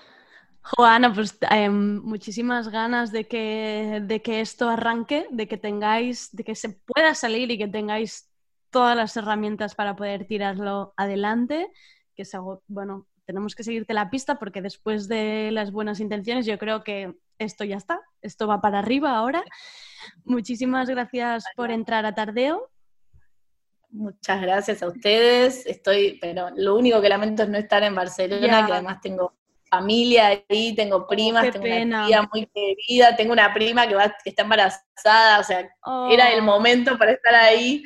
Joana, 0.64 1.14
pues 1.14 1.38
eh, 1.50 1.70
muchísimas 1.70 2.70
ganas 2.70 3.12
de 3.12 3.28
que, 3.28 4.02
de 4.04 4.22
que 4.22 4.42
esto 4.42 4.70
arranque, 4.70 5.28
de 5.32 5.48
que 5.48 5.58
tengáis, 5.58 6.30
de 6.32 6.44
que 6.44 6.56
se 6.56 6.70
pueda 6.70 7.16
salir 7.16 7.50
y 7.52 7.58
que 7.58 7.68
tengáis 7.68 8.30
todas 8.70 8.96
las 8.96 9.18
herramientas 9.18 9.76
para 9.76 9.96
poder 9.96 10.26
tirarlo 10.26 10.94
adelante. 10.98 11.72
Que 12.16 12.24
es 12.24 12.36
algo, 12.36 12.62
bueno, 12.68 13.08
tenemos 13.32 13.56
que 13.56 13.64
seguirte 13.64 13.94
la 13.94 14.10
pista 14.10 14.38
porque 14.38 14.62
después 14.62 15.08
de 15.08 15.52
las 15.54 15.72
buenas 15.72 16.02
intenciones 16.02 16.46
yo 16.46 16.58
creo 16.58 16.84
que 16.84 17.16
esto 17.40 17.64
ya 17.64 17.78
está, 17.78 18.02
esto 18.22 18.46
va 18.46 18.60
para 18.60 18.80
arriba 18.80 19.16
ahora. 19.16 19.42
Muchísimas 20.26 20.90
gracias 20.90 21.46
por 21.56 21.72
entrar 21.72 22.06
a 22.06 22.14
Tardeo. 22.14 22.70
Muchas 23.90 24.42
gracias 24.42 24.84
a 24.84 24.88
ustedes. 24.88 25.66
Estoy, 25.66 26.18
pero 26.20 26.50
lo 26.58 26.76
único 26.76 27.02
que 27.02 27.08
lamento 27.08 27.44
es 27.44 27.50
no 27.50 27.58
estar 27.58 27.82
en 27.84 27.96
Barcelona, 27.96 28.66
que 28.66 28.74
además 28.74 29.00
tengo 29.00 29.34
familia 29.70 30.44
ahí, 30.50 30.76
tengo 30.76 31.08
primas, 31.08 31.50
tengo 31.52 31.66
una 31.66 32.08
tía 32.08 32.30
muy 32.34 32.46
querida, 32.48 33.16
tengo 33.16 33.32
una 33.32 33.54
prima 33.54 33.88
que, 33.88 33.96
va, 33.96 34.14
que 34.22 34.32
está 34.32 34.42
embarazada, 34.42 35.40
o 35.40 35.44
sea, 35.46 35.70
era 36.12 36.34
el 36.34 36.42
oh. 36.42 36.44
momento 36.44 36.98
para 36.98 37.14
estar 37.14 37.34
ahí. 37.34 37.82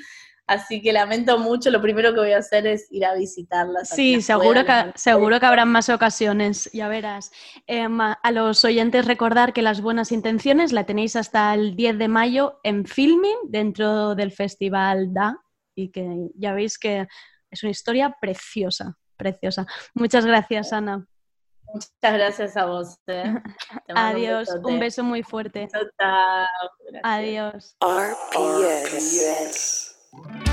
Así 0.47 0.81
que 0.81 0.93
lamento 0.93 1.39
mucho, 1.39 1.71
lo 1.71 1.81
primero 1.81 2.13
que 2.13 2.19
voy 2.19 2.31
a 2.33 2.37
hacer 2.37 2.67
es 2.67 2.87
ir 2.91 3.03
a 3.05 3.15
visitarlas. 3.15 3.89
Sí, 3.89 4.21
seguro 4.21 4.63
que, 4.63 4.91
seguro 4.95 5.39
que 5.39 5.45
habrán 5.45 5.69
más 5.69 5.89
ocasiones, 5.89 6.69
ya 6.71 6.87
verás. 6.87 7.31
Em, 7.65 7.99
a 7.99 8.31
los 8.31 8.63
oyentes 8.63 9.05
recordar 9.05 9.53
que 9.53 9.63
las 9.63 9.81
buenas 9.81 10.11
intenciones 10.11 10.71
la 10.71 10.85
tenéis 10.85 11.15
hasta 11.15 11.53
el 11.55 11.75
10 11.75 11.97
de 11.97 12.07
mayo 12.07 12.59
en 12.63 12.85
Filming, 12.85 13.37
dentro 13.45 14.13
del 14.13 14.31
Festival 14.31 15.13
DA, 15.13 15.35
y 15.73 15.89
que 15.89 16.29
ya 16.35 16.53
veis 16.53 16.77
que 16.77 17.07
es 17.49 17.63
una 17.63 17.71
historia 17.71 18.15
preciosa, 18.21 18.95
preciosa. 19.17 19.65
Muchas 19.95 20.27
gracias, 20.27 20.73
Ana. 20.73 21.07
Muchas 21.73 21.89
gracias 22.01 22.55
a 22.55 22.65
vos. 22.65 22.99
Eh. 23.07 23.33
Adiós, 23.95 24.49
un, 24.63 24.79
beso 24.79 25.03
muy 25.03 25.23
fuerte. 25.23 25.67
Adiós. 27.03 27.75
RPS. 27.81 29.15
Bye. 30.24 30.44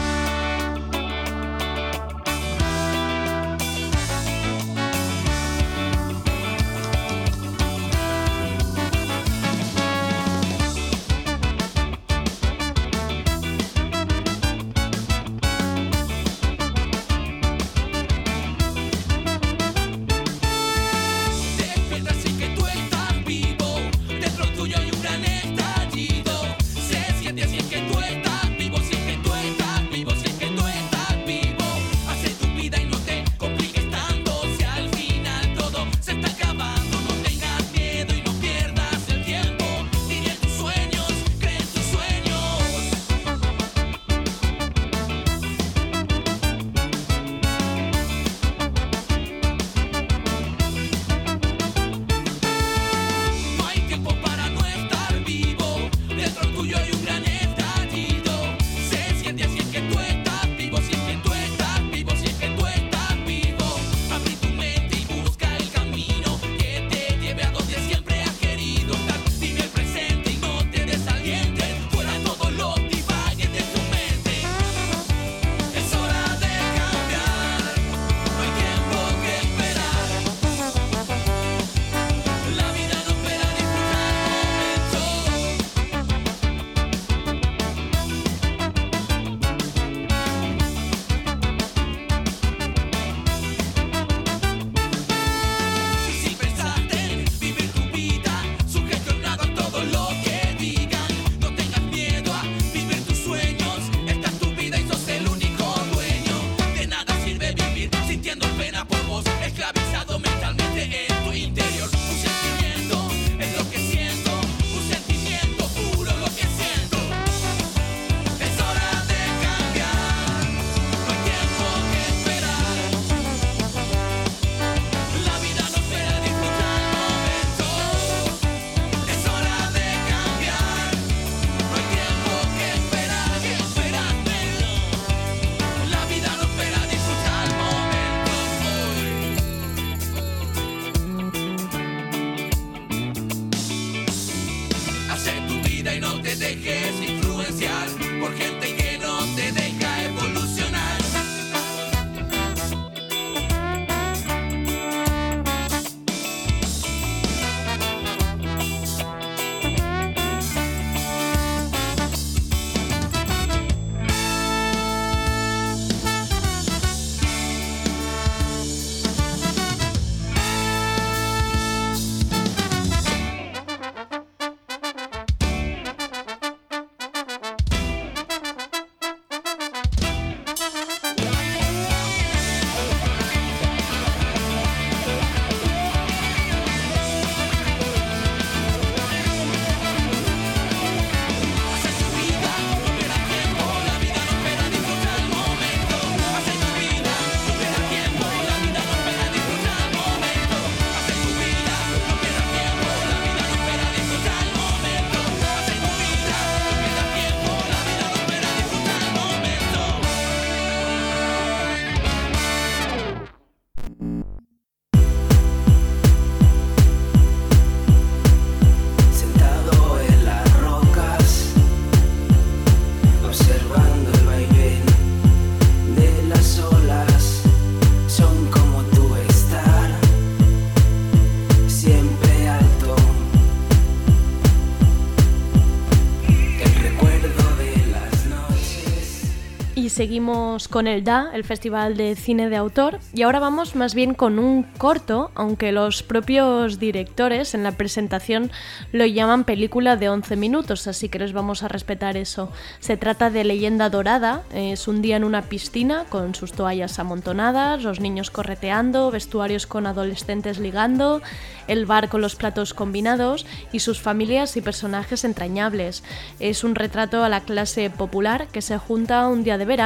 Seguimos 239.93 240.69
con 240.69 240.87
el 240.87 241.05
DA, 241.05 241.31
el 241.35 241.45
Festival 241.45 241.99
de 241.99 242.17
Cine 242.17 242.49
de 242.49 242.57
Autor, 242.57 242.99
y 243.13 243.23
ahora 243.23 243.41
vamos 243.41 243.77
más 243.77 243.95
bien 243.95 244.15
con 244.15 244.39
un 244.39 244.63
corto, 244.79 245.31
aunque 245.35 245.71
los 245.71 246.03
propios 246.03 246.79
directores 246.79 247.53
en 247.53 247.63
la 247.63 247.73
presentación 247.73 248.51
lo 248.91 249.05
llaman 249.05 249.45
película 249.45 249.97
de 249.97 250.09
11 250.09 250.37
minutos, 250.37 250.87
así 250.87 251.11
que 251.11 251.19
les 251.19 251.35
vamos 251.35 251.63
a 251.63 251.69
respetar 251.69 252.17
eso. 252.17 252.51
Se 252.81 252.97
trata 252.97 253.29
de 253.29 253.45
Leyenda 253.45 253.91
Dorada, 253.91 254.45
es 254.55 254.89
un 254.89 255.03
día 255.03 255.17
en 255.17 255.25
una 255.25 255.43
piscina 255.43 256.07
con 256.09 256.35
sus 256.35 256.53
toallas 256.53 256.99
amontonadas, 256.99 257.83
los 257.83 258.01
niños 258.01 258.31
correteando, 258.31 259.11
vestuarios 259.11 259.67
con 259.67 259.87
adolescentes 259.87 260.59
ligando, 260.59 261.21
el 261.69 261.85
bar 261.85 262.09
con 262.09 262.23
los 262.23 262.35
platos 262.35 262.73
combinados 262.73 263.45
y 263.73 263.81
sus 263.81 264.01
familias 264.01 264.57
y 264.57 264.63
personajes 264.63 265.25
entrañables. 265.25 266.03
Es 266.41 266.65
un 266.65 266.77
retrato 266.77 267.25
a 267.25 267.29
la 267.29 267.43
clase 267.43 267.91
popular 267.91 268.49
que 268.49 268.63
se 268.63 268.79
junta 268.79 269.29
un 269.29 269.45
día 269.45 269.59
de 269.59 269.67
verano 269.67 269.82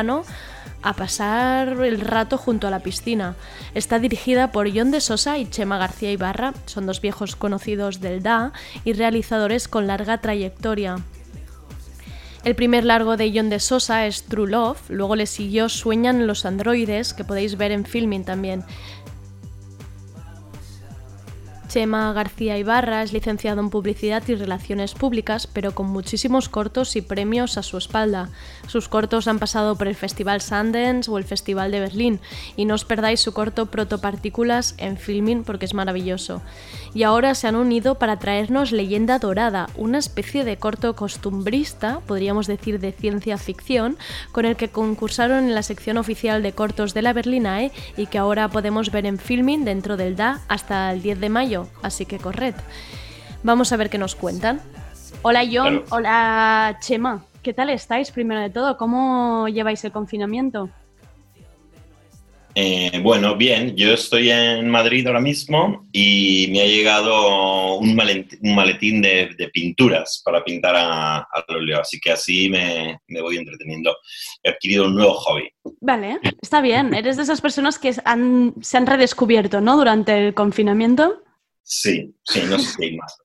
a 0.82 0.92
pasar 0.92 1.68
el 1.68 2.00
rato 2.00 2.36
junto 2.36 2.66
a 2.66 2.70
la 2.70 2.80
piscina. 2.80 3.34
Está 3.74 3.98
dirigida 3.98 4.52
por 4.52 4.68
John 4.72 4.90
de 4.90 5.00
Sosa 5.00 5.38
y 5.38 5.48
Chema 5.48 5.78
García 5.78 6.12
Ibarra, 6.12 6.52
son 6.66 6.86
dos 6.86 7.00
viejos 7.00 7.34
conocidos 7.34 8.00
del 8.00 8.22
DA 8.22 8.52
y 8.84 8.92
realizadores 8.92 9.68
con 9.68 9.86
larga 9.86 10.20
trayectoria. 10.20 10.96
El 12.44 12.54
primer 12.54 12.84
largo 12.84 13.16
de 13.16 13.32
John 13.34 13.50
de 13.50 13.58
Sosa 13.58 14.06
es 14.06 14.24
True 14.24 14.50
Love, 14.50 14.90
luego 14.90 15.16
le 15.16 15.26
siguió 15.26 15.68
Sueñan 15.68 16.26
los 16.26 16.44
androides, 16.44 17.14
que 17.14 17.24
podéis 17.24 17.56
ver 17.56 17.72
en 17.72 17.84
filming 17.84 18.24
también. 18.24 18.62
Chema 21.76 22.10
García 22.14 22.56
Ibarra 22.56 23.02
es 23.02 23.12
licenciado 23.12 23.60
en 23.60 23.68
Publicidad 23.68 24.22
y 24.28 24.34
Relaciones 24.34 24.94
Públicas, 24.94 25.46
pero 25.46 25.74
con 25.74 25.84
muchísimos 25.84 26.48
cortos 26.48 26.96
y 26.96 27.02
premios 27.02 27.58
a 27.58 27.62
su 27.62 27.76
espalda. 27.76 28.30
Sus 28.66 28.88
cortos 28.88 29.28
han 29.28 29.38
pasado 29.38 29.76
por 29.76 29.86
el 29.86 29.94
Festival 29.94 30.40
Sundance 30.40 31.10
o 31.10 31.18
el 31.18 31.24
Festival 31.24 31.70
de 31.70 31.80
Berlín, 31.80 32.20
y 32.56 32.64
no 32.64 32.76
os 32.76 32.86
perdáis 32.86 33.20
su 33.20 33.34
corto 33.34 33.66
Protopartículas 33.66 34.74
en 34.78 34.96
Filming 34.96 35.44
porque 35.44 35.66
es 35.66 35.74
maravilloso. 35.74 36.40
Y 36.94 37.02
ahora 37.02 37.34
se 37.34 37.46
han 37.46 37.56
unido 37.56 37.96
para 37.96 38.18
traernos 38.18 38.72
Leyenda 38.72 39.18
Dorada, 39.18 39.68
una 39.76 39.98
especie 39.98 40.44
de 40.44 40.56
corto 40.56 40.96
costumbrista, 40.96 42.00
podríamos 42.06 42.46
decir 42.46 42.80
de 42.80 42.92
ciencia 42.92 43.36
ficción, 43.36 43.98
con 44.32 44.46
el 44.46 44.56
que 44.56 44.70
concursaron 44.70 45.44
en 45.44 45.54
la 45.54 45.62
sección 45.62 45.98
oficial 45.98 46.42
de 46.42 46.52
cortos 46.52 46.94
de 46.94 47.02
la 47.02 47.12
Berlinae 47.12 47.70
y 47.98 48.06
que 48.06 48.16
ahora 48.16 48.48
podemos 48.48 48.90
ver 48.90 49.04
en 49.04 49.18
Filming 49.18 49.66
dentro 49.66 49.98
del 49.98 50.16
DA 50.16 50.40
hasta 50.48 50.90
el 50.90 51.02
10 51.02 51.20
de 51.20 51.28
mayo 51.28 51.65
así 51.82 52.06
que 52.06 52.18
corred. 52.18 52.54
Vamos 53.42 53.72
a 53.72 53.76
ver 53.76 53.90
qué 53.90 53.98
nos 53.98 54.14
cuentan. 54.14 54.60
Hola 55.22 55.44
John, 55.50 55.84
hola 55.90 56.78
Chema, 56.80 57.24
¿qué 57.42 57.52
tal 57.52 57.70
estáis 57.70 58.10
primero 58.10 58.40
de 58.40 58.50
todo? 58.50 58.76
¿Cómo 58.76 59.48
lleváis 59.48 59.84
el 59.84 59.92
confinamiento? 59.92 60.70
Eh, 62.58 63.00
bueno, 63.02 63.36
bien, 63.36 63.76
yo 63.76 63.92
estoy 63.92 64.30
en 64.30 64.70
Madrid 64.70 65.06
ahora 65.06 65.20
mismo 65.20 65.86
y 65.92 66.48
me 66.50 66.62
ha 66.62 66.66
llegado 66.66 67.76
un 67.76 67.94
maletín, 67.94 69.02
de, 69.02 69.50
pinturas 69.52 70.22
para 70.24 70.42
pintar 70.42 70.74
a, 70.74 71.28
óleo, 71.48 71.82
así 71.82 72.00
que 72.00 72.12
así 72.12 72.48
me, 72.48 72.98
voy 73.20 73.36
entreteniendo. 73.36 73.94
He 74.42 74.48
adquirido 74.48 74.86
un 74.86 74.94
nuevo 74.94 75.12
hobby. 75.12 75.50
Vale, 75.82 76.18
está 76.40 76.62
bien. 76.62 76.94
Eres 76.94 77.18
de 77.18 77.24
esas 77.24 77.42
personas 77.42 77.78
que 77.78 77.92
se 77.92 78.00
han 78.06 78.86
redescubierto, 78.86 79.60
¿no? 79.60 79.76
Durante 79.76 80.16
el 80.28 80.32
confinamiento. 80.32 81.25
Sí, 81.68 82.14
sí, 82.22 82.42
no 82.48 82.60
sé 82.60 82.72
si 82.76 82.84
hay 82.84 82.96
más 82.96 83.20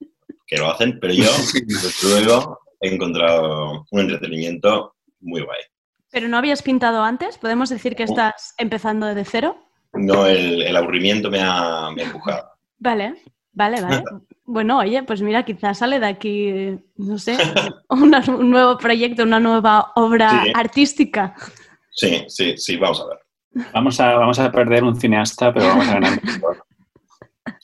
que 0.48 0.58
lo 0.58 0.70
hacen, 0.70 1.00
pero 1.00 1.14
yo, 1.14 1.24
desde 1.66 2.26
luego, 2.26 2.60
he 2.82 2.94
encontrado 2.94 3.86
un 3.90 4.00
entretenimiento 4.02 4.96
muy 5.22 5.42
guay. 5.42 5.62
¿Pero 6.12 6.28
no 6.28 6.38
habías 6.38 6.62
pintado 6.62 7.04
antes? 7.04 7.38
¿Podemos 7.38 7.70
decir 7.70 7.96
que 7.96 8.04
estás 8.04 8.54
empezando 8.58 9.06
desde 9.06 9.24
cero? 9.24 9.56
No, 9.94 10.26
el, 10.26 10.76
aburrimiento 10.76 11.32
me 11.32 11.40
ha, 11.40 11.90
empujado. 11.96 12.50
Vale, 12.78 13.16
vale, 13.54 13.82
vale. 13.82 14.04
Bueno, 14.44 14.80
oye, 14.80 15.02
pues 15.04 15.22
mira, 15.22 15.46
quizás 15.46 15.78
sale 15.78 15.98
de 15.98 16.08
aquí, 16.08 16.78
no 16.98 17.18
sé, 17.18 17.38
un 17.88 18.50
nuevo 18.50 18.78
proyecto, 18.78 19.24
una 19.24 19.40
nueva 19.40 19.94
obra 19.96 20.44
artística. 20.54 21.34
Sí, 21.92 22.26
sí, 22.28 22.58
sí, 22.58 22.76
vamos 22.76 23.00
a 23.00 23.06
ver. 23.06 23.18
Vamos 23.72 23.98
a, 24.02 24.16
vamos 24.16 24.40
a 24.40 24.52
perder 24.52 24.84
un 24.84 25.00
cineasta, 25.00 25.54
pero 25.54 25.68
vamos 25.68 25.88
a 25.88 25.94
ganar 25.94 26.20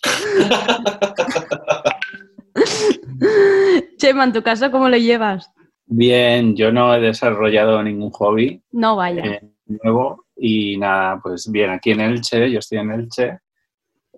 Chema, 3.98 4.26
en 4.26 4.34
tu 4.34 4.44
caso, 4.44 4.72
¿cómo 4.72 4.90
lo 4.90 4.98
llevas? 4.98 5.52
Bien, 5.86 6.56
yo 6.56 6.72
no 6.72 6.94
he 6.94 7.00
desarrollado 7.00 7.82
ningún 7.82 8.12
hobby. 8.12 8.62
No 8.72 8.96
vaya. 8.96 9.24
Eh, 9.24 9.42
nuevo 9.66 10.26
y 10.36 10.78
nada, 10.78 11.20
pues 11.22 11.50
bien, 11.52 11.72
aquí 11.72 11.92
en 11.92 12.02
Elche, 12.02 12.52
yo 12.52 12.60
estoy 12.60 12.80
en 12.80 12.92
Elche. 12.92 13.40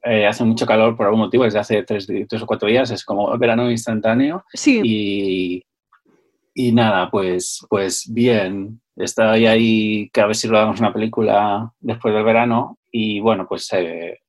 Eh, 0.04 0.26
hace 0.26 0.44
mucho 0.44 0.66
calor 0.66 0.96
por 0.96 1.06
algún 1.06 1.22
motivo, 1.22 1.44
desde 1.44 1.60
hace 1.60 1.84
tres, 1.84 2.08
o 2.10 2.46
cuatro 2.46 2.70
días, 2.70 2.90
es 2.92 3.04
como 3.04 3.38
verano 3.38 3.70
instantáneo. 3.70 4.46
Sí. 4.54 4.82
Y, 4.84 5.64
y 6.54 6.72
nada, 6.72 7.10
pues, 7.10 7.66
pues 7.70 8.10
bien, 8.12 8.82
estoy 8.96 9.46
ahí 9.46 10.10
que 10.12 10.22
a 10.22 10.26
ver 10.26 10.36
si 10.36 10.48
damos 10.48 10.80
una 10.80 10.94
película 10.94 11.72
después 11.80 12.14
del 12.14 12.24
verano 12.24 12.78
y 12.92 13.20
bueno, 13.20 13.46
pues 13.48 13.70
eh, 13.74 14.20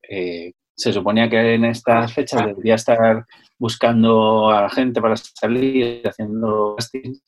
se 0.80 0.94
suponía 0.94 1.28
que 1.28 1.54
en 1.54 1.66
estas 1.66 2.14
fechas 2.14 2.46
debería 2.46 2.76
estar 2.76 3.26
buscando 3.58 4.48
a 4.50 4.62
la 4.62 4.70
gente 4.70 4.98
para 5.00 5.14
salir, 5.14 6.08
haciendo 6.08 6.74
castings, 6.76 7.22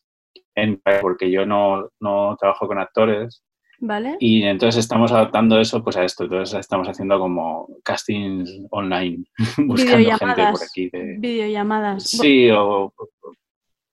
porque 1.02 1.30
yo 1.30 1.44
no, 1.44 1.90
no 2.00 2.34
trabajo 2.40 2.66
con 2.66 2.78
actores. 2.78 3.44
Vale. 3.78 4.16
Y 4.20 4.42
entonces 4.44 4.78
estamos 4.78 5.12
adaptando 5.12 5.60
eso 5.60 5.84
pues 5.84 5.96
a 5.98 6.04
esto. 6.04 6.24
Entonces 6.24 6.58
estamos 6.58 6.88
haciendo 6.88 7.18
como 7.18 7.68
castings 7.84 8.62
online, 8.70 9.24
buscando 9.58 10.16
gente 10.16 10.42
por 10.50 10.62
aquí. 10.62 10.88
De... 10.88 11.16
Videollamadas. 11.18 12.04
Sí, 12.04 12.48
o 12.50 12.94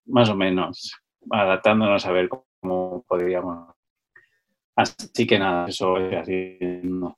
más 0.06 0.30
o 0.30 0.36
menos, 0.36 0.96
adaptándonos 1.30 2.06
a 2.06 2.12
ver 2.14 2.30
cómo 2.30 3.04
podríamos. 3.08 3.74
Así 4.74 5.28
que 5.28 5.38
nada, 5.38 5.68
eso 5.68 5.98
es 5.98 6.16
así. 6.16 6.58
No. 6.84 7.18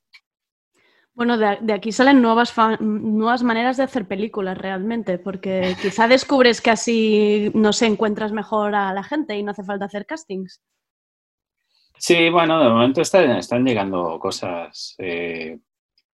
Bueno, 1.22 1.38
de, 1.38 1.72
aquí 1.72 1.92
salen 1.92 2.20
nuevas, 2.20 2.52
nuevas 2.80 3.44
maneras 3.44 3.78
de 3.78 3.84
hacer 3.84 4.08
películas 4.08 4.58
realmente, 4.58 5.20
porque 5.20 5.76
quizá 5.80 6.08
descubres 6.08 6.62
que 6.62 6.72
así, 6.72 7.52
no 7.54 7.74
sé, 7.74 7.86
encuentras 7.86 8.32
mejor 8.32 8.74
a 8.74 8.92
la 8.92 9.04
gente 9.04 9.38
y 9.38 9.44
no 9.44 9.52
hace 9.52 9.64
falta 9.64 9.86
hacer 9.86 10.08
castings. 10.08 10.64
Sí, 11.96 12.32
bueno, 12.32 12.64
de 12.64 12.70
momento 12.72 13.02
están, 13.02 13.64
llegando 13.64 14.18
cosas. 14.18 14.96
Eh, 14.98 15.60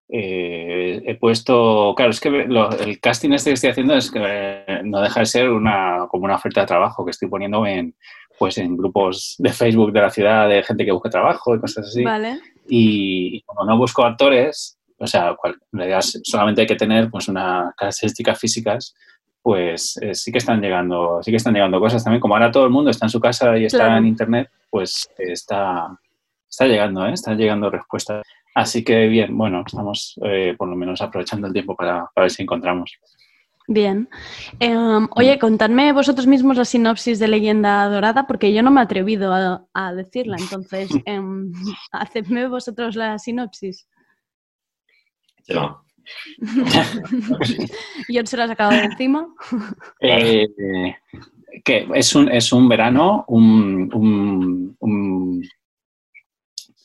eh, 0.10 1.01
he 1.05 1.16
puesto, 1.16 1.93
claro, 1.95 2.12
es 2.12 2.20
que 2.20 2.28
el 2.28 2.99
casting 2.99 3.32
este 3.32 3.51
que 3.51 3.53
estoy 3.53 3.70
haciendo 3.70 3.95
es 3.95 4.12
que 4.12 4.82
no 4.84 4.99
deja 4.99 5.22
de 5.22 5.26
ser 5.26 5.49
una, 5.51 6.08
como 6.10 6.26
una 6.26 6.36
oferta 6.36 6.60
de 6.60 6.68
trabajo 6.68 7.05
que 7.05 7.12
estoy 7.12 7.30
poniendo 7.30 7.66
en, 7.66 7.95
pues 8.38 8.58
en 8.58 8.76
grupos 8.76 9.36
de 9.38 9.53
Facebook 9.53 9.93
de 9.93 10.01
la 10.01 10.10
ciudad 10.10 10.49
de 10.49 10.64
gente 10.64 10.84
que 10.84 10.91
busca 10.91 11.10
trabajo 11.10 11.55
y 11.55 11.62
cosas 11.62 11.88
así. 11.88 12.03
Vale. 12.03 12.41
Y, 12.68 13.38
y 13.38 13.41
como 13.43 13.64
no 13.64 13.78
busco 13.78 14.03
actores, 14.03 14.76
o 15.00 15.08
sea, 15.08 15.36
en 15.43 15.80
realidad 15.80 16.02
solamente 16.24 16.62
hay 16.62 16.68
que 16.68 16.76
tener 16.76 17.10
pues 17.10 17.28
unas 17.28 17.74
características 17.76 18.39
físicas, 18.39 18.95
pues 19.41 19.98
eh, 20.02 20.14
sí 20.14 20.32
que 20.32 20.39
están 20.39 20.60
llegando, 20.60 21.22
sí 21.24 21.32
que 21.32 21.38
están 21.38 21.54
llegando 21.54 21.80
cosas 21.80 22.04
también. 22.04 22.20
Como 22.20 22.36
ahora 22.36 22.52
todo 22.52 22.66
el 22.66 22.72
mundo 22.72 22.89
está 22.89 23.06
en 23.06 23.12
su 23.12 23.20
casa 23.20 23.58
y 23.58 23.66
está 23.66 23.98
en 23.98 24.06
internet, 24.06 24.50
pues 24.70 25.10
está, 25.18 25.98
está 26.50 26.66
llegando, 26.66 27.06
¿eh? 27.06 27.14
están 27.14 27.38
llegando 27.38 27.70
respuestas. 27.70 28.26
Así 28.56 28.84
que 28.84 29.08
bien, 29.08 29.38
bueno, 29.38 29.64
estamos 29.66 30.20
eh, 30.24 30.56
por 30.58 30.68
lo 30.68 30.76
menos 30.76 31.02
aprovechando 31.02 31.48
el 31.48 31.54
tiempo 31.54 31.76
para, 31.76 32.10
ver 32.16 32.32
si 32.32 32.41
encontramos. 32.41 32.91
Bien. 33.68 34.10
Em, 34.60 35.08
oye, 35.16 35.38
contadme 35.38 35.93
vosotros 35.93 36.26
mismos 36.26 36.58
la 36.58 36.66
sinopsis 36.66 37.20
de 37.20 37.28
Leyenda 37.28 37.88
Dorada, 37.88 38.26
porque 38.26 38.54
yo 38.54 38.64
no 38.64 38.72
me 38.72 38.82
he 38.82 38.84
atrevido 38.84 39.32
a, 39.74 39.93
decirla. 39.93 40.38
Entonces, 40.39 40.89
eh, 41.06 41.22
hacedme 41.91 42.48
vosotros 42.48 42.95
la 42.95 43.20
sinopsis. 43.20 43.88
¿Y 48.08 48.18
él 48.18 48.28
se 48.28 48.38
lo 48.38 48.43
ha 48.43 48.48
sacado 48.48 48.72
de 48.72 48.84
encima? 48.84 49.28
Eh, 50.00 50.48
que 51.64 51.88
es 51.93 52.16
un, 52.16 52.30
es 52.30 52.52
un 52.54 52.70
verano, 52.70 53.26
un, 53.28 53.88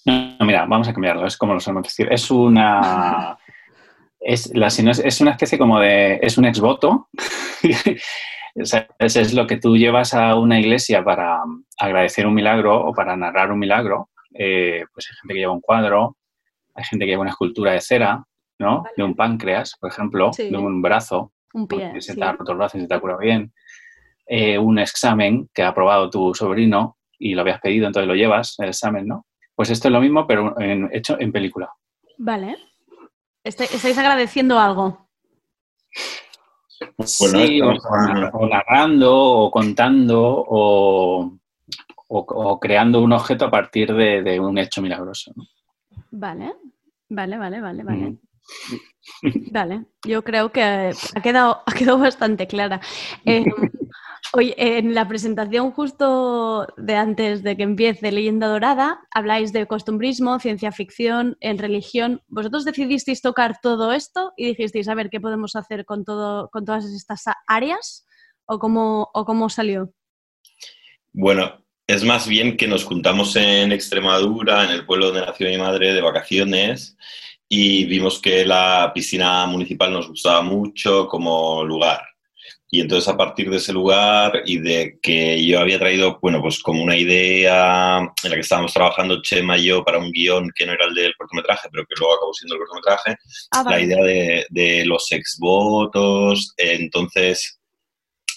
No, 0.04 0.46
mira, 0.46 0.66
vamos 0.66 0.88
a 0.88 0.92
cambiarlo, 0.92 1.26
es 1.26 1.36
como 1.36 1.54
lo 1.54 1.60
solemos 1.60 1.84
decir. 1.84 2.08
Es 2.10 2.30
una... 2.30 3.38
Es, 4.20 4.54
la, 4.54 4.68
es 4.68 5.20
una 5.20 5.32
especie 5.32 5.58
como 5.58 5.80
de... 5.80 6.18
Es 6.22 6.38
un 6.38 6.44
exvoto. 6.44 7.08
es, 8.54 9.16
es 9.16 9.34
lo 9.34 9.46
que 9.46 9.56
tú 9.56 9.76
llevas 9.76 10.14
a 10.14 10.36
una 10.36 10.60
iglesia 10.60 11.02
para 11.02 11.42
agradecer 11.78 12.26
un 12.26 12.34
milagro 12.34 12.86
o 12.86 12.92
para 12.92 13.16
narrar 13.16 13.50
un 13.50 13.58
milagro. 13.58 14.10
Eh, 14.34 14.84
pues 14.92 15.08
hay 15.10 15.16
gente 15.20 15.34
que 15.34 15.40
lleva 15.40 15.52
un 15.52 15.60
cuadro, 15.60 16.16
hay 16.74 16.84
gente 16.84 17.04
que 17.04 17.10
lleva 17.10 17.22
una 17.22 17.30
escultura 17.30 17.72
de 17.72 17.80
cera, 17.80 18.24
de 18.96 19.02
un 19.04 19.14
páncreas, 19.14 19.76
por 19.80 19.90
ejemplo, 19.90 20.30
de 20.50 20.56
un 20.58 20.80
brazo, 20.82 21.32
un 21.54 21.66
pie, 21.66 22.00
se 22.00 22.14
te 22.14 22.24
ha 22.24 22.32
roto 22.38 22.52
el 22.52 22.58
brazo 22.58 22.78
y 22.78 22.80
se 22.82 22.86
te 22.88 22.94
ha 22.94 23.00
curado 23.00 23.18
bien, 23.20 23.52
eh, 24.26 24.58
un 24.58 24.78
examen 24.78 25.48
que 25.52 25.62
ha 25.62 25.68
aprobado 25.68 26.08
tu 26.10 26.34
sobrino 26.34 26.96
y 27.18 27.34
lo 27.34 27.42
habías 27.42 27.60
pedido, 27.60 27.86
entonces 27.86 28.08
lo 28.08 28.14
llevas, 28.14 28.54
el 28.58 28.68
examen, 28.68 29.06
¿no? 29.06 29.26
Pues 29.54 29.70
esto 29.70 29.88
es 29.88 29.92
lo 29.92 30.00
mismo, 30.00 30.26
pero 30.26 30.58
en- 30.60 30.88
hecho 30.92 31.16
en 31.20 31.30
película. 31.32 31.70
Vale. 32.18 32.56
Este- 33.44 33.64
¿Estáis 33.64 33.98
agradeciendo 33.98 34.58
algo? 34.58 35.08
Bueno, 36.96 37.06
sí, 37.06 37.60
o, 37.60 37.68
o 38.32 38.48
narrando, 38.48 39.14
o 39.14 39.50
contando, 39.50 40.20
o, 40.22 41.38
o- 42.08 42.18
o 42.18 42.60
creando 42.60 43.00
un 43.02 43.12
objeto 43.12 43.44
a 43.46 43.50
partir 43.50 43.92
de, 43.94 44.22
de 44.22 44.40
un 44.40 44.58
hecho 44.58 44.82
milagroso. 44.82 45.32
¿no? 45.36 45.44
Vale, 46.10 46.52
vale, 47.08 47.38
vale, 47.38 47.60
vale, 47.60 47.82
vale. 47.84 47.98
Mm. 48.10 48.18
Vale, 49.52 49.84
yo 50.06 50.22
creo 50.24 50.52
que 50.52 50.62
ha 50.62 51.22
quedado, 51.22 51.62
ha 51.66 51.72
quedado 51.72 51.98
bastante 51.98 52.46
clara. 52.46 52.80
Eh, 53.24 53.44
oye, 54.32 54.54
en 54.56 54.94
la 54.94 55.08
presentación 55.08 55.72
justo 55.72 56.66
de 56.76 56.96
antes 56.96 57.42
de 57.42 57.56
que 57.56 57.62
empiece 57.62 58.12
Leyenda 58.12 58.48
Dorada, 58.48 59.00
habláis 59.10 59.52
de 59.52 59.66
costumbrismo, 59.66 60.38
ciencia 60.38 60.72
ficción, 60.72 61.36
en 61.40 61.58
religión. 61.58 62.22
¿Vosotros 62.28 62.64
decidisteis 62.64 63.22
tocar 63.22 63.58
todo 63.62 63.92
esto 63.92 64.32
y 64.36 64.46
dijisteis, 64.46 64.88
a 64.88 64.94
ver, 64.94 65.10
qué 65.10 65.20
podemos 65.20 65.56
hacer 65.56 65.84
con, 65.84 66.04
todo, 66.04 66.48
con 66.50 66.64
todas 66.64 66.84
estas 66.84 67.24
áreas? 67.46 68.06
¿O 68.44 68.58
cómo, 68.58 69.08
¿O 69.14 69.24
cómo 69.24 69.48
salió? 69.48 69.92
Bueno, 71.12 71.64
es 71.86 72.04
más 72.04 72.26
bien 72.26 72.56
que 72.56 72.66
nos 72.66 72.84
juntamos 72.84 73.36
en 73.36 73.70
Extremadura, 73.70 74.64
en 74.64 74.70
el 74.70 74.86
pueblo 74.86 75.06
donde 75.06 75.26
nació 75.26 75.48
mi 75.48 75.58
madre, 75.58 75.92
de 75.92 76.00
vacaciones, 76.00 76.96
y 77.54 77.84
vimos 77.84 78.18
que 78.18 78.46
la 78.46 78.90
piscina 78.94 79.44
municipal 79.44 79.92
nos 79.92 80.08
gustaba 80.08 80.40
mucho 80.40 81.06
como 81.06 81.62
lugar. 81.62 82.00
Y 82.70 82.80
entonces 82.80 83.06
a 83.08 83.16
partir 83.18 83.50
de 83.50 83.58
ese 83.58 83.74
lugar 83.74 84.42
y 84.46 84.56
de 84.56 84.98
que 85.02 85.44
yo 85.44 85.60
había 85.60 85.78
traído, 85.78 86.18
bueno, 86.22 86.40
pues 86.40 86.62
como 86.62 86.82
una 86.82 86.96
idea 86.96 87.98
en 87.98 88.30
la 88.30 88.34
que 88.36 88.40
estábamos 88.40 88.72
trabajando 88.72 89.20
Chema 89.20 89.58
y 89.58 89.64
yo 89.64 89.84
para 89.84 89.98
un 89.98 90.10
guion 90.10 90.50
que 90.54 90.64
no 90.64 90.72
era 90.72 90.86
el 90.86 90.94
del 90.94 91.14
cortometraje, 91.14 91.68
pero 91.70 91.84
que 91.84 91.94
luego 91.98 92.14
acabó 92.14 92.32
siendo 92.32 92.54
el 92.54 92.60
cortometraje, 92.60 93.16
Ah, 93.50 93.64
la 93.68 93.80
idea 93.82 94.02
de, 94.02 94.46
de 94.48 94.86
los 94.86 95.12
exvotos, 95.12 96.54
entonces 96.56 97.60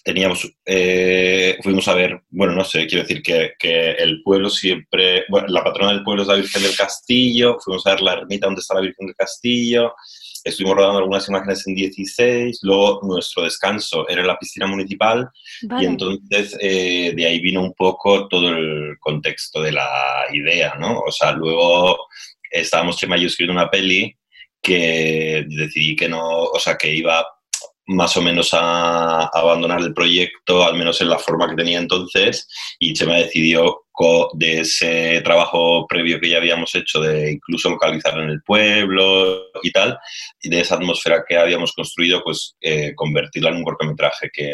teníamos, 0.05 0.47
eh, 0.63 1.57
fuimos 1.63 1.87
a 1.87 1.95
ver, 1.95 2.21
bueno, 2.29 2.53
no 2.53 2.63
sé, 2.63 2.85
quiero 2.85 3.01
decir 3.01 3.23
que, 3.23 3.53
que 3.57 3.93
el 3.93 4.21
pueblo 4.21 4.51
siempre, 4.51 5.25
bueno, 5.29 5.47
la 5.49 5.63
patrona 5.63 5.93
del 5.93 6.03
pueblo 6.03 6.21
es 6.21 6.27
la 6.27 6.35
Virgen 6.35 6.61
del 6.61 6.75
Castillo, 6.75 7.57
fuimos 7.59 7.87
a 7.87 7.89
ver 7.89 8.01
la 8.01 8.13
ermita 8.13 8.45
donde 8.45 8.61
está 8.61 8.75
la 8.75 8.81
Virgen 8.81 9.07
del 9.07 9.15
Castillo, 9.15 9.95
estuvimos 10.43 10.77
rodando 10.77 10.99
algunas 10.99 11.27
imágenes 11.27 11.67
en 11.67 11.73
16, 11.73 12.59
luego 12.61 12.99
nuestro 13.01 13.43
descanso 13.45 14.07
era 14.07 14.21
en 14.21 14.27
la 14.27 14.37
piscina 14.37 14.67
municipal 14.67 15.27
y 15.63 15.67
Vale. 15.67 15.87
entonces 15.87 16.55
eh, 16.61 17.13
de 17.15 17.25
ahí 17.25 17.39
vino 17.39 17.63
un 17.63 17.73
poco 17.73 18.27
todo 18.27 18.49
el 18.49 18.97
contexto 18.99 19.59
de 19.63 19.71
la 19.71 20.25
idea, 20.31 20.75
¿no? 20.79 20.99
O 20.99 21.11
sea, 21.11 21.31
luego 21.31 21.97
estábamos 22.51 22.97
Chema 22.97 23.17
y 23.17 23.21
yo 23.21 23.27
escribiendo 23.27 23.59
una 23.59 23.71
peli 23.71 24.15
que 24.61 25.45
decidí 25.47 25.95
que 25.95 26.07
no, 26.07 26.43
o 26.43 26.59
sea, 26.59 26.77
que 26.77 26.93
iba 26.93 27.25
más 27.87 28.17
o 28.17 28.21
menos 28.21 28.53
a, 28.53 29.23
a 29.25 29.29
abandonar 29.33 29.79
el 29.81 29.93
proyecto, 29.93 30.63
al 30.65 30.75
menos 30.75 30.99
en 31.01 31.09
la 31.09 31.19
forma 31.19 31.47
que 31.49 31.55
tenía 31.55 31.77
entonces, 31.79 32.47
y 32.79 32.93
Chema 32.93 33.15
decidió 33.15 33.81
de 34.33 34.59
ese 34.59 35.21
trabajo 35.21 35.85
previo 35.87 36.19
que 36.19 36.29
ya 36.29 36.37
habíamos 36.37 36.75
hecho 36.75 36.99
de 36.99 37.31
incluso 37.31 37.69
localizarlo 37.69 38.23
en 38.23 38.29
el 38.31 38.41
pueblo 38.43 39.45
y 39.63 39.71
tal, 39.71 39.97
y 40.41 40.49
de 40.49 40.59
esa 40.59 40.75
atmósfera 40.75 41.23
que 41.25 41.37
habíamos 41.37 41.71
construido, 41.71 42.21
pues 42.23 42.55
eh, 42.59 42.93
convertirla 42.95 43.51
en 43.51 43.57
un 43.57 43.63
cortometraje 43.63 44.29
que 44.33 44.49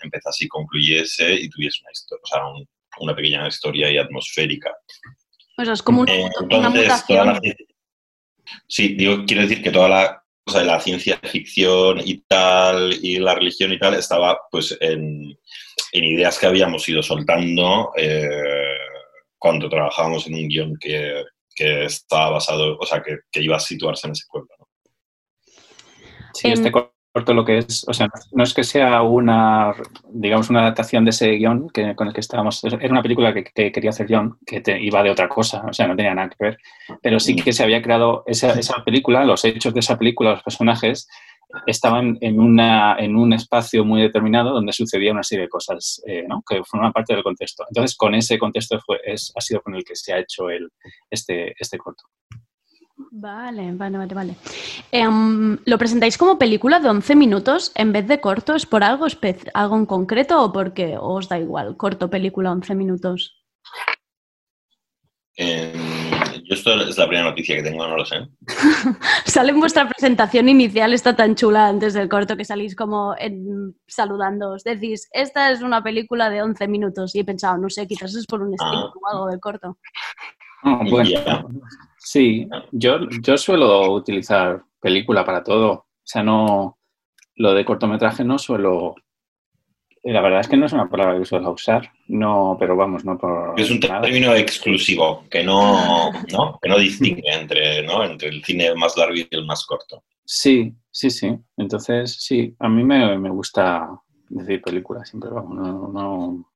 empezase 0.00 0.44
y 0.44 0.48
concluyese 0.48 1.32
y 1.34 1.48
tuviese 1.50 1.80
una 1.82 1.90
historia, 1.92 2.22
o 2.22 2.26
sea, 2.26 2.46
un- 2.46 2.68
una 3.00 3.16
pequeña 3.16 3.48
historia 3.48 3.90
y 3.90 3.98
atmosférica. 3.98 4.70
O 5.58 5.64
sea, 5.64 5.72
es 5.74 5.82
como 5.82 6.02
una, 6.02 6.14
Eh, 6.14 6.20
una 6.20 6.68
entonces, 6.68 7.04
toda 7.08 7.24
mutación. 7.24 7.26
la- 7.26 7.40
sí, 8.68 8.94
digo, 8.94 9.24
quiero 9.26 9.42
decir 9.42 9.60
que 9.62 9.70
toda 9.72 9.88
la 9.88 10.23
cosa 10.44 10.60
de 10.60 10.66
la 10.66 10.80
ciencia 10.80 11.18
ficción 11.22 12.00
y 12.04 12.18
tal, 12.22 12.92
y 13.02 13.18
la 13.18 13.34
religión 13.34 13.72
y 13.72 13.78
tal, 13.78 13.94
estaba 13.94 14.38
pues 14.50 14.76
en, 14.80 15.36
en 15.92 16.04
ideas 16.04 16.38
que 16.38 16.46
habíamos 16.46 16.88
ido 16.88 17.02
soltando 17.02 17.92
eh, 17.96 18.76
cuando 19.38 19.68
trabajábamos 19.68 20.26
en 20.26 20.34
un 20.34 20.48
guion 20.48 20.76
que, 20.78 21.24
que 21.54 21.84
estaba 21.86 22.30
basado, 22.30 22.76
o 22.78 22.86
sea, 22.86 23.02
que, 23.02 23.18
que 23.30 23.42
iba 23.42 23.56
a 23.56 23.60
situarse 23.60 24.06
en 24.06 24.12
ese 24.12 24.24
pueblo. 24.30 24.48
¿no? 24.58 24.68
Sí, 26.34 26.48
Em, 26.48 26.52
este 26.52 26.72
corto 27.14 27.32
lo 27.32 27.44
que 27.44 27.58
es, 27.58 27.84
o 27.88 27.94
sea, 27.94 28.08
no 28.32 28.42
es 28.42 28.52
que 28.52 28.64
sea 28.64 29.02
una, 29.02 29.72
digamos, 30.10 30.50
una 30.50 30.62
adaptación 30.62 31.04
de 31.04 31.10
ese 31.10 31.30
guion 31.36 31.70
que, 31.70 31.94
con 31.94 32.08
el 32.08 32.12
que 32.12 32.20
estábamos, 32.20 32.62
era 32.64 32.90
una 32.90 33.02
película 33.02 33.32
que, 33.32 33.44
que 33.44 33.70
quería 33.70 33.90
hacer 33.90 34.06
John, 34.10 34.36
que 34.44 34.60
te- 34.60 34.80
iba 34.82 35.00
de 35.02 35.10
otra 35.10 35.28
cosa, 35.28 35.62
o 35.68 35.72
sea, 35.72 35.86
no 35.86 35.94
tenía 35.94 36.12
nada 36.14 36.28
que 36.30 36.36
ver, 36.44 36.58
pero 37.00 37.20
sí 37.20 37.36
que 37.36 37.52
se 37.52 37.62
había 37.62 37.80
creado 37.80 38.24
esa, 38.26 38.50
esa 38.58 38.82
película, 38.84 39.24
los 39.24 39.44
hechos 39.44 39.72
de 39.72 39.80
esa 39.80 39.96
película, 39.96 40.32
los 40.32 40.42
personajes, 40.42 41.06
estaban 41.68 42.18
en, 42.20 42.40
una, 42.40 42.96
en 42.98 43.14
un 43.14 43.32
espacio 43.32 43.84
muy 43.84 44.02
determinado 44.02 44.50
donde 44.50 44.72
sucedía 44.72 45.12
una 45.12 45.22
serie 45.22 45.44
de 45.44 45.48
cosas, 45.48 46.02
eh, 46.08 46.24
¿no? 46.28 46.42
que 46.48 46.64
formaban 46.64 46.92
parte 46.92 47.14
del 47.14 47.22
contexto. 47.22 47.64
Entonces, 47.68 47.96
con 47.96 48.12
ese 48.16 48.40
contexto 48.40 48.80
fue, 48.84 48.98
es, 49.04 49.32
ha 49.36 49.40
sido 49.40 49.60
con 49.60 49.76
el 49.76 49.84
que 49.84 49.94
se 49.94 50.12
ha 50.12 50.18
hecho 50.18 50.50
el, 50.50 50.68
este, 51.08 51.54
este 51.56 51.78
corto. 51.78 52.02
Vale, 53.10 53.72
vale, 53.72 53.98
vale, 53.98 54.14
vale. 54.14 54.36
Em, 54.92 55.58
¿Lo 55.64 55.78
presentáis 55.78 56.18
como 56.18 56.38
película 56.38 56.80
de 56.80 56.88
11 56.88 57.16
minutos 57.16 57.72
en 57.74 57.92
vez 57.92 58.06
de 58.06 58.20
corto? 58.20 58.54
¿Es 58.54 58.66
por 58.66 58.84
algo, 58.84 59.06
algo 59.54 59.76
en 59.76 59.86
concreto 59.86 60.42
o 60.42 60.52
porque 60.52 60.96
os 60.98 61.28
da 61.28 61.38
igual? 61.38 61.76
Corto, 61.76 62.10
película, 62.10 62.52
11 62.52 62.74
minutos. 62.74 63.44
Eh, 65.36 65.72
yo 66.44 66.54
esto 66.54 66.74
es 66.74 66.96
la 66.96 67.08
primera 67.08 67.28
noticia 67.28 67.56
que 67.56 67.62
tengo, 67.62 67.86
no 67.88 67.96
lo 67.96 68.04
sé. 68.04 68.16
Sale 69.24 69.50
en 69.50 69.60
vuestra 69.60 69.88
presentación 69.88 70.48
inicial, 70.48 70.92
está 70.92 71.16
tan 71.16 71.34
chula 71.34 71.68
antes 71.68 71.94
del 71.94 72.08
corto 72.08 72.36
que 72.36 72.44
salís 72.44 72.76
como 72.76 73.14
en, 73.18 73.74
saludándoos. 73.86 74.62
Decís, 74.62 75.08
esta 75.12 75.50
es 75.50 75.62
una 75.62 75.82
película 75.82 76.30
de 76.30 76.42
11 76.42 76.68
minutos. 76.68 77.14
Y 77.14 77.20
he 77.20 77.24
pensado, 77.24 77.58
no 77.58 77.68
sé, 77.68 77.86
quizás 77.86 78.14
es 78.14 78.26
por 78.26 78.42
un 78.42 78.54
estilo 78.54 78.92
o 78.92 79.08
algo 79.08 79.26
del 79.26 79.40
corto. 79.40 79.78
Ah, 80.64 80.80
bueno, 80.88 81.08
Ya. 81.10 81.44
sí, 81.98 82.48
yo, 82.72 82.98
yo 83.22 83.36
suelo 83.36 83.92
utilizar 83.92 84.62
película 84.80 85.24
para 85.24 85.42
todo. 85.44 85.70
O 85.72 85.86
sea, 86.02 86.22
no. 86.22 86.78
Lo 87.36 87.52
de 87.52 87.64
cortometraje 87.64 88.24
no 88.24 88.38
suelo. 88.38 88.94
La 90.04 90.20
verdad 90.20 90.40
es 90.40 90.48
que 90.48 90.56
no 90.56 90.66
es 90.66 90.72
una 90.72 90.88
palabra 90.88 91.18
que 91.18 91.24
suelo 91.24 91.50
usar. 91.52 91.90
No, 92.08 92.56
pero 92.60 92.76
vamos, 92.76 93.04
no 93.04 93.16
por. 93.18 93.58
Es 93.58 93.70
un 93.70 93.80
nada. 93.80 94.02
término 94.02 94.34
exclusivo 94.34 95.24
que 95.30 95.42
no, 95.42 96.12
¿no? 96.32 96.58
que 96.62 96.68
no 96.68 96.78
distingue 96.78 97.22
entre, 97.32 97.82
¿no? 97.86 98.04
entre 98.04 98.28
el 98.28 98.44
cine 98.44 98.74
más 98.74 98.96
largo 98.96 99.14
y 99.16 99.26
el 99.30 99.46
más 99.46 99.64
corto. 99.66 100.02
Sí, 100.24 100.72
sí, 100.90 101.10
sí. 101.10 101.34
Entonces, 101.56 102.16
sí, 102.20 102.54
a 102.58 102.68
mí 102.68 102.84
me, 102.84 103.18
me 103.18 103.30
gusta 103.30 103.88
decir 104.28 104.60
película 104.62 105.04
siempre, 105.04 105.30
vamos, 105.30 105.54
no, 105.56 105.88
no- 105.88 106.50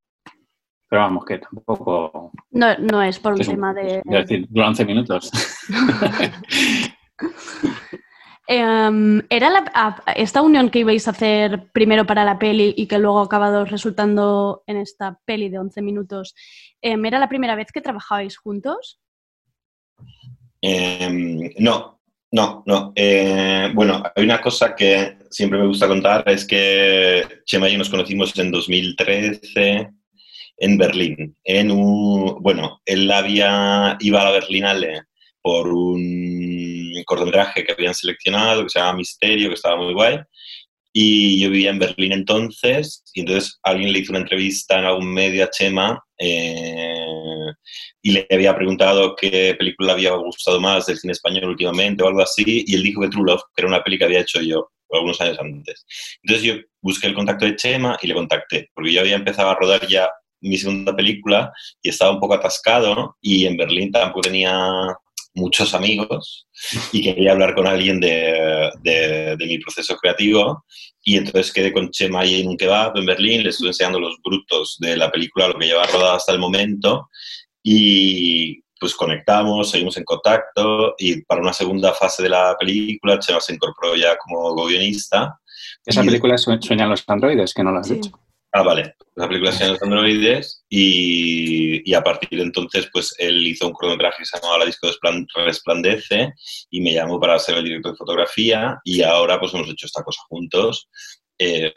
Pero 0.91 1.03
vamos, 1.03 1.25
que 1.27 1.39
tampoco. 1.39 2.33
No, 2.51 2.79
no 2.79 3.03
es 3.03 3.19
por 3.19 3.35
un 3.35 3.41
es 3.41 3.49
un- 3.49 3.55
tema 3.55 3.75
de... 3.75 3.99
es 3.99 4.03
decir, 4.05 4.47
dura 4.49 4.69
11 4.69 4.85
minutos. 4.85 5.31
Em, 8.51 9.21
¿Era 9.29 9.51
la- 9.51 9.71
a- 9.75 10.13
esta 10.17 10.41
unión 10.41 10.71
que 10.71 10.79
ibais 10.79 11.07
a 11.07 11.11
hacer 11.11 11.69
primero 11.73 12.07
para 12.07 12.25
la 12.25 12.39
peli 12.39 12.73
y 12.79 12.87
que 12.87 12.99
luego 12.99 13.21
ha 13.21 13.25
acabado 13.25 13.67
resultando 13.67 14.63
en 14.67 14.79
esta 14.79 15.19
peli 15.27 15.51
de 15.51 15.59
11 15.59 15.83
minutos? 15.83 16.35
em, 16.81 17.05
¿Era 17.05 17.19
la 17.19 17.29
primera 17.29 17.55
vez 17.57 17.71
que 17.73 17.83
trabajabais 17.83 18.39
juntos? 18.39 19.01
Eh, 20.63 21.53
no, 21.59 22.01
no, 22.33 22.63
no. 22.65 22.93
Eh, 22.97 23.71
bueno, 23.75 24.03
hay 24.17 24.25
una 24.25 24.41
cosa 24.41 24.75
que 24.75 25.19
siempre 25.29 25.59
me 25.59 25.67
gusta 25.67 25.87
contar, 25.87 26.25
es 26.27 26.47
que 26.47 27.23
Chema 27.45 27.69
y 27.69 27.73
yo 27.73 27.79
nos 27.79 27.91
conocimos 27.91 28.37
en 28.39 28.51
2013 28.51 29.91
en 30.59 30.77
Berlín. 30.77 31.37
En 31.45 31.71
un, 31.71 32.43
bueno, 32.43 32.81
él 32.85 33.11
había, 33.11 33.97
iba 34.01 34.21
a 34.21 34.25
la 34.25 34.31
Berlinale 34.33 35.03
por 35.41 35.69
un 35.69 36.93
cortometraje 37.07 37.65
que 37.65 37.73
habían 37.73 37.95
seleccionado, 37.95 38.65
que 38.65 38.71
se 38.71 38.81
llama 38.81 38.99
Misterio, 38.99 39.49
que 39.49 39.55
estaba 39.55 39.77
muy 39.77 39.95
guay. 39.95 40.19
Y 40.93 41.41
yo 41.41 41.51
vivía 41.51 41.71
en 41.71 41.79
Berlín 41.79 42.13
entonces, 42.13 43.05
y 43.15 43.21
entonces 43.21 43.59
alguien 43.63 43.93
le 43.93 44.01
hizo 44.01 44.13
una 44.13 44.21
entrevista 44.21 44.79
en 44.79 44.85
algún 44.87 45.13
medio 45.13 45.45
a 45.45 45.51
Chema 45.51 46.03
eh, 46.19 47.53
y 48.03 48.13
le 48.13 48.27
había 48.31 48.57
preguntado 48.57 49.15
qué 49.15 49.55
película 49.57 49.93
había 49.93 50.13
gustado 50.13 50.61
más 50.61 50.87
del 50.87 50.99
cine 50.99 51.13
español 51.13 51.51
últimamente 51.51 52.03
o 52.03 52.09
algo 52.09 52.23
así, 52.23 52.65
y 52.67 52.75
él 52.75 52.83
dijo 52.83 53.03
que 53.03 53.09
True 53.09 53.25
Love, 53.27 53.43
que 53.55 53.63
era 53.63 53.69
una 53.69 53.85
peli 53.85 53.99
que 53.99 54.05
había 54.05 54.21
hecho 54.21 54.41
yo 54.41 54.71
algunos 54.91 55.21
años 55.21 55.39
antes. 55.39 55.85
Entonces 56.23 56.45
yo 56.45 56.55
busqué 56.81 57.07
el 57.07 57.15
contacto 57.15 57.45
de 57.45 57.57
Chema 57.57 57.99
y 58.03 58.07
le 58.07 58.15
contacté, 58.15 58.71
porque 58.75 58.93
yo 58.93 59.01
había 59.01 59.17
empezado 59.17 59.51
a 59.51 59.55
rodar 59.55 59.87
ya 59.87 60.11
mi 60.41 60.57
segunda 60.57 60.95
película 60.95 61.53
y 61.83 61.89
estaba 61.91 62.13
un 62.13 62.21
poco 62.21 62.35
atascado, 62.35 62.95
¿no? 62.95 63.17
y 63.21 63.47
en 63.47 63.57
Berlín 63.57 63.91
tampoco 63.91 64.23
tenía 64.23 64.57
muchos 65.35 65.73
amigos 65.75 66.47
y 66.93 67.03
quería 67.03 67.33
hablar 67.33 67.55
con 67.55 67.67
alguien 67.67 68.01
de, 68.01 68.71
de, 68.83 69.37
de 69.37 69.47
mi 69.47 69.59
proceso 69.59 69.97
creativo 69.97 70.65
y 71.05 71.17
entonces 71.17 71.53
quedé 71.53 71.73
con 71.73 71.91
Chema 71.91 72.21
ahí 72.21 72.41
en 72.41 72.49
un 72.49 72.57
kebab 72.57 72.97
en 72.97 73.07
Berlín, 73.07 73.43
le 73.45 73.51
estuve 73.51 73.69
enseñando 73.69 74.01
los 74.01 74.17
brutos 74.25 74.77
de 74.81 74.97
la 74.97 75.11
película, 75.11 75.49
lo 75.49 75.59
que 75.59 75.67
llevaba 75.67 75.87
rodado 75.87 76.17
hasta 76.17 76.33
el 76.33 76.39
momento 76.39 77.09
y 77.63 78.61
pues 78.81 78.95
conectamos, 78.95 79.71
seguimos 79.71 79.97
en 79.97 80.05
contacto 80.05 80.95
y 80.99 81.23
para 81.23 81.41
una 81.41 81.53
segunda 81.53 81.93
fase 81.93 82.23
de 82.23 82.29
la 82.29 82.57
película 82.59 83.19
Chema 83.19 83.41
se 83.41 83.55
incorporó 83.55 83.97
ya 83.97 84.17
como 84.17 84.55
guionista. 84.67 85.39
Esa 85.85 86.03
Y- 86.03 86.07
película 86.07 86.39
Sueñan 86.39 86.89
los 86.89 87.05
androides, 87.09 87.53
que 87.55 87.65
no 87.65 87.73
lo 87.73 87.81
has 87.81 87.89
Sí. 87.89 87.95
dicho. 87.95 88.11
Ah, 88.53 88.63
vale. 88.63 88.95
La 89.15 89.29
película 89.29 89.53
se 89.53 89.65
llama 89.65 89.73
Los 89.75 89.83
androides 89.83 90.65
y, 90.69 91.91
y 91.91 91.95
a 91.95 92.03
partir 92.03 92.39
de 92.39 92.45
entonces 92.45 92.89
pues 92.93 93.15
él 93.19 93.47
hizo 93.47 93.67
un 93.67 93.73
cortometraje 93.73 94.19
que 94.19 94.25
se 94.25 94.39
llamaba 94.39 94.59
La 94.59 94.67
disco 94.67 94.89
resplandece 95.45 96.33
y 96.71 96.81
me 96.81 96.95
llamó 96.95 97.21
para 97.21 97.39
ser 97.39 97.57
el 97.57 97.65
director 97.65 97.93
de 97.93 97.99
fotografía 97.99 98.79
y 98.85 99.03
ahora 99.03 99.39
pues 99.39 99.53
hemos 99.53 99.69
hecho 99.69 99.87
esta 99.87 100.03
cosa 100.03 100.23
juntos 100.29 100.89
eh, 101.39 101.73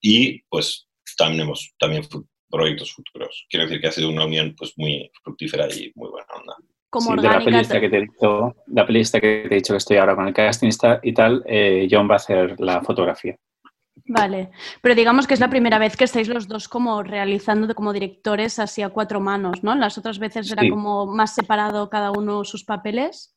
y 0.00 0.40
pues 0.44 0.88
también 1.16 1.42
hemos 1.42 1.74
también 1.78 2.04
proyectos 2.48 2.92
futuros. 2.92 3.46
Quiero 3.50 3.66
decir 3.66 3.80
que 3.80 3.88
ha 3.88 3.92
sido 3.92 4.08
una 4.08 4.24
unión 4.24 4.54
pues 4.56 4.72
muy 4.76 5.10
fructífera 5.22 5.66
y 5.66 5.92
muy 5.94 6.08
buena 6.08 6.26
onda. 6.34 6.54
Como 6.90 7.14
Sí, 7.14 7.20
de 7.20 7.28
la 7.28 7.44
pelista 7.44 7.80
que 7.80 7.90
te 7.90 7.98
he 7.98 8.00
dicho, 8.00 8.56
la 8.68 8.86
pelista 8.86 9.20
que 9.20 9.44
te 9.46 9.54
he 9.54 9.58
dicho 9.58 9.74
que 9.74 9.78
estoy 9.78 9.98
ahora 9.98 10.16
con 10.16 10.26
el 10.26 10.32
casting 10.32 10.70
y 11.02 11.12
tal, 11.12 11.44
eh, 11.46 11.86
John 11.90 12.08
va 12.08 12.14
a 12.14 12.16
hacer 12.16 12.58
la 12.58 12.80
fotografía. 12.80 13.36
Vale, 14.10 14.50
pero 14.80 14.94
digamos 14.94 15.26
que 15.26 15.34
es 15.34 15.40
la 15.40 15.50
primera 15.50 15.78
vez 15.78 15.94
que 15.94 16.04
estáis 16.04 16.28
los 16.28 16.48
dos 16.48 16.66
como 16.66 17.02
realizando 17.02 17.74
como 17.74 17.92
directores 17.92 18.58
así 18.58 18.80
a 18.80 18.88
cuatro 18.88 19.20
manos, 19.20 19.62
¿no? 19.62 19.74
Las 19.74 19.98
otras 19.98 20.18
veces 20.18 20.50
era 20.50 20.62
Sí. 20.62 20.70
como 20.70 21.04
más 21.06 21.34
separado 21.34 21.90
cada 21.90 22.10
uno 22.10 22.42
sus 22.44 22.64
papeles. 22.64 23.34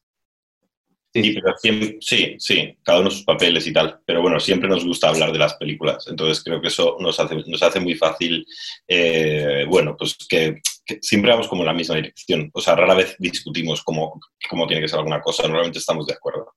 Sí, 1.13 1.33
pero 1.33 1.57
siempre- 1.57 1.97
sí, 1.99 2.35
sí, 2.39 2.77
cada 2.83 3.01
uno 3.01 3.11
sus 3.11 3.25
papeles 3.25 3.67
y 3.67 3.73
tal. 3.73 3.99
Pero 4.05 4.21
bueno, 4.21 4.39
siempre 4.39 4.69
nos 4.69 4.85
gusta 4.85 5.09
hablar 5.09 5.33
de 5.33 5.39
las 5.39 5.55
películas. 5.55 6.07
Entonces 6.07 6.41
creo 6.41 6.61
que 6.61 6.69
eso 6.69 6.95
nos 7.01 7.19
hace, 7.19 7.35
nos 7.47 7.61
hace 7.61 7.81
muy 7.81 7.95
fácil, 7.95 8.45
eh, 8.87 9.65
bueno, 9.67 9.97
pues 9.99 10.15
que, 10.29 10.55
que 10.85 10.99
siempre 11.01 11.31
vamos 11.31 11.49
como 11.49 11.63
en 11.63 11.67
la 11.67 11.73
misma 11.73 11.95
dirección. 11.95 12.49
O 12.53 12.61
sea, 12.61 12.75
rara 12.77 12.93
vez 12.93 13.17
discutimos 13.19 13.83
cómo, 13.83 14.21
cómo 14.49 14.65
tiene 14.67 14.81
que 14.83 14.87
ser 14.87 14.99
alguna 14.99 15.19
cosa. 15.19 15.43
Normalmente 15.43 15.79
estamos 15.79 16.07
de 16.07 16.13
acuerdo. 16.13 16.53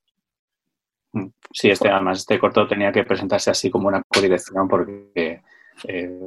Sí, 1.52 1.70
este, 1.70 1.88
además 1.88 2.18
este 2.20 2.38
corto 2.38 2.66
tenía 2.66 2.90
que 2.92 3.04
presentarse 3.04 3.50
así 3.50 3.70
como 3.70 3.88
una 3.88 4.02
codirección 4.06 4.66
porque, 4.68 5.40
eh, 5.86 6.18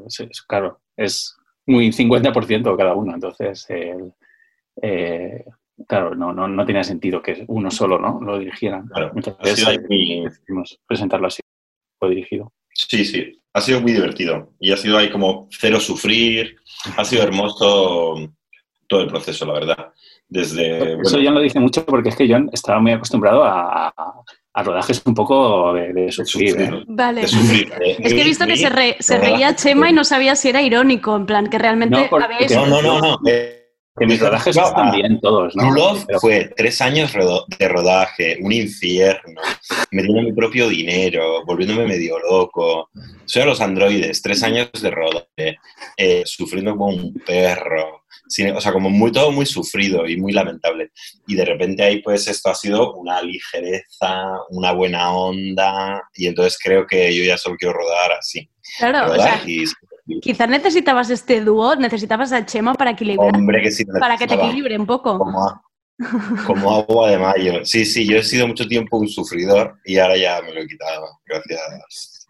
claro, 0.48 0.80
es 0.96 1.36
muy 1.66 1.92
50% 1.92 2.76
cada 2.78 2.94
uno. 2.96 3.14
Entonces, 3.14 3.66
el- 3.70 4.14
eh, 4.82 5.44
claro, 5.88 6.16
no, 6.16 6.32
no, 6.34 6.48
no 6.48 6.66
tenía 6.66 6.84
sentido 6.84 7.22
que 7.22 7.44
uno 7.48 7.70
solo 7.72 8.00
¿no? 8.00 8.20
lo 8.22 8.40
dirigieran. 8.40 8.88
Claro, 8.88 9.08
ha 9.08 9.12
Entonces, 9.16 9.68
eh, 9.68 9.80
muy- 9.90 10.66
presentarlo 10.86 11.28
así, 11.28 11.42
dirigido. 12.02 12.54
Sí, 12.74 13.04
sí, 13.06 13.42
ha 13.54 13.62
sido 13.62 13.82
muy 13.82 13.92
divertido. 13.92 14.54
Y 14.60 14.72
ha 14.72 14.78
sido 14.78 14.98
ahí 14.98 15.10
como 15.10 15.48
cero 15.52 15.80
sufrir. 15.80 16.58
Ha 16.96 17.04
sido 17.04 17.24
hermoso 17.24 18.34
todo 18.88 19.02
el 19.02 19.08
proceso, 19.08 19.46
la 19.46 19.54
verdad. 19.54 19.94
Desde... 20.30 21.00
Eso 21.02 21.20
ya 21.20 21.32
lo 21.32 21.40
dice 21.42 21.60
mucho 21.60 21.86
porque 21.86 22.10
es 22.10 22.16
que 22.16 22.28
John 22.30 22.50
estaba 22.52 22.80
muy 22.80 22.92
acostumbrado 22.92 23.44
a, 23.44 23.88
a- 23.90 24.64
rodajes 24.64 25.02
un 25.06 25.14
poco 25.14 25.72
de, 25.74 25.94
de 25.94 26.12
sufrir. 26.12 26.50
sufrir. 26.52 26.74
¿eh? 26.74 26.84
Vale. 26.88 27.22
de 27.22 27.28
sufrir. 27.28 27.72
eh, 27.80 27.98
Es 28.00 28.14
que 28.14 28.22
he 28.22 28.26
visto 28.26 28.46
que 28.48 28.58
se, 28.58 28.70
re- 28.70 28.98
se 29.00 29.18
reía 29.18 29.56
Chema 29.56 29.90
y 29.90 29.94
no 29.94 30.04
sabía 30.04 30.36
si 30.36 30.50
era 30.50 30.62
irónico, 30.64 31.16
en 31.16 31.26
plan 31.28 31.48
que 31.48 31.60
realmente 31.60 31.96
No, 31.96 32.10
porque- 32.10 32.26
habéis... 32.26 32.56
No, 32.56 32.66
no, 32.66 32.82
no, 32.82 33.00
no. 33.00 33.20
eh, 33.28 33.66
Que 33.96 34.06
mis 34.08 34.20
rodajes 34.20 34.56
No, 34.56 34.66
están 34.66 34.92
bien 34.92 35.20
todos, 35.22 35.56
¿no? 35.56 35.64
True 35.64 35.76
Love 35.80 36.04
Pero- 36.08 36.20
fue 36.20 36.54
tres 36.58 36.82
años 36.82 37.14
de 37.14 37.68
rodaje, 37.70 38.38
un 38.42 38.52
infierno, 38.52 39.42
metiendo 39.92 40.24
mi 40.24 40.34
propio 40.34 40.68
dinero, 40.70 41.46
volviéndome 41.46 41.86
medio 41.86 42.18
loco. 42.20 42.90
Soy 43.26 43.44
a 43.44 43.46
los 43.46 43.62
androides, 43.62 44.22
tres 44.24 44.42
años 44.44 44.70
de 44.82 44.90
rodaje, 44.92 45.58
eh, 45.98 46.24
sufriendo 46.26 46.72
como 46.76 46.88
un 46.88 47.14
perro. 47.26 47.97
Sin- 48.28 48.56
o 48.56 48.62
sea, 48.62 48.72
como 48.74 48.90
muy, 48.90 49.12
todo 49.12 49.32
muy 49.32 49.46
sufrido 49.46 50.08
y 50.08 50.18
muy 50.18 50.32
lamentable. 50.34 50.92
Y 51.28 51.36
de 51.36 51.46
repente 51.46 51.84
ahí 51.84 52.02
pues 52.02 52.28
esto 52.28 52.50
ha 52.50 52.56
sido 52.56 52.94
una 52.96 53.22
ligereza, 53.22 54.24
una 54.50 54.72
buena 54.74 55.12
onda. 55.12 56.02
Y 56.16 56.28
entonces 56.28 56.58
creo 56.62 56.86
que 56.88 57.16
yo 57.16 57.24
ya 57.24 57.38
solo 57.38 57.56
quiero 57.58 57.74
rodar 57.74 58.12
así. 58.14 58.50
Claro, 58.80 59.06
o 59.08 59.14
Rodar 59.16 59.40
sea, 59.40 59.44
y... 59.48 59.64
quizás 60.22 60.50
necesitabas 60.50 61.10
este 61.10 61.42
dúo, 61.42 61.76
necesitabas 61.76 62.32
a 62.34 62.46
Chema 62.46 62.74
para 62.74 62.92
equilibrar, 62.92 63.36
Hombre, 63.36 63.62
que 63.62 63.72
sí. 63.72 63.84
para 64.00 64.18
que 64.18 64.28
te 64.28 64.36
equilibre 64.36 64.78
un 64.78 64.86
poco. 64.86 65.18
como, 65.18 65.44
a- 65.48 65.62
como 66.46 66.76
agua 66.76 67.10
de 67.12 67.18
mayo. 67.18 67.66
Sí, 67.66 67.86
sí, 67.86 68.06
yo 68.08 68.18
he 68.18 68.24
sido 68.24 68.46
mucho 68.48 68.68
tiempo 68.68 68.98
un 68.98 69.08
sufridor 69.08 69.80
y 69.86 69.98
ahora 69.98 70.18
ya 70.18 70.42
me 70.42 70.54
lo 70.54 70.62
he 70.62 70.68
quitado, 70.68 71.08
gracias 71.26 72.28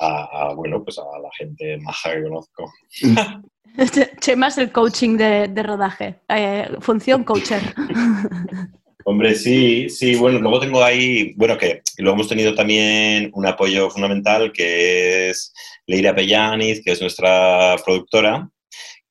a, 0.00 0.24
a, 0.50 0.54
bueno, 0.54 0.82
pues 0.82 0.98
a 0.98 1.02
la 1.02 1.28
gente 1.36 1.76
maja 1.82 2.12
que 2.14 2.22
conozco. 2.22 2.72
Ch- 3.76 4.18
Chema 4.20 4.48
el 4.58 4.70
coaching 4.72 5.16
de, 5.16 5.62
rodaje, 5.62 6.16
eh, 6.28 6.68
función 6.80 7.24
coacher. 7.24 7.62
Hombre, 9.04 9.34
sí, 9.34 9.88
sí, 9.88 10.14
bueno, 10.14 10.38
luego 10.38 10.60
tengo 10.60 10.84
ahí, 10.84 11.34
bueno, 11.34 11.58
que 11.58 11.82
luego 11.98 12.14
hemos 12.14 12.28
tenido 12.28 12.54
también 12.54 13.30
un 13.34 13.46
apoyo 13.46 13.90
fundamental 13.90 14.52
que 14.52 15.30
es 15.30 15.52
Leira 15.88 16.14
Pellaniz, 16.14 16.82
que 16.84 16.92
es 16.92 17.00
nuestra 17.00 17.74
productora, 17.84 18.48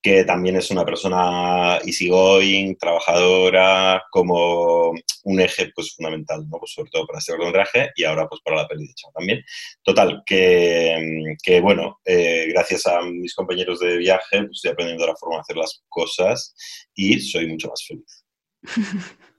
que 0.01 0.23
también 0.23 0.55
es 0.55 0.71
una 0.71 0.83
persona 0.83 1.77
easygoing, 1.85 2.75
trabajadora, 2.77 4.03
como 4.09 4.93
un 5.23 5.39
eje 5.39 5.71
pues, 5.75 5.95
fundamental, 5.95 6.47
¿no? 6.49 6.57
Pues, 6.57 6.73
sobre 6.73 6.89
todo 6.89 7.05
para 7.05 7.19
este 7.19 7.33
cortometraje 7.33 7.91
y 7.95 8.03
ahora 8.03 8.27
pues 8.27 8.41
para 8.43 8.57
la 8.57 8.67
peli 8.67 8.87
de 8.87 8.93
Chao 8.95 9.11
también. 9.13 9.43
Total, 9.83 10.23
que, 10.25 11.35
que 11.43 11.61
bueno, 11.61 11.99
eh, 12.05 12.47
gracias 12.49 12.87
a 12.87 13.01
mis 13.01 13.35
compañeros 13.35 13.79
de 13.79 13.97
viaje 13.97 14.43
pues, 14.43 14.51
estoy 14.53 14.71
aprendiendo 14.71 15.05
la 15.05 15.15
forma 15.15 15.35
de 15.35 15.41
hacer 15.41 15.57
las 15.57 15.83
cosas 15.87 16.55
y 16.95 17.19
soy 17.19 17.47
mucho 17.47 17.69
más 17.69 17.85
feliz. 17.87 18.25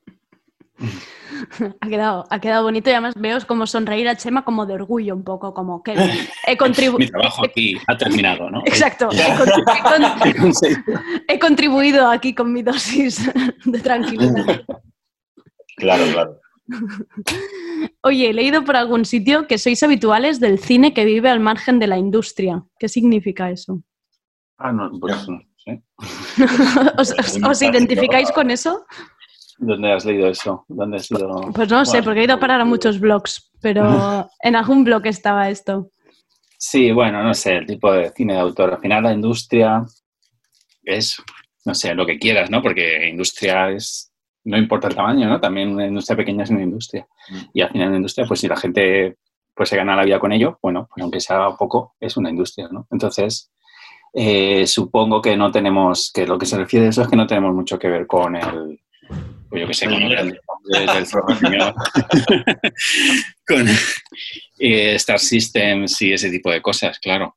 Ha 1.81 1.89
quedado, 1.89 2.25
ha 2.31 2.41
quedado 2.41 2.63
bonito 2.65 2.91
y 2.91 2.93
además 2.93 3.15
veo 3.17 3.39
como 3.47 3.67
sonreír 3.67 4.09
a 4.09 4.17
Chema 4.17 4.45
como 4.45 4.67
de 4.67 4.75
orgullo 4.75 5.15
un 5.15 5.25
poco, 5.25 5.55
como 5.55 5.83
que 5.83 5.95
he 6.47 6.57
contribuido... 6.57 6.99
Mi 6.99 7.09
trabajo 7.09 7.45
aquí 7.45 7.77
ha 7.87 7.97
terminado, 7.97 8.51
¿no? 8.51 8.63
Exacto, 8.67 9.09
he, 9.11 9.17
contribu- 9.37 9.75
he 9.77 10.39
con- 10.39 11.23
he 11.29 11.39
contribuido 11.39 12.09
aquí 12.11 12.35
con 12.35 12.53
mi 12.53 12.63
dosis 12.63 13.31
de 13.65 13.79
tranquilidad. 13.81 14.63
Claro, 15.77 16.05
claro. 16.13 16.41
Oye, 18.03 18.31
he 18.31 18.33
leído 18.33 18.65
por 18.65 18.77
algún 18.77 19.05
sitio 19.05 19.47
que 19.47 19.59
sois 19.59 19.83
habituales 19.83 20.39
del 20.39 20.59
cine 20.59 20.93
que 20.95 21.05
vive 21.05 21.29
al 21.29 21.41
margen 21.41 21.79
de 21.79 21.87
la 21.87 21.99
industria. 21.99 22.63
¿Qué 22.79 22.89
significa 22.89 23.51
eso? 23.51 23.83
Ah, 24.59 24.71
no, 24.73 24.91
pues 25.01 25.29
no 25.29 25.41
sé. 25.57 25.83
¿Os, 26.99 27.11
os- 27.19 27.39
os 27.43 27.63
identificáis 27.63 28.31
con 28.33 28.51
eso? 28.51 28.85
¿Dónde 29.65 29.93
has 29.93 30.05
leído 30.05 30.29
eso? 30.29 30.65
¿Dónde 30.67 30.97
has 30.97 31.09
ido? 31.09 31.41
Pues 31.55 31.71
no 31.71 31.85
sé, 31.85 31.99
Bueno, 31.99 32.05
porque 32.05 32.21
he 32.21 32.25
ido 32.25 32.35
a 32.35 32.41
parar 32.41 32.61
a 32.61 32.65
muchos 32.65 32.99
blogs, 32.99 33.53
pero 33.61 34.29
en 34.43 34.57
algún 34.57 34.83
blog 34.83 35.07
estaba 35.07 35.49
esto. 35.51 35.89
Sí, 36.59 36.91
bueno, 36.91 37.23
no 37.23 37.33
sé, 37.33 37.59
el 37.59 37.67
tipo 37.67 37.93
de 37.93 38.11
cine 38.11 38.35
de 38.35 38.41
autor. 38.41 38.73
Al 38.73 38.81
final 38.81 39.05
la 39.05 39.13
industria 39.13 39.85
es, 40.83 41.17
no 41.65 41.75
sé, 41.75 41.95
lo 41.95 42.05
que 42.05 42.19
quieras, 42.19 42.51
¿no? 42.51 42.61
Porque 42.61 43.09
industria 43.09 43.71
es, 43.71 44.13
no 44.43 44.59
importa 44.59 44.89
el 44.89 44.97
tamaño, 44.97 45.29
¿no? 45.29 45.41
También 45.41 45.69
una 45.69 45.87
industria 45.87 46.17
pequeña 46.17 46.43
es 46.43 46.51
una 46.51 46.63
industria. 46.63 47.07
Y 47.55 47.61
al 47.61 47.71
final 47.71 47.91
la 47.91 47.97
industria, 47.97 48.27
pues 48.27 48.41
si 48.41 48.49
la 48.49 48.57
gente 48.57 49.17
pues 49.55 49.69
se 49.69 49.77
gana 49.77 49.95
la 49.95 50.05
vida 50.05 50.19
con 50.19 50.33
ello, 50.33 50.59
bueno, 50.61 50.89
pues 50.93 51.03
aunque 51.03 51.21
sea 51.21 51.51
poco, 51.57 51.95
es 52.01 52.17
una 52.17 52.31
industria, 52.31 52.69
¿no? 52.69 52.89
Entonces, 52.91 53.53
eh, 54.13 54.67
supongo 54.67 55.23
que 55.23 55.37
no 55.37 55.53
tenemos, 55.53 56.11
que 56.13 56.27
lo 56.27 56.37
que 56.37 56.47
se 56.47 56.57
refiere 56.57 56.87
a 56.87 56.89
eso 56.89 57.03
es 57.03 57.09
que 57.09 57.17
no 57.17 57.29
tenemos 57.29 57.55
mucho 57.55 57.79
que 57.79 57.89
ver 57.89 58.09
con 58.09 58.35
el, 58.35 58.82
pues 59.49 59.61
yo 59.61 59.67
que 59.69 59.75
sé, 59.75 59.87
con 59.87 60.01
nombres 60.01 60.25
del 60.25 61.07
cine, 61.07 61.59
con 63.47 63.69
eh, 64.59 64.95
Star 64.97 65.19
Systems 65.19 66.01
y 66.03 66.13
ese 66.13 66.31
tipo 66.31 66.51
de 66.51 66.63
cosas, 66.63 66.99
claro. 66.99 67.37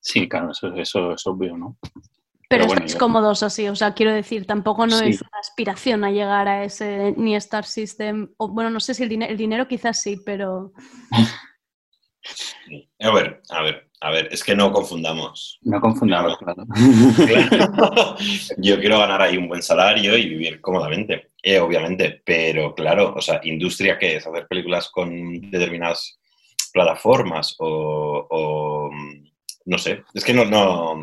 Sí, 0.00 0.28
claro, 0.28 0.50
eso, 0.52 0.72
eso 0.74 1.12
es 1.12 1.26
obvio, 1.26 1.56
¿no? 1.56 1.76
Pero, 1.82 2.00
Pero 2.48 2.66
bueno, 2.66 2.78
estáis 2.80 2.92
yo- 2.94 2.98
cómodos 3.00 3.42
así, 3.42 3.66
o 3.68 3.74
sea, 3.74 3.92
quiero 3.94 4.12
decir, 4.12 4.46
tampoco 4.46 4.86
no 4.86 4.98
Sí. 4.98 5.08
es 5.08 5.20
una 5.20 5.40
aspiración 5.40 6.04
a 6.04 6.10
llegar 6.12 6.46
a 6.46 6.62
ese 6.64 7.12
ni 7.16 7.34
Star 7.36 7.64
System, 7.64 8.28
o 8.36 8.48
bueno, 8.48 8.70
no 8.70 8.78
sé 8.80 8.94
si 8.94 9.02
el, 9.02 9.08
dine- 9.08 9.28
el 9.28 9.36
dinero 9.36 9.66
quizás 9.66 10.00
sí, 10.00 10.16
pero 10.24 10.72
A 13.00 13.10
ver, 13.12 13.40
a 13.50 13.62
ver, 13.62 13.85
a 14.00 14.10
ver, 14.10 14.28
es 14.30 14.44
que 14.44 14.54
no 14.54 14.72
confundamos. 14.72 15.58
No 15.62 15.80
confundamos, 15.80 16.36
claro. 16.38 16.64
Claro. 17.16 18.16
Yo 18.58 18.78
quiero 18.78 18.98
ganar 18.98 19.22
ahí 19.22 19.36
un 19.36 19.48
buen 19.48 19.62
salario 19.62 20.16
y 20.16 20.28
vivir 20.28 20.60
cómodamente, 20.60 21.30
eh, 21.42 21.58
obviamente, 21.58 22.22
pero 22.24 22.74
claro, 22.74 23.14
o 23.16 23.20
sea, 23.20 23.40
industria 23.44 23.98
que 23.98 24.16
es 24.16 24.26
hacer 24.26 24.46
películas 24.46 24.90
con 24.90 25.50
determinadas 25.50 26.18
plataformas 26.72 27.54
o, 27.58 28.26
o, 28.28 28.90
mm, 28.92 29.24
no 29.64 29.78
sé, 29.78 30.04
es 30.12 30.24
que 30.24 30.34
no, 30.34 30.44
no, 30.44 30.94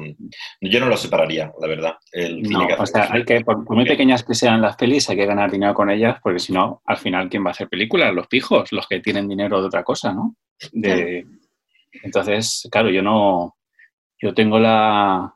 yo 0.61 0.79
no 0.79 0.85
lo 0.85 0.95
separaría, 0.95 1.51
la 1.59 1.67
verdad. 1.67 1.95
El 2.11 2.43
No, 2.43 2.67
o 2.77 2.85
sea, 2.85 3.09
hay 3.11 3.25
que, 3.25 3.41
por, 3.41 3.65
por 3.65 3.75
muy 3.75 3.85
pequeñas 3.85 4.23
que 4.23 4.35
sean 4.35 4.61
las 4.61 4.75
pelis, 4.75 5.09
hay 5.09 5.17
que 5.17 5.25
ganar 5.25 5.51
dinero 5.51 5.73
con 5.73 5.89
ellas, 5.89 6.19
porque 6.21 6.39
si 6.39 6.53
no, 6.53 6.81
al 6.85 6.97
final, 6.97 7.27
¿quién 7.27 7.43
va 7.43 7.49
a 7.49 7.51
hacer 7.51 7.69
películas? 7.69 8.13
Los 8.13 8.27
pijos, 8.27 8.71
los 8.71 8.87
que 8.87 8.99
tienen 8.99 9.27
dinero 9.27 9.59
de 9.59 9.67
otra 9.67 9.83
cosa, 9.83 10.13
¿no? 10.13 10.35
De, 10.71 11.25
entonces, 12.01 12.67
claro, 12.71 12.89
yo 12.89 13.01
no, 13.01 13.55
yo 14.19 14.33
tengo 14.33 14.57
la, 14.59 15.33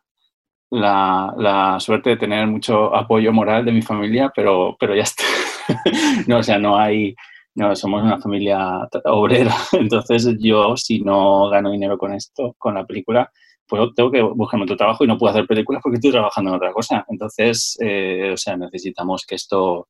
la, 0.72 1.34
la, 1.38 1.80
suerte 1.80 2.12
de 2.12 2.18
tener 2.18 2.47
mucho 2.47 2.95
apoyo 2.95 3.32
moral 3.32 3.66
de 3.66 3.72
mi 3.72 3.82
familia, 3.82 4.32
pero, 4.36 4.76
pero 4.80 4.95
ya 4.95 5.03
está. 5.03 5.24
no, 6.28 6.38
o 6.38 6.43
sea, 6.43 6.58
no 6.58 6.78
hay, 6.78 7.16
no, 7.55 7.76
somos 7.76 8.03
una 8.03 8.20
familia 8.20 8.88
obrera, 9.05 9.55
entonces 9.74 10.36
yo 10.39 10.76
si 10.78 11.01
no 11.01 11.49
gano 11.49 11.72
dinero 11.72 11.97
con 11.97 12.14
esto, 12.14 12.55
con 12.58 12.76
la 12.76 12.86
película, 12.86 13.30
pues 13.68 13.82
tengo 13.95 14.12
que 14.12 14.22
buscarme 14.22 14.64
otro 14.64 14.78
trabajo 14.78 15.03
y 15.03 15.08
no 15.08 15.18
puedo 15.18 15.32
hacer 15.32 15.45
películas 15.45 15.82
porque 15.84 15.95
estoy 15.95 16.12
trabajando 16.12 16.51
en 16.51 16.55
otra 16.55 16.72
cosa. 16.72 17.05
Entonces, 17.10 17.78
eh, 17.82 18.32
o 18.34 18.38
sea, 18.38 18.55
necesitamos 18.55 19.26
que 19.28 19.36
esto, 19.36 19.89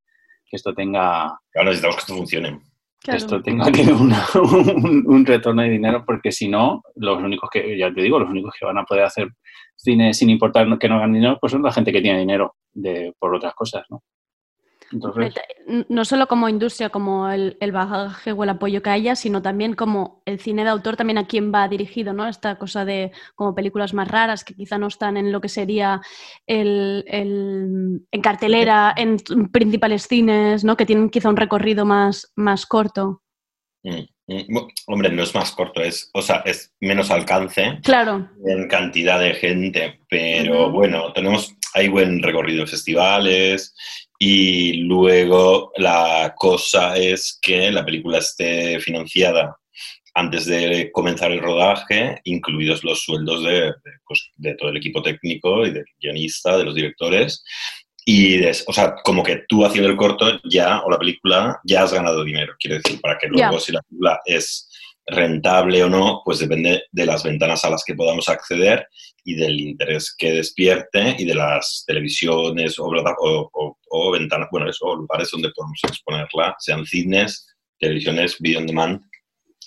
que 0.50 0.56
esto 0.56 0.74
tenga... 0.74 1.40
Claro, 1.52 1.68
necesitamos 1.68 1.98
que 1.98 2.02
esto 2.02 2.16
funcione. 2.16 2.60
Esto 3.08 3.42
tenga 3.42 3.72
que 3.72 3.82
un, 3.94 4.14
un, 5.06 5.26
retorno 5.26 5.62
de 5.62 5.70
dinero 5.70 6.04
porque 6.06 6.32
si 6.32 6.48
no, 6.48 6.82
los 6.96 7.22
únicos 7.22 7.50
que, 7.50 7.78
ya 7.78 7.94
te 7.94 8.02
digo, 8.02 8.20
los 8.20 8.30
únicos 8.30 8.54
que 8.60 8.66
van 8.66 8.78
a 8.78 8.84
poder 8.84 9.06
hacer 9.06 9.30
cine 9.76 10.14
sin 10.14 10.30
importar 10.30 10.66
que 10.78 10.90
no 10.90 11.00
ganen 11.00 11.14
dinero, 11.14 11.38
pues 11.40 11.52
son 11.52 11.64
la 11.64 11.72
gente 11.72 11.92
que 11.92 12.02
tiene 12.02 12.20
dinero 12.20 12.56
de, 12.74 13.14
por 13.20 13.34
otras 13.34 13.54
cosas, 13.54 13.84
¿no? 13.90 14.02
Entonces... 14.92 15.34
No 15.90 16.06
solo 16.06 16.28
como 16.28 16.48
industria, 16.48 16.90
como 16.90 17.30
el, 17.30 17.58
el, 17.60 17.72
bagaje 17.74 18.32
o 18.32 18.44
el 18.44 18.50
apoyo 18.50 18.82
que 18.82 18.90
haya, 18.90 19.16
sino 19.16 19.42
también 19.42 19.74
como 19.74 20.22
el 20.26 20.40
cine 20.40 20.64
de 20.64 20.70
autor, 20.70 20.96
también 20.96 21.18
a 21.18 21.28
quién 21.28 21.54
va 21.54 21.68
dirigido, 21.68 22.14
¿no? 22.14 22.28
Esta 22.28 22.58
cosa 22.58 22.86
de 22.86 23.12
como 23.36 23.54
películas 23.54 23.94
más 23.94 24.08
raras 24.08 24.46
que 24.46 24.54
quizá 24.54 24.78
no 24.78 24.88
están 24.88 25.18
en 25.18 25.32
lo 25.32 25.42
que 25.42 25.50
sería 25.50 26.02
el, 26.46 27.04
el 27.08 28.02
en 28.12 28.22
cartelera, 28.22 28.94
en 28.96 29.18
principales 29.52 30.08
cines, 30.08 30.64
¿no? 30.64 30.78
Que 30.78 30.86
tienen 30.86 31.10
quizá 31.10 31.30
un 31.30 31.38
recorrido 31.38 31.86
más, 31.86 32.32
más 32.36 32.66
corto. 32.66 33.24
Mm, 33.84 34.02
mm, 34.28 34.58
hombre, 34.88 35.10
no 35.12 35.24
es 35.24 35.36
más 35.36 35.52
corto, 35.52 35.82
es, 35.82 36.10
o 36.14 36.22
sea, 36.22 36.38
es 36.46 36.74
menos 36.80 37.12
alcance 37.12 37.80
claro. 37.84 38.30
en 38.46 38.68
cantidad 38.68 39.20
de 39.20 39.34
gente, 39.34 40.00
pero 40.10 40.68
uh 40.68 40.70
-huh. 40.70 40.74
bueno, 40.74 41.14
tenemos, 41.14 41.56
hay 41.74 41.88
buen 41.88 42.22
recorrido 42.22 42.62
en 42.62 42.68
festivales 42.68 43.76
y 44.20 44.74
luego 44.84 45.72
la 45.78 46.34
cosa 46.38 46.98
es 46.98 47.38
que 47.42 47.72
la 47.72 47.86
película 47.86 48.18
esté 48.18 48.80
financiada 48.80 49.56
antes 50.16 50.48
de 50.48 50.90
comenzar 50.92 51.32
el 51.32 51.42
rodaje, 51.42 52.20
incluidos 52.24 52.84
los 52.84 53.04
sueldos 53.04 53.44
de, 53.44 53.62
de, 53.62 53.74
pues, 54.08 54.32
de 54.36 54.56
todo 54.56 54.70
el 54.70 54.78
equipo 54.78 55.04
técnico 55.04 55.66
y 55.66 55.72
del 55.72 55.86
guionista, 56.02 56.58
de 56.58 56.64
los 56.64 56.74
directores. 56.74 57.44
Y, 58.04 58.44
o 58.44 58.74
sea, 58.74 58.96
como 59.04 59.22
que 59.22 59.44
tú 59.48 59.64
haciendo 59.64 59.90
el 59.90 59.98
corto 59.98 60.40
ya, 60.50 60.80
o 60.80 60.90
la 60.90 60.98
película, 60.98 61.60
ya 61.64 61.84
has 61.84 61.94
ganado 61.94 62.24
dinero. 62.24 62.56
Quiero 62.58 62.78
decir, 62.78 63.00
para 63.00 63.18
que 63.20 63.28
luego 63.28 63.52
yeah. 63.52 63.60
si 63.60 63.72
la 63.74 63.82
película 63.82 64.20
es 64.26 64.70
rentable 65.08 65.84
o 65.84 65.90
no, 65.90 66.22
pues 66.24 66.40
depende 66.40 66.84
de 66.92 67.06
las 67.06 67.24
ventanas 67.24 67.64
a 67.64 67.70
las 67.70 67.84
que 67.86 67.96
podamos 67.96 68.28
acceder 68.28 68.88
y 69.24 69.36
del 69.36 69.60
interés 69.60 70.14
que 70.18 70.32
despierte 70.34 71.16
y 71.18 71.26
de 71.26 71.36
las 71.36 71.84
televisiones 71.88 72.78
o, 72.78 72.86
o, 72.88 73.50
o, 73.54 73.78
o 73.90 74.12
ventanas, 74.12 74.50
bueno, 74.52 74.70
eso, 74.70 74.96
lugares 74.96 75.30
donde 75.32 75.52
podemos 75.56 75.80
exponerla, 75.84 76.56
sean 76.60 76.86
cines, 76.86 77.48
televisiones, 77.80 78.38
video 78.40 78.60
on 78.60 78.68
demand, 78.68 79.02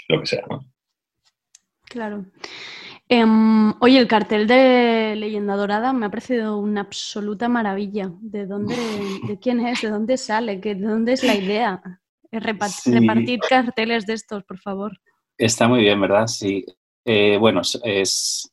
lo 0.09 0.21
que 0.21 0.27
sea, 0.27 0.43
¿no? 0.49 0.65
Claro. 1.85 2.27
Um, 3.09 3.75
oye, 3.81 3.99
el 3.99 4.07
cartel 4.07 4.47
de 4.47 5.17
Leyenda 5.17 5.57
Dorada 5.57 5.93
me 5.93 6.07
ha 6.07 6.11
parecido 6.11 6.59
una 6.59 6.83
absoluta 6.83 7.49
maravilla. 7.49 8.13
¿De 8.21 8.47
dónde, 8.47 8.77
de 9.27 9.39
quién 9.41 9.67
es? 9.67 9.83
¿De 9.83 9.91
dónde 9.91 10.17
sale? 10.17 10.59
¿De 10.59 10.77
dónde 10.77 11.15
es 11.15 11.25
la 11.25 11.35
idea? 11.35 11.83
Sí. 11.83 12.93
Repartir 12.93 13.41
carteles 13.41 14.07
de 14.07 14.13
estos, 14.13 14.45
por 14.45 14.61
favor. 14.61 15.01
Está 15.41 15.69
muy 15.69 15.81
bien, 15.81 15.99
¿verdad? 15.99 16.27
Sí. 16.27 16.67
Eh, 17.03 17.39
bueno, 17.39 17.63
es, 17.83 18.51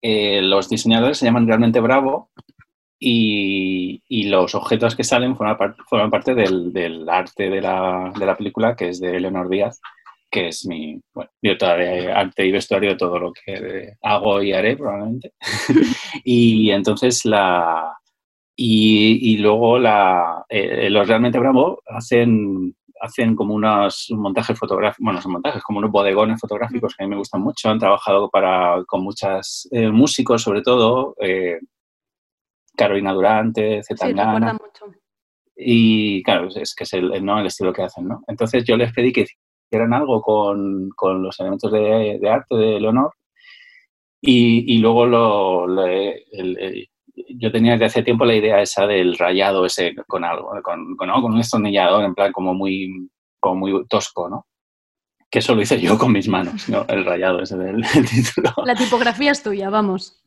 eh, 0.00 0.40
los 0.40 0.66
diseñadores 0.66 1.18
se 1.18 1.26
llaman 1.26 1.46
realmente 1.46 1.78
Bravo 1.78 2.30
y, 2.98 4.02
y, 4.08 4.24
los 4.28 4.54
objetos 4.54 4.96
que 4.96 5.04
salen 5.04 5.36
forman, 5.36 5.58
part, 5.58 5.78
forman 5.86 6.10
parte 6.10 6.34
del, 6.34 6.72
del 6.72 7.06
arte 7.06 7.50
de 7.50 7.60
la, 7.60 8.14
de 8.18 8.24
la, 8.24 8.34
película, 8.34 8.74
que 8.74 8.88
es 8.88 9.00
de 9.00 9.20
Leonor 9.20 9.50
Díaz, 9.50 9.78
que 10.30 10.48
es 10.48 10.64
mi 10.66 10.98
bueno, 11.12 11.30
directora 11.42 12.18
arte 12.18 12.46
y 12.46 12.50
vestuario, 12.50 12.96
todo 12.96 13.18
lo 13.18 13.32
que 13.34 13.92
hago 14.00 14.42
y 14.42 14.54
haré 14.54 14.74
probablemente. 14.74 15.34
y 16.24 16.70
entonces 16.70 17.26
la... 17.26 17.92
Y, 18.58 19.34
y 19.34 19.36
luego 19.36 19.78
la, 19.78 20.46
eh, 20.48 20.88
los 20.88 21.06
realmente 21.06 21.38
Bravo 21.38 21.82
hacen 21.86 22.74
hacen 23.00 23.36
como 23.36 23.54
unos 23.54 24.08
montajes 24.10 24.58
fotográficos, 24.58 25.04
bueno, 25.04 25.20
son 25.20 25.32
montajes, 25.32 25.62
como 25.62 25.78
unos 25.78 25.90
bodegones 25.90 26.40
fotográficos 26.40 26.94
que 26.94 27.04
a 27.04 27.06
mí 27.06 27.10
me 27.10 27.18
gustan 27.18 27.42
mucho. 27.42 27.68
Han 27.68 27.78
trabajado 27.78 28.28
para, 28.30 28.82
con 28.86 29.02
muchos 29.02 29.68
eh, 29.70 29.88
músicos, 29.88 30.42
sobre 30.42 30.62
todo, 30.62 31.14
eh, 31.20 31.58
Carolina 32.76 33.12
Durante, 33.12 33.82
Zetangana. 33.82 34.52
Sí, 34.52 34.58
mucho. 34.62 34.98
Y 35.56 36.22
claro, 36.22 36.48
es 36.54 36.74
que 36.74 36.84
es 36.84 36.92
el, 36.92 37.24
¿no? 37.24 37.38
el 37.38 37.46
estilo 37.46 37.72
que 37.72 37.82
hacen, 37.82 38.06
¿no? 38.06 38.22
Entonces 38.28 38.64
yo 38.64 38.76
les 38.76 38.92
pedí 38.92 39.12
que 39.12 39.24
hicieran 39.70 39.94
algo 39.94 40.20
con, 40.20 40.90
con 40.90 41.22
los 41.22 41.40
elementos 41.40 41.72
de, 41.72 42.18
de, 42.20 42.28
arte 42.28 42.54
de 42.54 42.78
Leonor 42.78 43.12
y, 44.20 44.74
y 44.74 44.78
luego 44.78 45.06
lo, 45.06 45.66
lo 45.66 45.86
el, 45.86 46.24
el, 46.32 46.88
yo 47.16 47.50
tenía 47.50 47.72
desde 47.72 47.86
hace 47.86 48.02
tiempo 48.02 48.24
la 48.24 48.34
idea 48.34 48.60
esa 48.60 48.86
del 48.86 49.16
rayado 49.16 49.64
ese 49.64 49.94
con 50.06 50.24
algo, 50.24 50.50
con, 50.62 50.96
con, 50.96 51.08
¿no? 51.08 51.22
con 51.22 51.32
un 51.32 51.38
destornillador 51.38 52.04
en 52.04 52.14
plan 52.14 52.32
como 52.32 52.54
muy, 52.54 53.08
como 53.40 53.56
muy 53.56 53.86
tosco, 53.86 54.28
¿no? 54.28 54.46
Que 55.30 55.40
eso 55.40 55.54
lo 55.54 55.62
hice 55.62 55.80
yo 55.80 55.98
con 55.98 56.12
mis 56.12 56.28
manos, 56.28 56.68
¿no? 56.68 56.84
El 56.88 57.04
rayado 57.04 57.42
ese 57.42 57.56
del, 57.56 57.80
del 57.82 58.08
título. 58.08 58.52
La 58.64 58.74
tipografía 58.74 59.32
es 59.32 59.42
tuya, 59.42 59.70
vamos. 59.70 60.22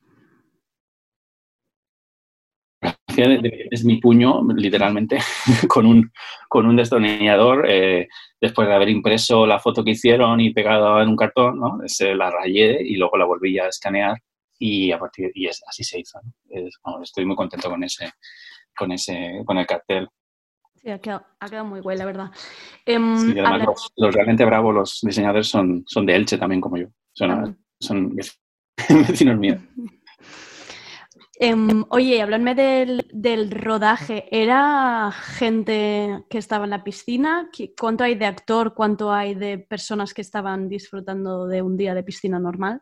Es 3.71 3.83
mi 3.83 3.97
puño, 3.97 4.41
literalmente, 4.55 5.19
con 5.67 5.85
un, 5.85 6.11
con 6.47 6.65
un 6.65 6.75
destornillador. 6.75 7.65
Eh, 7.69 8.07
después 8.39 8.67
de 8.67 8.73
haber 8.73 8.89
impreso 8.89 9.45
la 9.45 9.59
foto 9.59 9.83
que 9.83 9.91
hicieron 9.91 10.39
y 10.39 10.53
pegado 10.53 11.01
en 11.01 11.09
un 11.09 11.15
cartón, 11.15 11.59
¿no? 11.59 11.79
Se 11.85 12.15
la 12.15 12.29
rayé 12.31 12.81
y 12.81 12.95
luego 12.95 13.17
la 13.17 13.25
volví 13.25 13.59
a 13.59 13.67
escanear 13.67 14.17
y 14.59 14.91
a 14.91 14.99
partir 14.99 15.31
y 15.33 15.47
es, 15.47 15.63
así 15.65 15.83
se 15.83 15.99
hizo. 15.99 16.19
¿no? 16.21 16.31
Es, 16.49 16.75
bueno, 16.83 17.01
estoy 17.01 17.25
muy 17.25 17.35
contento 17.35 17.69
con 17.69 17.83
ese, 17.83 18.11
con 18.77 18.91
ese, 18.91 19.41
con 19.45 19.57
el 19.57 19.65
cartel. 19.65 20.07
Sí, 20.75 20.89
ha 20.89 20.99
quedado, 20.99 21.25
ha 21.39 21.49
quedado 21.49 21.65
muy 21.65 21.79
guay, 21.79 21.97
la 21.97 22.05
verdad. 22.05 22.31
Um, 22.87 23.17
sí, 23.17 23.31
además 23.31 23.65
los, 23.65 23.91
los, 23.95 24.13
realmente 24.13 24.45
bravos, 24.45 24.73
los 24.73 24.99
diseñadores 25.01 25.47
son, 25.47 25.83
son 25.87 26.05
de 26.05 26.15
Elche 26.15 26.37
también, 26.37 26.61
como 26.61 26.77
yo. 26.77 26.87
Son, 27.13 27.31
ah. 27.31 27.55
son 27.79 28.15
vecinos 29.07 29.37
míos. 29.37 29.61
Um, 31.41 31.85
oye, 31.89 32.21
hablarme 32.21 32.55
del, 32.55 33.09
del, 33.11 33.51
rodaje. 33.51 34.27
¿Era 34.31 35.11
gente 35.11 36.23
que 36.29 36.37
estaba 36.37 36.63
en 36.65 36.69
la 36.69 36.83
piscina? 36.83 37.49
¿Cuánto 37.77 38.05
hay 38.05 38.15
de 38.15 38.25
actor? 38.25 38.73
¿Cuánto 38.73 39.11
hay 39.11 39.35
de 39.35 39.57
personas 39.57 40.13
que 40.13 40.21
estaban 40.21 40.69
disfrutando 40.69 41.47
de 41.47 41.61
un 41.61 41.75
día 41.75 41.93
de 41.93 42.03
piscina 42.03 42.39
normal? 42.39 42.81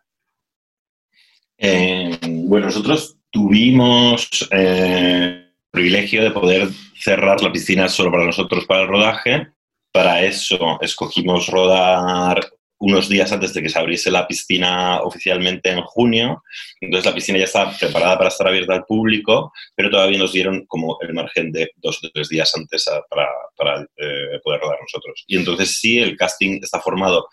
Eh, 1.58 2.18
bueno, 2.22 2.68
nosotros 2.68 3.18
tuvimos 3.32 4.48
eh, 4.52 5.48
privilegio 5.72 6.24
de 6.24 6.32
poder 6.32 6.70
cerrar 7.00 7.42
la 7.42 7.52
piscina 7.52 7.88
solo 7.90 8.12
para 8.12 8.26
nosotros 8.26 8.66
para 8.66 8.82
el 8.82 8.88
rodaje. 8.88 9.48
Para 9.92 10.24
eso 10.24 10.78
escogimos 10.82 11.48
rodar 11.48 12.42
unos 12.80 13.10
días 13.10 13.32
antes 13.32 13.54
de 13.54 13.64
que 13.64 13.70
se 13.70 13.80
abriese 13.80 14.12
la 14.12 14.28
piscina 14.28 15.02
oficialmente 15.02 15.72
en 15.72 15.82
junio. 15.82 16.44
Entonces 16.80 17.06
la 17.06 17.16
piscina 17.16 17.40
ya 17.40 17.46
estaba 17.46 17.76
preparada 17.76 18.18
para 18.18 18.30
estar 18.30 18.48
abierta 18.48 18.74
al 18.74 18.86
público, 18.86 19.52
pero 19.76 19.90
todavía 19.90 20.20
nos 20.20 20.34
dieron 20.34 20.66
como 20.68 20.98
el 21.02 21.14
margen 21.14 21.52
de 21.52 21.72
dos 21.78 22.04
o 22.04 22.10
tres 22.14 22.30
días 22.30 22.54
antes 22.56 22.88
a, 22.88 23.02
para, 23.10 23.28
para 23.56 23.82
eh, 23.82 24.40
poder 24.44 24.62
rodar 24.62 24.78
nosotros. 24.80 25.24
Y 25.28 25.38
entonces 25.38 25.80
sí, 25.80 26.00
el 26.00 26.16
casting 26.16 26.60
está 26.62 26.80
formado 26.80 27.28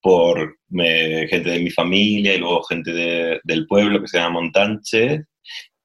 por 0.00 0.56
eh, 0.78 1.26
gente 1.28 1.50
de 1.50 1.60
mi 1.60 1.70
familia 1.70 2.34
y 2.34 2.38
luego 2.38 2.62
gente 2.64 2.92
de, 2.92 3.40
del 3.44 3.66
pueblo 3.66 4.00
que 4.00 4.08
se 4.08 4.18
llama 4.18 4.40
Montanche. 4.40 5.24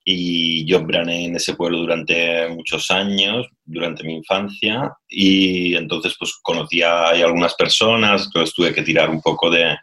Y 0.03 0.65
yo 0.65 0.83
brané 0.83 1.25
en 1.25 1.35
ese 1.35 1.55
pueblo 1.55 1.77
durante 1.79 2.49
muchos 2.49 2.89
años, 2.89 3.47
durante 3.63 4.03
mi 4.03 4.15
infancia, 4.15 4.91
y 5.07 5.75
entonces 5.75 6.15
pues 6.17 6.39
conocía 6.41 6.89
a 6.89 7.09
algunas 7.11 7.53
personas, 7.53 8.25
entonces 8.25 8.55
tuve 8.55 8.73
que 8.73 8.81
tirar 8.81 9.11
un 9.11 9.21
poco 9.21 9.51
de, 9.51 9.75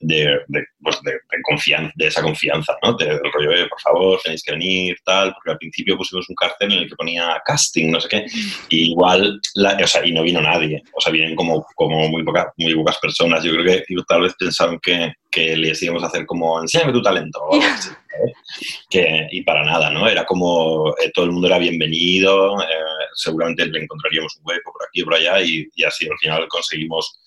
de, 0.00 0.38
de, 0.48 0.64
pues 0.80 1.00
de, 1.02 1.12
de, 1.12 1.42
confianza, 1.42 1.92
de 1.96 2.06
esa 2.06 2.22
confianza, 2.22 2.76
¿no? 2.82 2.94
del 2.94 3.18
rollo, 3.32 3.52
eh, 3.52 3.68
por 3.68 3.80
favor, 3.80 4.20
tenéis 4.22 4.42
que 4.42 4.52
venir, 4.52 4.96
tal, 5.04 5.34
porque 5.34 5.50
al 5.50 5.58
principio 5.58 5.96
pusimos 5.96 6.28
un 6.28 6.36
cartel 6.36 6.72
en 6.72 6.78
el 6.80 6.88
que 6.88 6.96
ponía 6.96 7.40
casting, 7.44 7.90
no 7.90 8.00
sé 8.00 8.08
qué, 8.08 8.26
y 8.68 8.90
igual, 8.90 9.40
la, 9.54 9.76
o 9.82 9.86
sea, 9.86 10.06
y 10.06 10.12
no 10.12 10.22
vino 10.22 10.40
nadie, 10.40 10.82
o 10.92 11.00
sea, 11.00 11.12
vienen 11.12 11.34
como, 11.34 11.66
como 11.74 12.08
muy, 12.08 12.22
poca, 12.22 12.52
muy 12.56 12.74
pocas 12.74 12.98
personas, 12.98 13.42
yo 13.42 13.52
creo 13.52 13.64
que 13.64 13.84
tal 14.06 14.22
vez 14.22 14.34
pensaron 14.38 14.78
que, 14.80 15.12
que 15.30 15.56
les 15.56 15.82
íbamos 15.82 16.02
a 16.04 16.06
hacer 16.06 16.26
como, 16.26 16.60
enséñame 16.60 16.92
tu 16.92 17.02
talento, 17.02 17.40
o 17.40 17.54
algo 17.54 17.66
así, 17.74 17.90
que, 18.88 19.28
y 19.30 19.42
para 19.42 19.64
nada, 19.64 19.90
¿no? 19.90 20.08
Era 20.08 20.24
como, 20.24 20.90
eh, 21.02 21.10
todo 21.12 21.24
el 21.24 21.32
mundo 21.32 21.48
era 21.48 21.58
bienvenido, 21.58 22.60
eh, 22.62 22.66
seguramente 23.14 23.66
le 23.66 23.82
encontraríamos 23.82 24.36
un 24.36 24.42
hueco 24.44 24.72
por 24.72 24.82
aquí 24.86 25.00
y 25.00 25.04
por 25.04 25.14
allá, 25.14 25.40
y, 25.42 25.66
y 25.74 25.84
así 25.84 26.06
al 26.08 26.18
final 26.18 26.46
conseguimos 26.48 27.18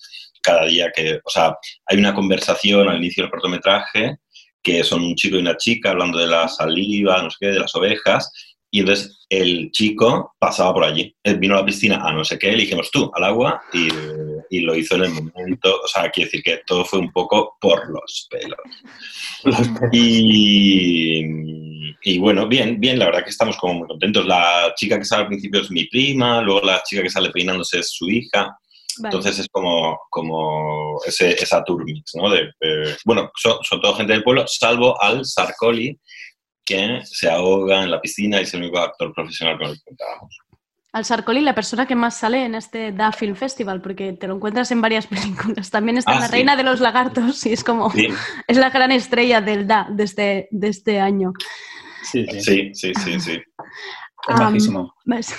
cada 0.42 0.66
día 0.66 0.92
que, 0.96 1.20
o 1.24 1.30
sea, 1.30 1.56
hay 1.86 1.98
una 1.98 2.14
conversación 2.14 2.90
al 2.90 2.98
inicio 2.98 3.24
del 3.24 3.32
cortometraje 3.32 4.18
que 4.64 4.84
son 4.84 5.04
un 5.04 5.16
chico 5.16 5.38
y 5.38 5.40
una 5.40 5.58
chica 5.58 5.90
hablando 5.90 6.20
de 6.20 6.28
la 6.28 6.48
saliva, 6.48 7.22
no 7.24 7.32
sé 7.32 7.38
qué, 7.40 7.48
de 7.48 7.60
las 7.60 7.74
ovejas, 7.76 8.32
y 8.74 8.80
entonces 8.80 9.26
el 9.30 9.70
chico 9.72 10.34
pasaba 10.40 10.74
por 10.74 10.86
allí. 10.86 11.14
Él 11.24 11.40
vino 11.40 11.56
a 11.56 11.60
la 11.60 11.66
piscina 11.66 12.02
a 12.08 12.14
no 12.14 12.24
sé 12.24 12.40
qué, 12.40 12.52
le 12.52 12.62
dijimos 12.62 12.90
tú, 12.90 13.12
al 13.14 13.26
agua, 13.26 13.62
y, 13.74 13.90
y 14.50 14.62
lo 14.62 14.76
hizo 14.76 14.96
en 14.96 15.04
el 15.04 15.10
momento. 15.12 15.82
O 15.84 15.88
sea, 15.88 16.10
quiere 16.10 16.28
decir 16.28 16.42
que 16.42 16.62
todo 16.66 16.86
fue 16.86 17.00
un 17.00 17.12
poco 17.12 17.58
por 17.60 17.90
los 17.90 18.28
pelos. 18.30 18.60
Y, 19.92 21.22
y 22.04 22.20
bueno, 22.20 22.48
bien, 22.48 22.80
bien, 22.80 22.98
la 22.98 23.06
verdad 23.06 23.26
que 23.26 23.32
estamos 23.32 23.58
como 23.58 23.74
muy 23.74 23.88
contentos. 23.90 24.26
La 24.26 24.74
chica 24.78 24.98
que 24.98 25.06
sale 25.06 25.24
al 25.24 25.28
principio 25.28 25.60
es 25.60 25.70
mi 25.70 25.86
prima, 25.88 26.42
luego 26.42 26.62
la 26.62 26.82
chica 26.84 27.04
que 27.04 27.10
sale 27.10 27.30
peinándose 27.30 27.80
es 27.80 27.92
su 27.92 28.10
hija. 28.10 28.58
Vale. 29.00 29.16
Entonces 29.16 29.40
es 29.40 29.48
como, 29.52 30.00
como 30.10 31.00
ese, 31.06 31.32
esa 31.42 31.64
tour 31.64 31.84
mix, 31.84 32.12
¿no? 32.16 32.30
De, 32.30 32.44
de- 32.60 32.96
bueno, 33.06 33.32
son, 33.36 33.58
son 33.64 33.82
toda 33.82 33.96
gente 33.96 34.14
del 34.14 34.24
pueblo, 34.24 34.46
salvo 34.48 35.02
al 35.02 35.26
Sarcoli, 35.26 36.00
que 36.66 37.02
se 37.06 37.30
ahoga 37.30 37.84
en 37.84 37.92
la 37.92 38.02
piscina 38.02 38.40
y 38.40 38.44
es 38.44 38.54
el 38.54 38.62
único 38.62 38.80
actor 38.80 39.14
profesional 39.14 39.58
con 39.58 39.68
el 39.70 39.76
que 39.76 39.84
contábamos. 39.86 40.38
Al 40.94 41.06
Sarcoli, 41.06 41.40
la 41.40 41.56
persona 41.56 41.86
que 41.86 41.96
más 41.96 42.18
sale 42.18 42.44
en 42.44 42.54
este 42.54 42.92
Da 42.92 43.14
Film 43.14 43.36
Festival, 43.36 43.82
porque 43.82 44.12
te 44.14 44.28
lo 44.28 44.36
encuentras 44.36 44.72
en 44.72 44.82
varias 44.82 45.08
películas. 45.08 45.70
También 45.70 45.98
está 45.98 46.12
Ah, 46.12 46.20
La 46.20 46.26
sí. 46.28 46.34
Reina 46.34 46.56
de 46.58 46.64
los 46.64 46.82
Lagartos 46.82 47.46
y 47.46 47.54
es 47.54 47.64
como, 47.64 47.90
Sí, 47.92 48.08
es 48.48 48.58
la 48.58 48.70
gran 48.72 48.92
estrella 48.92 49.40
del 49.42 49.66
Da 49.68 49.88
de 49.90 50.04
este, 50.04 50.48
de 50.52 50.68
este 50.68 51.00
año. 51.00 51.32
Sí, 52.04 52.26
sí. 52.30 52.42
sí, 52.42 52.72
sí, 52.74 52.94
sí. 52.96 53.20
sí. 53.20 53.32
Es 54.28 54.36
Am, 54.36 54.40
majísimo. 54.44 54.94
¿Ves? 55.06 55.34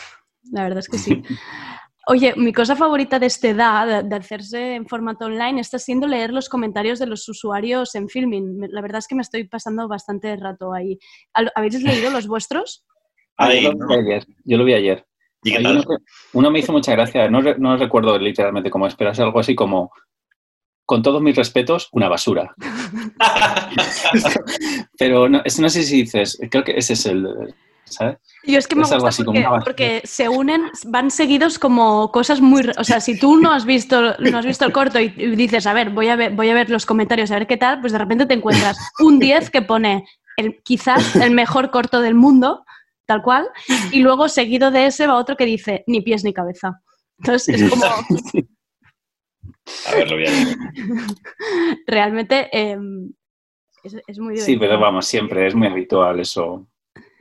La 0.51 0.63
verdad 0.65 0.79
es 0.79 0.89
que 0.89 0.99
sí. 0.99 1.23
Oye, 2.07 2.35
mi 2.37 2.53
cosa 2.53 2.75
favorita 2.75 3.21
de 3.21 3.27
este 3.27 3.55
DA, 3.55 4.03
de, 4.03 4.17
hacerse 4.17 4.75
en 4.75 4.87
formato 4.87 5.27
online, 5.27 5.61
está 5.61 5.79
siendo 5.79 6.09
leer 6.09 6.33
los 6.33 6.49
comentarios 6.49 6.99
de 6.99 7.07
los 7.07 7.29
usuarios 7.29 7.95
en 7.95 8.09
Filming. 8.09 8.67
La 8.71 8.81
verdad 8.83 8.99
es 8.99 9.07
que 9.07 9.15
me 9.15 9.23
estoy 9.23 9.45
pasando 9.45 9.87
bastante 9.87 10.35
rato 10.37 10.73
ahí. 10.73 10.99
¿Al- 11.33 11.53
¿Habéis 11.55 11.81
leído 11.83 12.11
los 12.11 12.27
vuestros? 12.27 12.85
Ay, 13.37 13.63
yo, 13.63 13.73
lo 13.73 13.87
vi 13.87 13.95
ayer, 13.95 14.27
yo 14.45 14.57
lo 14.57 14.65
vi 14.65 14.75
ayer. 14.75 15.07
¿Y 15.45 15.53
qué 15.53 15.59
Hay 15.59 15.65
tal? 15.65 15.85
uno, 16.33 16.51
me 16.51 16.59
hizo 16.59 16.73
mucha 16.73 16.93
gracia, 16.93 17.31
no, 17.31 17.41
no 17.41 17.77
recuerdo 17.77 18.19
literalmente 18.19 18.71
cómo 18.71 18.87
es, 18.87 18.97
pero 18.97 19.11
es 19.11 19.21
algo 19.21 19.39
así 19.39 19.55
como, 19.55 19.93
con 20.85 21.03
todos 21.03 21.23
mis 21.23 21.37
respetos, 21.37 21.89
una 21.93 22.09
basura. 22.09 22.53
pero 24.99 25.29
no, 25.29 25.43
no 25.43 25.69
sé 25.69 25.83
si 25.83 26.03
dices, 26.03 26.39
creo 26.51 26.65
que 26.65 26.77
ese 26.77 26.95
es 26.95 27.07
el, 27.07 27.55
¿sabes? 27.93 28.19
Yo 28.45 28.59
es 28.59 28.67
que 28.67 28.77
me 28.77 28.83
Es 28.83 28.93
gusta 28.93 29.09
así 29.09 29.25
porque, 29.65 30.01
se 30.05 30.29
unen, 30.29 30.71
van 30.87 31.11
seguidos 31.11 31.59
como 31.59 32.11
cosas 32.11 32.41
muy... 32.41 32.63
O 32.79 32.85
sea, 32.85 33.01
si 33.01 33.19
tú 33.19 33.37
no 33.37 33.53
has 33.53 33.65
visto, 33.65 34.17
no 34.19 34.39
has 34.39 34.47
visto 34.47 34.65
el 34.65 34.73
corto 34.73 35.01
y, 35.01 35.13
y 35.17 35.37
dices, 35.37 35.67
a 35.67 35.73
ver 35.73 35.91
voy, 35.91 36.09
a 36.09 36.17
ver, 36.17 36.33
voy 36.33 36.51
a 36.51 36.55
ver 36.55 36.71
los 36.71 36.87
comentarios, 36.87 37.31
a 37.31 37.35
ver 37.39 37.47
qué 37.47 37.57
tal, 37.57 37.81
pues 37.81 37.93
de 37.93 37.99
repente 37.99 38.27
te 38.27 38.35
encuentras 38.35 38.77
un 39.01 39.19
10 39.19 39.51
que 39.51 39.63
pone 39.63 40.05
el, 40.37 40.61
quizás 40.63 41.17
el 41.17 41.33
mejor 41.33 41.71
corto 41.71 42.01
del 42.01 42.15
mundo, 42.15 42.65
tal 43.07 43.23
cual, 43.23 43.49
y 43.93 44.01
luego 44.01 44.29
seguido 44.29 44.71
de 44.71 44.87
ese 44.87 45.07
va 45.07 45.17
otro 45.17 45.37
que 45.37 45.45
dice, 45.45 45.85
ni 45.87 46.01
pies 46.01 46.25
ni 46.25 46.33
cabeza. 46.33 46.81
Entonces 47.19 47.61
es 47.61 47.71
como, 47.71 47.85
A 47.85 49.95
ver, 49.95 50.11
lo 50.11 50.17
voy 50.17 50.27
a 50.27 50.31
ver. 50.31 50.57
realmente, 51.87 52.49
eh, 52.53 52.79
es, 53.85 53.97
es 54.07 54.19
muy 54.19 54.37
Sí, 54.37 54.53
divertido. 54.53 54.61
pero 54.61 54.81
vamos, 54.81 55.07
siempre 55.07 55.47
es 55.47 55.55
muy 55.55 55.67
habitual 55.67 56.21
eso. 56.21 56.67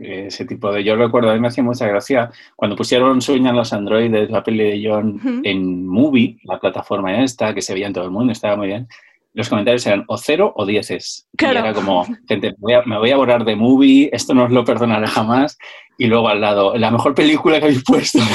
Ese 0.02 0.46
tipo 0.46 0.72
de. 0.72 0.84
Yo 0.84 0.96
recuerdo, 0.96 1.30
a 1.30 1.34
mí 1.34 1.40
me 1.40 1.50
hacía 1.50 1.64
mucha 1.64 1.88
gracia 1.88 2.32
cuando 2.56 2.76
pusieron 2.76 3.22
Sueñan 3.22 3.56
los 3.56 3.72
androides, 3.72 4.30
la 4.32 4.44
peli 4.44 4.64
de 4.64 4.90
John, 4.90 5.42
en 5.44 5.86
Movie, 5.86 6.38
la 6.44 6.60
plataforma 6.60 7.24
esta, 7.24 7.54
que 7.54 7.62
se 7.62 7.74
veía 7.74 7.88
en 7.88 7.94
todo 7.94 8.06
el 8.06 8.12
mundo, 8.12 8.32
estaba 8.32 8.56
muy 8.56 8.68
bien. 8.68 8.88
Los 9.34 9.48
comentarios 9.48 9.86
eran 9.88 10.04
o 10.08 10.18
cero 10.18 10.52
o 10.56 10.66
dieces. 10.66 11.28
Claro. 11.38 11.60
Y 11.60 11.62
era 11.62 11.74
como, 11.74 12.06
gente, 12.28 12.50
me 12.50 12.58
voy, 12.60 12.74
a, 12.74 12.82
me 12.82 12.98
voy 12.98 13.12
a 13.12 13.18
borrar 13.18 13.46
de 13.46 13.56
Movie, 13.56 14.10
esto 14.12 14.34
no 14.34 14.46
os 14.46 14.52
lo 14.52 14.66
perdonaré 14.66 15.08
jamás. 15.08 15.58
Y 15.98 16.08
luego 16.08 16.28
al 16.28 16.42
lado, 16.42 16.76
la 16.76 16.90
mejor 16.90 17.14
película 17.14 17.60
que 17.60 17.66
habéis 17.66 17.84
puesto. 17.84 18.20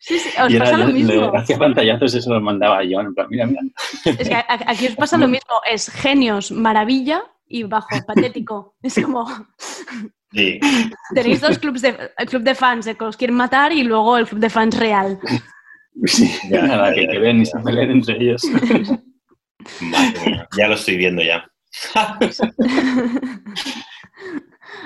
Sí, 0.00 0.16
sí, 0.16 0.30
os 0.40 0.50
y 0.50 0.56
era, 0.56 0.66
pasa 0.66 0.78
lo 0.78 0.86
mismo. 0.86 1.32
hacía 1.36 1.58
pantallazos 1.58 2.14
y 2.14 2.22
se 2.22 2.30
los 2.30 2.40
mandaba 2.40 2.78
a 2.78 2.82
John. 2.88 3.06
En 3.06 3.14
plan, 3.14 3.26
mira, 3.28 3.46
mira. 3.46 3.60
Es 4.04 4.28
que 4.28 4.44
aquí 4.46 4.86
os 4.86 4.94
pasa 4.94 5.18
lo 5.18 5.26
mismo, 5.26 5.60
es 5.68 5.90
genios, 5.90 6.52
maravilla 6.52 7.24
y 7.48 7.64
bajo, 7.64 7.88
patético. 8.06 8.76
Es 8.80 8.94
como, 9.04 9.26
Sí. 10.32 10.60
tenéis 11.14 11.40
dos 11.40 11.58
clubs 11.58 11.80
de, 11.82 12.10
el 12.18 12.26
club 12.28 12.42
de 12.42 12.54
fans 12.54 12.86
eh, 12.86 12.94
que 12.96 13.04
os 13.04 13.16
quieren 13.16 13.36
matar 13.36 13.72
y 13.72 13.82
luego 13.82 14.18
el 14.18 14.26
club 14.26 14.40
de 14.40 14.50
fans 14.50 14.76
real. 14.78 15.18
Sí, 16.04 16.30
Ya, 16.50 16.62
nada, 16.66 16.92
que, 16.94 17.06
que 17.08 17.18
ven 17.18 17.40
y 17.42 17.46
se 17.46 17.58
peleen 17.60 17.90
entre 17.90 18.16
ellos. 18.16 18.42
Mía, 19.80 20.48
Ya 20.56 20.68
lo 20.68 20.74
estoy 20.74 20.96
viendo 20.96 21.22
ya. 21.22 21.46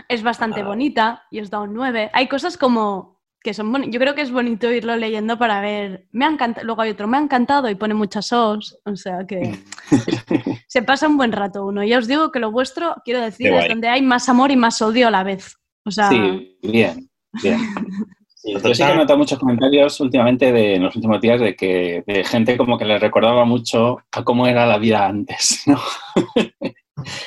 es 0.09 0.23
bastante 0.23 0.61
Ah. 0.61 0.65
bonita 0.65 1.23
y 1.31 1.41
os 1.41 1.51
da 1.51 1.61
un 1.61 1.75
9. 1.75 2.11
Hay 2.13 2.29
cosas 2.29 2.57
como 2.57 3.22
que 3.43 3.55
son. 3.55 3.91
Yo 3.91 3.99
creo 3.99 4.15
que 4.15 4.23
es 4.23 4.31
bonito 4.31 4.71
irlo 4.71 4.97
leyendo 4.97 5.39
para 5.39 5.61
ver. 5.61 6.07
Me 6.13 6.25
ha 6.25 6.29
encantado. 6.29 6.65
Luego 6.65 6.83
hay 6.83 6.91
otro, 6.91 7.09
me 7.09 7.17
ha 7.17 7.21
encantado 7.21 7.69
y 7.69 7.75
pone 7.75 7.95
muchas 7.95 8.33
os. 8.33 8.79
O 8.85 8.97
sea 8.97 9.27
que 9.27 9.59
se 10.69 10.83
pasa 10.83 11.09
un 11.09 11.17
buen 11.17 11.33
rato 11.33 11.67
uno. 11.67 11.85
Ya 11.85 11.99
os 11.99 12.07
digo 12.07 12.31
que 12.31 12.39
lo 12.39 12.51
vuestro, 12.51 12.97
quiero 13.05 13.21
decir, 13.21 13.53
es 13.53 13.69
donde 13.69 13.89
hay 13.89 14.03
más 14.03 14.29
amor 14.29 14.51
y 14.51 14.57
más 14.57 14.81
odio 14.83 15.09
a 15.09 15.11
la 15.11 15.23
vez. 15.23 15.57
O 15.85 15.91
sea, 15.91 16.09
Sí, 16.09 16.59
bien, 16.63 17.09
bien. 17.43 17.59
Sí, 18.43 18.55
Yo 18.55 18.75
sí 18.75 18.83
que 18.83 18.91
he 18.91 18.97
notado 18.97 19.21
muchos 19.21 19.39
comentarios 19.39 20.01
últimamente 20.01 20.51
de, 20.51 20.75
en 20.75 20.83
los 20.83 20.97
últimos 20.97 21.21
días 21.21 21.41
de 21.41 21.55
que 21.55 22.03
de 22.05 22.25
gente 22.25 22.57
como 22.57 22.77
que 22.77 22.85
le 22.85 22.99
recordaba 22.99 23.45
mucho 23.45 23.99
a 24.11 24.25
cómo 24.25 24.49
era 24.49 24.67
la 24.67 24.79
vida 24.79 25.07
antes, 25.07 25.63
¿no? 25.67 25.79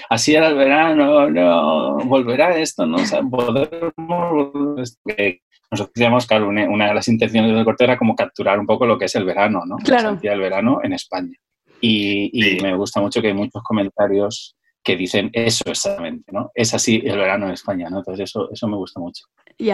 Así 0.09 0.35
era 0.35 0.47
el 0.47 0.55
verano, 0.55 1.29
no, 1.29 1.97
volverá 2.05 2.57
esto, 2.57 2.85
¿no? 2.85 2.97
O 2.97 3.05
sea, 3.05 3.21
podemos 3.21 3.91
volver- 3.97 4.97
que 5.15 5.41
Nosotros 5.71 5.93
decíamos 5.95 6.27
que 6.27 6.35
una, 6.35 6.87
de 6.87 6.93
las 6.93 7.07
intenciones 7.07 7.53
del 7.55 7.65
corte 7.65 7.83
era 7.83 7.97
como 7.97 8.15
capturar 8.15 8.59
un 8.59 8.65
poco 8.67 8.85
lo 8.85 8.97
que 8.97 9.05
es 9.05 9.15
el 9.15 9.25
verano, 9.25 9.63
¿no? 9.65 9.77
Claro. 9.77 10.17
La 10.21 10.31
del 10.31 10.39
verano 10.39 10.79
en 10.83 10.93
España. 10.93 11.35
Y, 11.81 12.29
y 12.33 12.43
Sí. 12.43 12.57
me 12.61 12.75
gusta 12.75 13.01
mucho 13.01 13.21
que 13.21 13.27
hay 13.29 13.33
muchos 13.33 13.61
comentarios 13.63 14.55
que 14.83 14.95
dicen 14.95 15.29
eso 15.33 15.63
exactamente, 15.67 16.31
¿no? 16.31 16.51
Es 16.53 16.73
así 16.73 17.01
el 17.03 17.17
verano 17.17 17.47
en 17.47 17.53
España, 17.53 17.89
¿no? 17.89 17.97
Entonces 17.99 18.29
eso, 18.29 18.49
eso 18.51 18.67
me 18.67 18.77
gusta 18.77 18.99
mucho. 18.99 19.25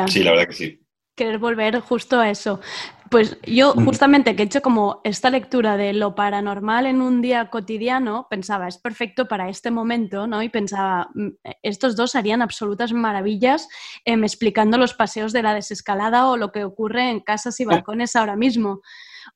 Sí, 0.08 0.24
la 0.24 0.32
verdad 0.32 0.47
que 0.47 0.54
sí. 0.54 0.80
querer 1.16 1.38
volver 1.38 1.80
justo 1.82 2.18
a 2.20 2.30
eso. 2.30 2.62
Pues 3.12 3.38
yo 3.45 3.74
Mm. 3.76 3.84
justamente 3.84 4.38
que 4.38 4.43
he 4.43 4.45
hecho 4.45 4.62
como 4.62 5.01
esta 5.03 5.30
lectura 5.30 5.76
de 5.76 5.91
lo 5.91 6.16
paranormal 6.16 6.86
en 6.86 7.01
un 7.01 7.22
día 7.22 7.49
cotidiano, 7.49 8.26
pensaba, 8.30 8.70
es 8.70 8.78
perfecto 8.78 9.28
para 9.28 9.49
este 9.49 9.70
momento, 9.70 10.28
¿no? 10.28 10.41
Y 10.41 10.47
pensaba, 10.47 11.09
mm, 11.14 11.28
estos 11.62 11.97
dos 11.97 12.16
harían 12.16 12.41
absolutas 12.41 12.93
maravillas 12.93 13.68
em, 14.05 14.24
explicando 14.24 14.78
los 14.78 14.93
paseos 14.93 15.34
de 15.34 15.43
la 15.43 15.53
desescalada 15.53 16.28
o 16.30 16.38
lo 16.38 16.53
que 16.53 16.64
ocurre 16.64 17.09
en 17.09 17.20
casas 17.20 17.59
y 17.59 17.66
balcones 17.66 18.16
ahora 18.16 18.38
mismo. 18.38 18.80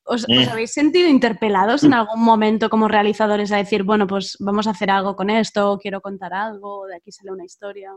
¿Os, 0.04 0.24
os 0.24 0.46
Mm. 0.46 0.50
habéis 0.50 0.72
sentido 0.72 1.08
interpelados 1.10 1.84
en 1.84 1.92
algún 1.92 2.22
momento 2.24 2.70
como 2.70 2.88
realizadores 2.88 3.52
a 3.52 3.58
decir, 3.58 3.82
bueno, 3.82 4.06
pues 4.06 4.36
vamos 4.40 4.66
a 4.66 4.70
hacer 4.70 4.90
algo 4.90 5.16
con 5.16 5.28
esto, 5.28 5.78
quiero 5.82 6.00
contar 6.00 6.32
algo, 6.32 6.86
de 6.86 6.96
aquí 6.96 7.12
sale 7.12 7.30
una 7.30 7.44
historia? 7.44 7.92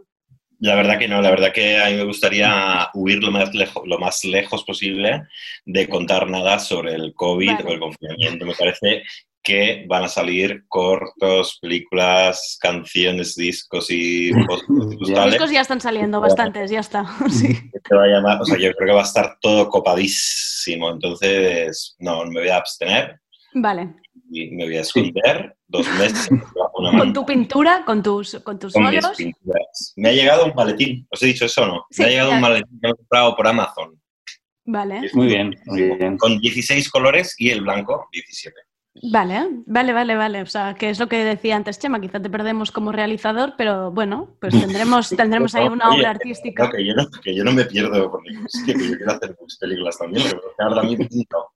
La 0.60 0.76
verdad 0.76 1.00
que 1.00 1.08
no, 1.08 1.22
la 1.22 1.30
verdad 1.32 1.54
que 1.54 1.78
a 1.78 1.90
mí 1.90 1.96
me 1.96 2.04
gustaría 2.04 2.90
huir 2.94 3.24
lo 3.24 3.32
más, 3.32 3.54
lejos, 3.56 3.84
lo 3.88 3.98
más 3.98 4.24
lejos 4.26 4.64
posible 4.66 5.24
de 5.66 5.88
contar 5.88 6.30
nada 6.30 6.60
sobre 6.60 6.96
el 6.96 7.14
COVID 7.14 7.52
Vale. 7.52 7.64
o 7.66 7.74
el 7.74 7.80
confinamiento. 7.80 8.46
Me 8.46 8.54
parece 8.56 9.04
que 9.42 9.86
van 9.88 10.04
a 10.04 10.08
salir 10.10 10.66
cortos, 10.68 11.60
películas, 11.62 12.58
canciones, 12.62 13.36
discos 13.36 13.88
y 13.90 14.32
postales. 15.00 15.32
Discos 15.34 15.52
ya 15.52 15.62
están 15.62 15.80
saliendo 15.80 16.20
bastantes, 16.20 16.70
ya 16.70 16.82
está. 16.82 17.06
Sí. 17.30 17.48
te 17.88 17.96
va 17.96 18.04
a 18.04 18.08
llamar- 18.08 18.42
o 18.42 18.46
sea, 18.46 18.58
yo 18.58 18.74
creo 18.74 18.88
que 18.90 18.94
va 18.96 19.02
a 19.02 19.06
estar 19.06 19.38
todo 19.40 19.70
copadísimo. 19.70 20.92
Entonces, 20.92 21.96
no, 22.00 22.26
me 22.26 22.42
voy 22.42 22.50
a 22.50 22.58
abstener 22.58 23.22
Vale. 23.54 23.96
y 24.30 24.52
me 24.52 24.66
voy 24.66 24.76
a 24.78 24.82
esconder 24.82 25.56
dos 25.70 25.88
meses 25.98 26.30
Con 26.82 27.14
tu 27.14 27.26
pintura, 27.26 27.84
con 27.86 28.02
tus, 28.02 28.40
con 28.44 28.58
tus 28.58 28.74
con 28.74 28.84
mis 28.84 28.90
óleos. 28.90 29.18
pinturas. 29.18 29.94
Me 29.98 30.10
ha 30.10 30.12
llegado 30.14 30.46
un 30.46 30.54
maletín, 30.56 31.06
¿os 31.10 31.22
he 31.22 31.28
dicho 31.28 31.46
eso 31.46 31.64
o 31.64 31.68
no? 31.68 31.86
Sí, 31.90 32.02
me 32.02 32.08
ha 32.08 32.12
llegado 32.12 32.32
un 32.32 32.42
maletín 32.42 32.80
que 32.82 32.90
he 32.90 32.94
comprado 32.94 33.36
por 33.36 33.48
Amazon, 33.48 34.00
Vale, 34.72 35.10
Muy 35.14 35.26
bien, 35.26 35.56
muy 35.66 35.82
bien. 35.82 36.18
con 36.18 36.40
16 36.40 36.90
colores 36.92 37.34
y 37.40 37.50
el 37.50 37.62
blanco 37.62 38.08
17. 38.12 38.56
vale, 39.12 39.64
vale, 39.66 39.94
vale, 39.94 40.16
vale. 40.16 40.42
O 40.44 40.46
sea, 40.46 40.76
que 40.76 40.92
es 40.92 41.00
lo 41.00 41.08
que 41.08 41.24
decía 41.24 41.56
antes 41.56 41.80
Chema, 41.80 42.00
quizá 42.00 42.22
te 42.22 42.30
perdemos 42.30 42.72
como 42.72 42.92
realizador, 42.92 43.56
pero 43.58 43.92
bueno, 43.92 44.38
pues 44.40 44.60
tendremos, 44.60 45.10
tendremos 45.18 45.56
ahí 45.56 45.68
una 45.68 45.90
obra 45.90 46.12
artística. 46.12 46.66
No, 46.66 46.72
que, 46.72 46.86
yo 46.86 46.94
no, 46.94 47.10
que 47.10 47.36
yo 47.36 47.44
no 47.44 47.52
me 47.52 47.66
pierdo 47.66 48.12
por 48.12 48.22
ningún 48.22 48.48
sitio, 48.48 48.76
que 48.76 48.90
yo 48.90 48.98
quiero 48.98 49.12
hacer 49.12 49.36
mis 49.42 49.58
películas 49.58 49.98
también, 49.98 50.30
que 50.30 50.64
ahora 50.64 50.76
también 50.82 51.08
pinto. 51.08 51.52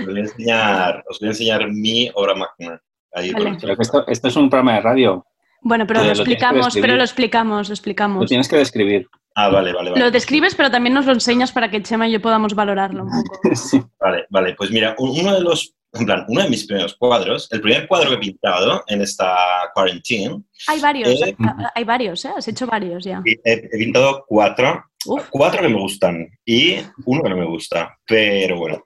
Os 0.00 0.06
voy 0.06 0.16
a 0.18 0.20
enseñar, 0.20 1.04
os 1.08 1.18
voy 1.20 1.28
a 1.28 1.30
enseñar 1.32 1.68
mi 1.70 2.10
obra 2.14 2.34
magna. 2.34 2.82
Ahí 3.14 3.32
Vale. 3.32 3.56
Pero 3.60 3.76
esto, 3.78 4.06
esto 4.08 4.28
es 4.28 4.36
un 4.36 4.48
programa 4.50 4.74
de 4.74 4.80
radio. 4.80 5.26
Bueno, 5.60 5.86
pero 5.86 6.00
Eh, 6.00 6.02
lo 6.02 6.08
lo 6.08 6.14
explicamos, 6.14 6.74
pero 6.80 6.96
lo 6.96 7.02
explicamos, 7.02 7.68
lo 7.68 7.70
Lo 7.70 7.74
explicamos. 7.74 8.26
tienes 8.26 8.48
que 8.48 8.56
describir. 8.56 9.06
Ah, 9.34 9.48
vale, 9.48 9.72
vale, 9.72 9.90
vale. 9.90 10.02
Lo 10.04 10.10
describes, 10.10 10.54
pero 10.54 10.70
también 10.70 10.92
nos 10.94 11.06
lo 11.06 11.12
enseñas 11.12 11.52
para 11.52 11.70
que 11.70 11.82
Chema 11.82 12.06
y 12.08 12.12
yo 12.12 12.20
podamos 12.20 12.54
valorarlo 12.54 13.04
un 13.04 13.10
poco. 13.10 13.40
Sí. 13.54 13.80
Vale, 14.00 14.26
vale. 14.30 14.54
Pues 14.54 14.70
mira, 14.70 14.94
un- 14.98 15.18
uno 15.20 15.34
de 15.34 15.40
los 15.40 15.74
en 15.94 16.06
plan, 16.06 16.24
uno 16.28 16.42
de 16.42 16.48
mis 16.48 16.64
primeros 16.66 16.94
cuadros, 16.96 17.48
el 17.52 17.60
primer 17.60 17.86
cuadro 17.86 18.08
que 18.08 18.14
he 18.16 18.18
pintado 18.18 18.82
en 18.86 19.02
esta 19.02 19.36
quarantine, 19.74 20.42
Hay 20.66 20.80
varios, 20.80 21.10
Eh, 21.20 21.36
hay 21.74 21.84
varios, 21.84 22.24
¿eh? 22.24 22.30
Has 22.34 22.48
hecho 22.48 22.66
varios 22.66 23.04
ya. 23.04 23.20
he, 23.26 23.38
he 23.44 23.68
pintado 23.78 24.24
cuatro, 24.26 24.82
Uf. 25.04 25.28
cuatro 25.28 25.60
que 25.60 25.68
me 25.68 25.78
gustan 25.78 26.26
y 26.46 26.76
uno 27.04 27.22
que 27.22 27.28
no 27.28 27.36
me 27.36 27.44
gusta, 27.44 27.94
pero 28.06 28.56
bueno, 28.56 28.82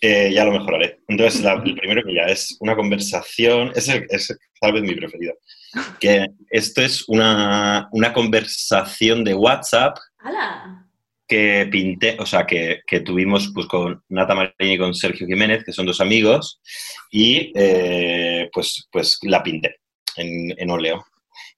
eh, 0.00 0.30
ya 0.32 0.44
lo 0.44 0.52
mejoraré. 0.52 1.00
Entonces, 1.08 1.42
la- 1.42 1.62
el 1.64 1.74
primero 1.74 2.02
que 2.04 2.14
ya 2.14 2.24
es 2.26 2.56
una 2.60 2.76
conversación, 2.76 3.72
es, 3.74 3.88
el- 3.88 4.06
es 4.10 4.36
tal 4.60 4.72
vez 4.72 4.82
mi 4.82 4.94
preferido, 4.94 5.34
que 6.00 6.26
esto 6.50 6.82
es 6.82 7.08
una, 7.08 7.88
una 7.92 8.12
conversación 8.12 9.24
de 9.24 9.34
WhatsApp 9.34 9.96
¡Hala! 10.18 10.86
que 11.26 11.68
pinté, 11.70 12.16
o 12.18 12.24
sea, 12.26 12.46
que, 12.46 12.80
que 12.86 13.00
tuvimos 13.00 13.50
pues, 13.54 13.66
con 13.66 14.02
Nata 14.08 14.34
Marini 14.34 14.74
y 14.74 14.78
con 14.78 14.94
Sergio 14.94 15.26
Jiménez, 15.26 15.62
que 15.64 15.72
son 15.72 15.84
dos 15.86 16.00
amigos, 16.00 16.60
y 17.10 17.52
eh, 17.54 18.48
pues, 18.52 18.88
pues 18.90 19.18
la 19.22 19.42
pinté 19.42 19.76
en, 20.16 20.54
en 20.56 20.70
óleo. 20.70 21.04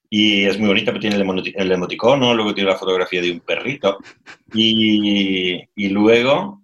Y 0.09 0.43
es 0.43 0.59
muy 0.59 0.67
bonita, 0.67 0.91
pero 0.91 0.99
tiene 0.99 1.15
el 1.15 1.71
emoticono, 1.71 2.33
luego 2.33 2.53
tiene 2.53 2.69
la 2.69 2.75
fotografía 2.77 3.21
de 3.21 3.31
un 3.31 3.39
perrito. 3.39 3.97
Y, 4.53 5.61
y 5.73 5.87
luego, 5.87 6.60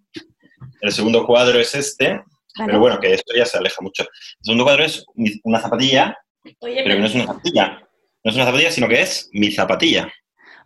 el 0.82 0.92
segundo 0.92 1.26
cuadro 1.26 1.60
es 1.60 1.74
este, 1.76 2.10
Vale. 2.14 2.24
pero 2.66 2.80
bueno, 2.80 3.00
que 3.00 3.14
esto 3.14 3.34
ya 3.36 3.46
se 3.46 3.58
aleja 3.58 3.82
mucho. 3.82 4.04
El 4.04 4.10
segundo 4.44 4.64
cuadro 4.64 4.84
es 4.84 5.06
una 5.44 5.60
zapatilla, 5.60 6.18
Oye, 6.60 6.82
pero 6.84 6.96
que 6.96 7.00
no 7.02 7.06
es 7.08 7.16
una 7.16 7.26
zapatilla. 7.26 7.80
No 8.24 8.32
es 8.32 8.36
una 8.36 8.46
zapatilla, 8.46 8.72
sino 8.72 8.88
que 8.88 9.02
es 9.02 9.30
mi 9.34 9.52
zapatilla. 9.52 10.12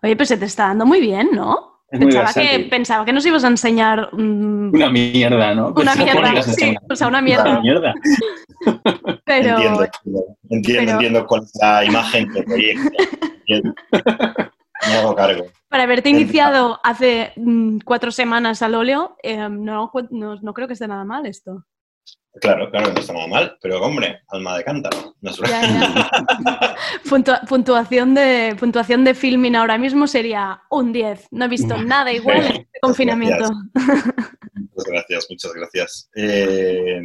Oye, 0.04 0.16
pues 0.16 0.30
se 0.30 0.38
te 0.38 0.46
está 0.46 0.68
dando 0.68 0.86
muy 0.86 1.00
bien, 1.02 1.30
¿no? 1.34 1.70
Pensaba 1.92 2.32
que, 2.34 2.68
pensaba 2.70 3.04
que 3.04 3.12
nos 3.12 3.26
ibas 3.26 3.44
a 3.44 3.48
enseñar 3.50 4.10
mm, 4.14 4.74
Una 4.74 4.90
mierda, 4.90 5.54
¿no? 5.54 5.74
una 5.76 5.94
mierda. 5.94 6.42
Sí, 6.44 6.74
o 6.90 6.96
sea, 6.96 7.08
una 7.10 7.18
Una 7.20 7.22
mierda. 7.22 7.60
mierda. 7.60 7.94
Pero, 9.26 9.50
Entiendo, 9.58 9.84
entiendo, 10.50 10.82
pero- 10.86 10.92
entiendo 10.92 11.26
con 11.28 11.42
la 11.62 11.84
imagen 11.86 12.32
que 12.32 12.44
proyecta. 12.44 12.90
Me 14.88 14.94
hago 14.98 15.16
cargo. 15.16 15.46
para 15.70 15.84
haberte 15.84 16.10
iniciado 16.10 16.80
hace 16.84 17.34
mm, 17.36 17.80
cuatro 17.86 18.12
semanas 18.12 18.62
al 18.62 18.76
óleo, 18.76 19.16
eh, 19.24 19.38
no, 19.50 19.92
no, 20.10 20.36
no 20.42 20.54
creo 20.54 20.68
que 20.68 20.74
esté 20.74 20.88
nada 20.88 21.04
mal 21.06 21.26
esto. 21.26 21.66
Claro, 22.40 22.72
claro, 22.72 22.94
no 22.94 23.00
está 23.00 23.12
nada 23.12 23.28
mal, 23.28 23.58
pero 23.62 23.82
hombre, 23.82 24.22
alma 24.30 24.58
de 24.58 24.64
cántaro. 24.64 25.16
No 25.20 25.32
es 25.32 25.38
Ya, 25.38 25.62
ya. 25.62 26.76
Puntua- 27.10 27.42
puntuación, 27.48 28.14
de, 28.14 28.56
puntuación 28.58 29.04
de 29.04 29.14
filming 29.14 29.56
ahora 29.56 29.78
mismo 29.78 30.08
sería 30.08 30.62
un 30.70 30.94
10. 30.94 31.28
No 31.32 31.46
he 31.46 31.48
visto 31.50 31.78
nada 31.84 32.12
igual 32.14 32.38
en 32.38 32.52
este 32.56 32.80
confinamiento. 32.82 33.52
Muchas 33.74 34.86
gracias, 34.88 35.28
muchas 35.30 35.54
gracias. 35.54 36.10
Eh, 36.16 37.02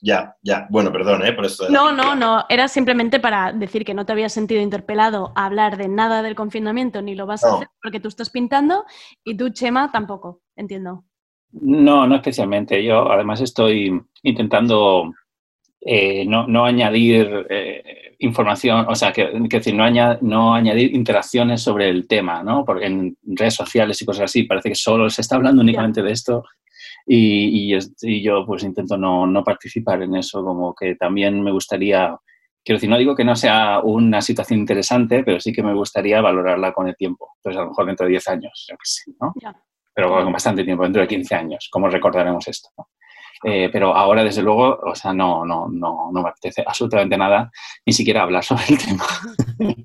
ya, 0.00 0.36
ya, 0.42 0.66
bueno, 0.70 0.92
perdón, 0.92 1.24
¿eh? 1.26 1.32
Por 1.32 1.44
esto. 1.46 1.68
No, 1.70 1.92
no, 1.92 2.14
no. 2.14 2.44
Era 2.48 2.68
simplemente 2.68 3.20
para 3.20 3.52
decir 3.52 3.84
que 3.84 3.94
no 3.94 4.04
te 4.06 4.12
habías 4.12 4.32
sentido 4.32 4.60
interpelado 4.60 5.32
a 5.36 5.46
hablar 5.46 5.76
de 5.76 5.88
nada 5.88 6.22
del 6.22 6.34
confinamiento 6.34 7.02
ni 7.02 7.14
lo 7.14 7.26
vas 7.26 7.44
a 7.44 7.54
hacer 7.56 7.68
porque 7.82 8.00
tú 8.00 8.08
estás 8.08 8.30
pintando 8.30 8.84
y 9.24 9.36
tú, 9.36 9.50
Chema, 9.50 9.90
tampoco. 9.92 10.40
Entiendo. 10.56 11.04
No, 11.52 12.06
no 12.06 12.16
especialmente. 12.16 12.82
Yo 12.84 13.10
además 13.10 13.40
estoy 13.40 14.00
intentando 14.22 15.12
eh, 15.80 16.24
no, 16.26 16.46
no 16.46 16.64
añadir 16.64 17.46
eh, 17.48 18.14
información, 18.18 18.86
o 18.88 18.94
sea, 18.94 19.12
que, 19.12 19.30
que 19.48 19.58
decir, 19.58 19.74
no, 19.74 19.84
aña- 19.84 20.18
no 20.20 20.52
añadir 20.54 20.94
interacciones 20.94 21.62
sobre 21.62 21.88
el 21.88 22.06
tema, 22.08 22.42
¿no? 22.42 22.64
Porque 22.64 22.86
en 22.86 23.16
redes 23.22 23.54
sociales 23.54 24.00
y 24.02 24.04
cosas 24.04 24.24
así 24.24 24.42
parece 24.42 24.70
que 24.70 24.74
solo 24.74 25.08
se 25.08 25.20
está 25.22 25.36
hablando 25.36 25.62
únicamente 25.62 26.02
de 26.02 26.12
esto 26.12 26.42
y, 27.08 27.70
y 27.70 27.74
es- 27.74 27.94
y 28.02 28.22
yo 28.22 28.44
pues 28.46 28.62
intento 28.62 28.96
no, 28.98 29.26
no 29.26 29.42
participar 29.42 30.02
en 30.02 30.14
eso, 30.16 30.44
como 30.44 30.74
que 30.74 30.94
también 30.94 31.42
me 31.42 31.50
gustaría, 31.50 32.14
quiero 32.64 32.76
decir, 32.76 32.90
no 32.90 32.98
digo 32.98 33.16
que 33.16 33.24
no 33.24 33.34
sea 33.34 33.80
una 33.82 34.20
situación 34.20 34.60
interesante, 34.60 35.24
pero 35.24 35.40
sí 35.40 35.52
que 35.52 35.62
me 35.62 35.72
gustaría 35.74 36.20
valorarla 36.20 36.72
con 36.72 36.86
el 36.86 36.96
tiempo. 36.96 37.30
Entonces 37.38 37.58
a 37.58 37.62
lo 37.62 37.68
mejor 37.70 37.86
dentro 37.86 38.04
de 38.06 38.10
10 38.10 38.28
años, 38.28 38.66
yo 38.68 38.76
qué 38.76 38.84
sé, 38.84 39.10
¿no? 39.20 39.32
Ya. 39.42 39.56
pero 39.94 40.10
con 40.10 40.32
bastante 40.32 40.62
tiempo, 40.64 40.82
dentro 40.84 41.00
de 41.02 41.08
15 41.08 41.34
años, 41.34 41.68
¿cómo 41.72 41.88
recordaremos 41.88 42.46
esto? 42.46 42.68
no? 42.76 42.88
Eh, 43.44 43.70
pero 43.72 43.94
ahora, 43.94 44.24
desde 44.24 44.42
luego, 44.42 44.80
o 44.84 44.94
sea, 44.96 45.12
no, 45.12 45.44
no, 45.46 45.68
no, 45.68 46.10
no 46.12 46.22
me 46.22 46.28
apetece 46.28 46.64
absolutamente 46.66 47.16
nada, 47.16 47.50
ni 47.86 47.92
siquiera 47.92 48.22
hablar 48.24 48.42
sobre 48.44 48.64
el 48.68 48.78
tema. 48.78 49.04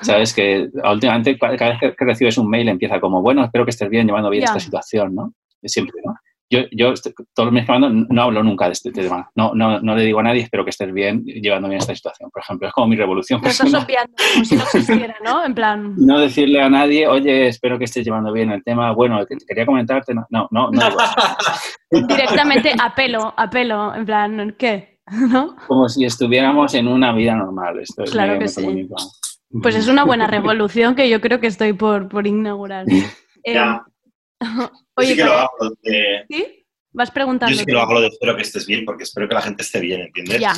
Sabes 0.00 0.32
que 0.34 0.68
últimamente, 0.90 1.38
cada 1.38 1.78
vez 1.78 1.78
que 1.96 2.04
recibes 2.04 2.38
un 2.38 2.48
mail, 2.48 2.68
empieza 2.70 2.98
como, 3.00 3.20
bueno, 3.22 3.44
espero 3.44 3.64
que 3.64 3.70
estés 3.70 3.88
bien, 3.90 4.06
llevando 4.06 4.30
bien 4.30 4.44
esta 4.44 4.60
situación, 4.60 5.14
¿no? 5.14 5.34
Siempre, 5.62 6.00
¿no? 6.04 6.14
Yo, 6.52 6.60
yo 6.72 6.92
est- 6.92 7.06
todos 7.32 7.46
los 7.46 7.52
meses 7.52 7.66
que 7.68 7.72
mando, 7.78 8.06
no 8.08 8.22
hablo 8.22 8.42
nunca 8.42 8.66
de 8.66 8.72
este 8.72 8.90
tema. 8.90 9.30
No, 9.36 9.52
no, 9.54 9.78
no 9.80 9.94
le 9.94 10.02
digo 10.04 10.18
a 10.18 10.24
nadie, 10.24 10.42
espero 10.42 10.64
que 10.64 10.70
estés 10.70 10.92
bien, 10.92 11.22
llevando 11.24 11.68
bien 11.68 11.80
esta 11.80 11.94
situación. 11.94 12.28
Por 12.30 12.42
ejemplo, 12.42 12.66
es 12.66 12.74
como 12.74 12.88
mi 12.88 12.96
revolución 12.96 13.40
Lo 13.40 13.48
estás 13.48 13.72
obviando 13.72 14.12
como 14.34 14.44
si 14.44 14.56
no 14.56 14.62
existiera, 14.74 15.16
¿no? 15.24 15.44
En 15.44 15.54
plan, 15.54 15.94
No 15.96 16.18
decirle 16.18 16.60
a 16.60 16.68
nadie, 16.68 17.06
oye, 17.06 17.46
espero 17.46 17.78
que 17.78 17.84
estés 17.84 18.04
llevando 18.04 18.32
bien 18.32 18.50
el 18.50 18.64
tema. 18.64 18.90
Bueno, 18.92 19.24
que- 19.26 19.36
quería 19.46 19.64
comentarte. 19.64 20.12
No, 20.12 20.26
no, 20.30 20.48
no. 20.50 20.70
no 20.70 20.80
directamente 22.08 22.72
a 22.80 22.94
pelo, 22.94 23.32
a 23.36 23.48
pelo. 23.48 23.94
En 23.94 24.04
plan, 24.04 24.54
¿qué? 24.58 24.98
¿No? 25.32 25.56
como 25.66 25.88
si 25.88 26.04
estuviéramos 26.04 26.74
en 26.74 26.86
una 26.88 27.12
vida 27.12 27.34
normal. 27.34 27.78
Esto 27.80 28.04
es 28.04 28.10
Claro 28.10 28.38
que 28.38 28.48
sí. 28.48 28.60
comunico. 28.60 28.96
Pues 29.62 29.74
es 29.74 29.88
una 29.88 30.04
buena 30.04 30.26
revolución 30.28 30.94
que 30.94 31.08
yo 31.10 31.20
creo 31.20 31.40
que 31.40 31.48
estoy 31.48 31.72
por, 31.72 32.08
por 32.08 32.26
inaugurar. 32.28 32.86
Eh, 33.42 33.58
oye, 34.96 35.08
sí 35.08 35.16
que 35.16 35.24
lo 35.24 35.32
hago 35.32 35.50
de- 35.82 36.24
¿sí? 36.28 36.56
Vas 36.92 37.10
preguntando. 37.12 37.52
yo 37.52 37.60
sí 37.60 37.64
que 37.66 37.72
lo 37.72 37.80
hago 37.82 37.94
lo 37.94 38.00
de 38.00 38.08
espero 38.08 38.34
que 38.34 38.42
estés 38.42 38.66
bien, 38.66 38.84
porque 38.84 39.04
espero 39.04 39.28
que 39.28 39.34
la 39.34 39.42
gente 39.42 39.62
esté 39.62 39.78
bien, 39.78 40.00
¿entiendes? 40.00 40.40
Ya. 40.40 40.52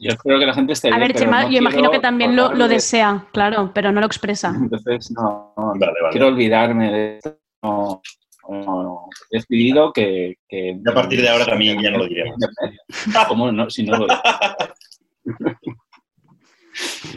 Yo 0.00 0.10
espero 0.10 0.38
que 0.38 0.46
la 0.46 0.54
gente 0.54 0.72
esté 0.72 0.88
A 0.88 0.92
bien. 0.92 1.00
ver, 1.00 1.12
pero 1.12 1.24
Chema, 1.26 1.42
no 1.42 1.50
yo 1.50 1.58
imagino 1.58 1.90
que 1.90 1.98
también 1.98 2.34
lo, 2.34 2.54
lo 2.54 2.66
desea, 2.66 3.26
claro, 3.32 3.72
pero 3.74 3.92
no 3.92 4.00
lo 4.00 4.06
expresa. 4.06 4.54
Entonces, 4.56 5.10
no, 5.10 5.52
no, 5.56 5.72
Vale, 5.74 5.92
vale. 6.00 6.12
quiero 6.12 6.28
olvidarme 6.28 6.90
de 6.90 7.16
esto. 7.18 7.38
No, 7.62 8.00
no, 8.48 8.82
no. 8.82 9.06
He 9.30 9.36
decidido 9.38 9.92
que, 9.92 10.36
que- 10.48 10.78
Y 10.82 10.88
a 10.90 10.94
partir 10.94 11.20
de 11.20 11.28
ahora 11.28 11.44
también 11.44 11.82
ya 11.82 11.90
no 11.90 11.98
lo 11.98 12.06
diré. 12.06 12.32
¿Cómo 13.28 13.52
no? 13.52 13.68
Si 13.68 13.82
no 13.82 13.98
lo- 13.98 14.06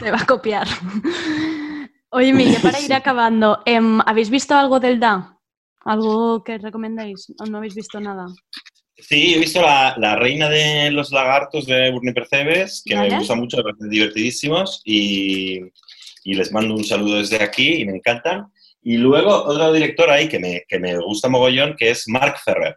Te 0.02 0.10
va 0.10 0.18
a 0.20 0.26
copiar. 0.26 0.66
Oye, 2.10 2.32
Miguel, 2.34 2.60
para 2.62 2.80
ir 2.80 2.92
acabando, 2.92 3.62
em, 3.64 4.00
¿habéis 4.04 4.28
visto 4.30 4.54
algo 4.54 4.80
del 4.80 4.98
DA? 5.00 5.38
¿Algo 5.84 6.42
que 6.44 6.58
recomendáis? 6.58 7.32
¿O 7.40 7.46
no 7.46 7.58
habéis 7.58 7.74
visto 7.74 8.00
nada? 8.00 8.26
Sí, 8.96 9.34
he 9.34 9.38
visto 9.38 9.62
la, 9.62 9.94
la 9.96 10.16
reina 10.16 10.48
de 10.50 10.90
los 10.90 11.10
lagartos 11.10 11.64
de 11.66 11.90
Burni 11.90 12.12
Percebes, 12.12 12.82
que 12.84 12.94
Vale. 12.94 13.10
me 13.10 13.18
gusta 13.18 13.34
mucho, 13.34 13.56
me 13.58 13.62
parecen 13.64 13.88
divertidísimos 13.88 14.82
y, 14.84 15.60
y 16.24 16.34
les 16.34 16.52
mando 16.52 16.74
un 16.74 16.84
saludo 16.84 17.16
desde 17.18 17.42
aquí 17.42 17.76
y 17.80 17.86
me 17.86 17.96
encantan. 17.96 18.52
Y 18.82 18.98
luego 18.98 19.30
otro 19.44 19.72
director 19.72 20.10
ahí 20.10 20.28
que 20.28 20.38
me, 20.38 20.64
que 20.68 20.78
me 20.78 20.96
gusta 20.98 21.28
mogollón, 21.28 21.76
que 21.78 21.90
es 21.90 22.06
Mark 22.08 22.36
Ferrer. 22.44 22.76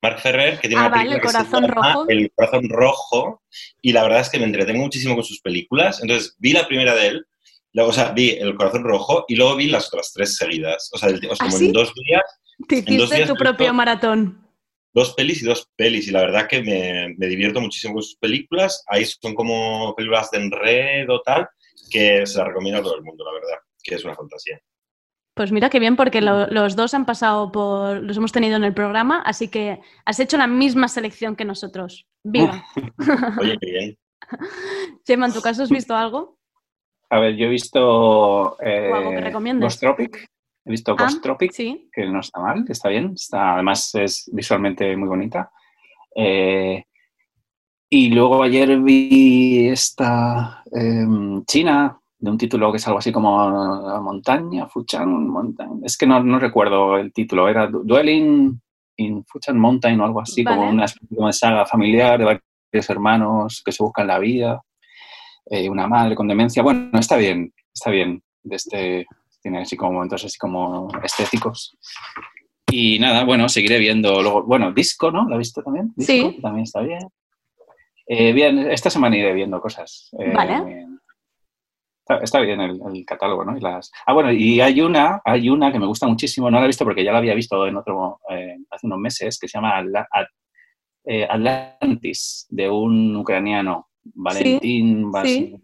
Mark 0.00 0.20
Ferrer, 0.20 0.58
que 0.60 0.68
tiene 0.68 0.82
Ah, 0.82 0.86
una 0.88 0.96
vale, 0.96 1.10
película 1.10 1.16
El 1.16 1.22
que 1.22 1.28
se 1.28 1.50
corazón 1.50 1.62
llama 1.68 1.92
rojo. 1.92 2.08
El 2.08 2.32
corazón 2.34 2.68
rojo, 2.68 3.42
y 3.80 3.92
la 3.92 4.02
verdad 4.02 4.20
es 4.20 4.30
que 4.30 4.38
me 4.38 4.44
entretengo 4.46 4.82
muchísimo 4.82 5.14
con 5.14 5.24
sus 5.24 5.40
películas. 5.40 6.00
Entonces 6.02 6.36
vi 6.38 6.52
la 6.52 6.66
primera 6.66 6.94
de 6.94 7.06
él, 7.08 7.26
luego, 7.72 7.90
o 7.90 7.92
sea, 7.92 8.12
vi 8.12 8.30
El 8.30 8.54
corazón 8.56 8.84
rojo 8.84 9.24
y 9.28 9.36
luego 9.36 9.56
vi 9.56 9.68
las 9.68 9.88
otras 9.88 10.12
tres 10.14 10.36
seguidas. 10.36 10.90
O 10.92 10.98
sea, 10.98 11.08
el- 11.10 11.16
o 11.16 11.20
sea, 11.20 11.46
¿Ah, 11.46 11.46
como 11.46 11.58
sí? 11.58 11.66
en 11.66 11.72
dos 11.72 11.92
días 11.94 12.22
Te 12.68 12.76
hiciste 12.78 13.16
días 13.16 13.28
tu 13.28 13.36
propio 13.36 13.72
maratón. 13.74 14.46
dos 14.94 15.14
pelis 15.14 15.42
y 15.42 15.46
dos 15.46 15.68
pelis 15.76 16.06
y 16.08 16.10
la 16.10 16.20
verdad 16.20 16.46
que 16.48 16.62
me, 16.62 17.14
me 17.16 17.26
divierto 17.26 17.60
muchísimo 17.60 17.94
con 17.94 18.02
sus 18.02 18.16
películas. 18.16 18.84
Ahí 18.88 19.04
son 19.04 19.34
como 19.34 19.94
películas 19.96 20.30
de 20.30 20.38
enredo 20.38 21.22
tal, 21.22 21.48
que 21.90 22.26
se 22.26 22.38
las 22.38 22.48
recomiendo 22.48 22.80
a 22.80 22.82
todo 22.82 22.96
el 22.96 23.02
mundo, 23.02 23.24
la 23.24 23.32
verdad, 23.32 23.56
que 23.82 23.94
es 23.94 24.04
una 24.04 24.14
fantasía. 24.14 24.60
Pues 25.34 25.50
mira 25.50 25.70
qué 25.70 25.80
bien, 25.80 25.96
porque 25.96 26.20
lo- 26.20 26.46
los 26.48 26.76
dos 26.76 26.92
han 26.92 27.06
pasado 27.06 27.50
por. 27.52 28.02
los 28.02 28.18
hemos 28.18 28.32
tenido 28.32 28.56
en 28.56 28.64
el 28.64 28.74
programa, 28.74 29.22
así 29.24 29.48
que 29.48 29.80
has 30.04 30.20
hecho 30.20 30.36
la 30.36 30.46
misma 30.46 30.88
selección 30.88 31.36
que 31.36 31.46
nosotros. 31.46 32.06
¡Viva! 32.22 32.62
Oye, 33.40 33.56
qué 33.58 33.70
bien. 33.70 33.98
Chema, 35.04 35.26
¿en 35.26 35.32
tu 35.32 35.40
caso 35.40 35.62
has 35.62 35.70
visto 35.70 35.96
algo? 35.96 36.38
A 37.12 37.18
ver, 37.20 37.36
yo 37.36 37.46
he 37.46 37.50
visto 37.50 38.56
eh, 38.62 38.90
¿O 38.90 38.94
algo 38.96 39.10
que 39.10 39.20
recomiendes? 39.20 39.64
Ghost 39.66 39.80
Tropic. 39.80 40.26
He 40.64 40.70
visto 40.70 40.92
Ah, 40.98 41.04
Ghost 41.04 41.22
Tropic, 41.22 41.52
Sí. 41.52 41.88
que 41.92 42.06
no 42.06 42.20
está 42.20 42.40
mal, 42.40 42.64
está 42.68 42.88
bien. 42.88 43.12
Está, 43.14 43.54
además 43.54 43.94
es 43.96 44.30
visualmente 44.32 44.96
muy 44.96 45.08
bonita. 45.08 45.50
Eh, 46.16 46.84
y 47.90 48.08
luego 48.10 48.42
ayer 48.42 48.78
vi 48.80 49.68
esta 49.68 50.62
em, 50.72 51.44
China, 51.44 51.98
de 52.18 52.30
un 52.30 52.38
título 52.38 52.70
que 52.70 52.78
es 52.78 52.86
algo 52.86 53.00
así 53.00 53.12
como 53.12 53.44
eh, 53.46 54.00
Montaña, 54.00 54.66
Fuchan 54.68 55.26
Mountain. 55.28 55.82
Es 55.84 55.98
que 55.98 56.06
no, 56.06 56.22
no 56.22 56.38
recuerdo 56.38 56.96
el 56.96 57.12
título, 57.12 57.48
era 57.48 57.66
Du- 57.66 57.82
Dwelling 57.84 58.58
in 58.96 59.24
Fuchan 59.26 59.58
Mountain 59.58 60.00
o 60.00 60.04
algo 60.06 60.20
así, 60.20 60.44
como 60.44 60.68
una 60.70 60.86
de 61.10 61.32
saga 61.32 61.66
familiar 61.66 62.18
de 62.18 62.24
varios 62.24 62.88
hermanos 62.90 63.62
que 63.64 63.72
se 63.72 63.82
buscan 63.82 64.06
la 64.06 64.18
vida, 64.18 64.62
eh, 65.46 65.68
una 65.68 65.86
madre 65.86 66.14
con 66.14 66.28
demencia. 66.28 66.62
Bueno, 66.62 66.98
está 66.98 67.16
bien, 67.16 67.52
está 67.74 67.90
bien. 67.90 68.22
De 68.42 68.56
este, 68.56 69.06
tiene 69.42 69.60
así 69.62 69.76
como 69.76 69.92
momentos 69.92 70.24
así 70.24 70.36
como 70.38 70.88
estéticos. 71.02 71.76
Y 72.70 72.98
nada, 72.98 73.24
bueno, 73.24 73.48
seguiré 73.48 73.78
viendo 73.78 74.22
luego, 74.22 74.42
bueno, 74.44 74.72
Disco, 74.72 75.10
¿no? 75.10 75.24
¿Lo 75.28 75.34
has 75.34 75.38
visto 75.38 75.62
también? 75.62 75.92
Disco, 75.96 76.12
Sí. 76.12 76.38
También 76.40 76.64
está 76.64 76.80
bien. 76.80 77.00
Eh, 78.06 78.32
bien, 78.32 78.58
esta 78.70 78.90
semana 78.90 79.16
iré 79.16 79.32
viendo 79.32 79.60
cosas. 79.60 80.10
Eh, 80.18 80.32
Vale. 80.34 80.86
Está, 82.04 82.18
está 82.24 82.40
bien 82.40 82.60
el, 82.60 82.80
el 82.94 83.04
catálogo, 83.06 83.44
¿no? 83.44 83.56
Y 83.56 83.60
las... 83.60 83.92
Ah, 84.06 84.12
bueno, 84.12 84.32
y 84.32 84.60
hay 84.60 84.80
una, 84.80 85.20
hay 85.24 85.48
una 85.48 85.70
que 85.70 85.78
me 85.78 85.86
gusta 85.86 86.06
muchísimo, 86.08 86.50
no 86.50 86.58
la 86.58 86.64
he 86.64 86.68
visto 86.68 86.84
porque 86.84 87.04
ya 87.04 87.12
la 87.12 87.18
había 87.18 87.34
visto 87.34 87.64
en 87.66 87.76
otro, 87.76 88.18
eh, 88.30 88.56
hace 88.70 88.86
unos 88.88 88.98
meses, 88.98 89.38
que 89.38 89.46
se 89.46 89.56
llama 89.58 89.78
Atla- 89.78 90.08
At- 90.10 90.28
Atlantis, 91.30 92.46
de 92.50 92.68
un 92.68 93.14
ucraniano, 93.16 93.88
Valentín 94.04 95.10
sí. 95.24 95.54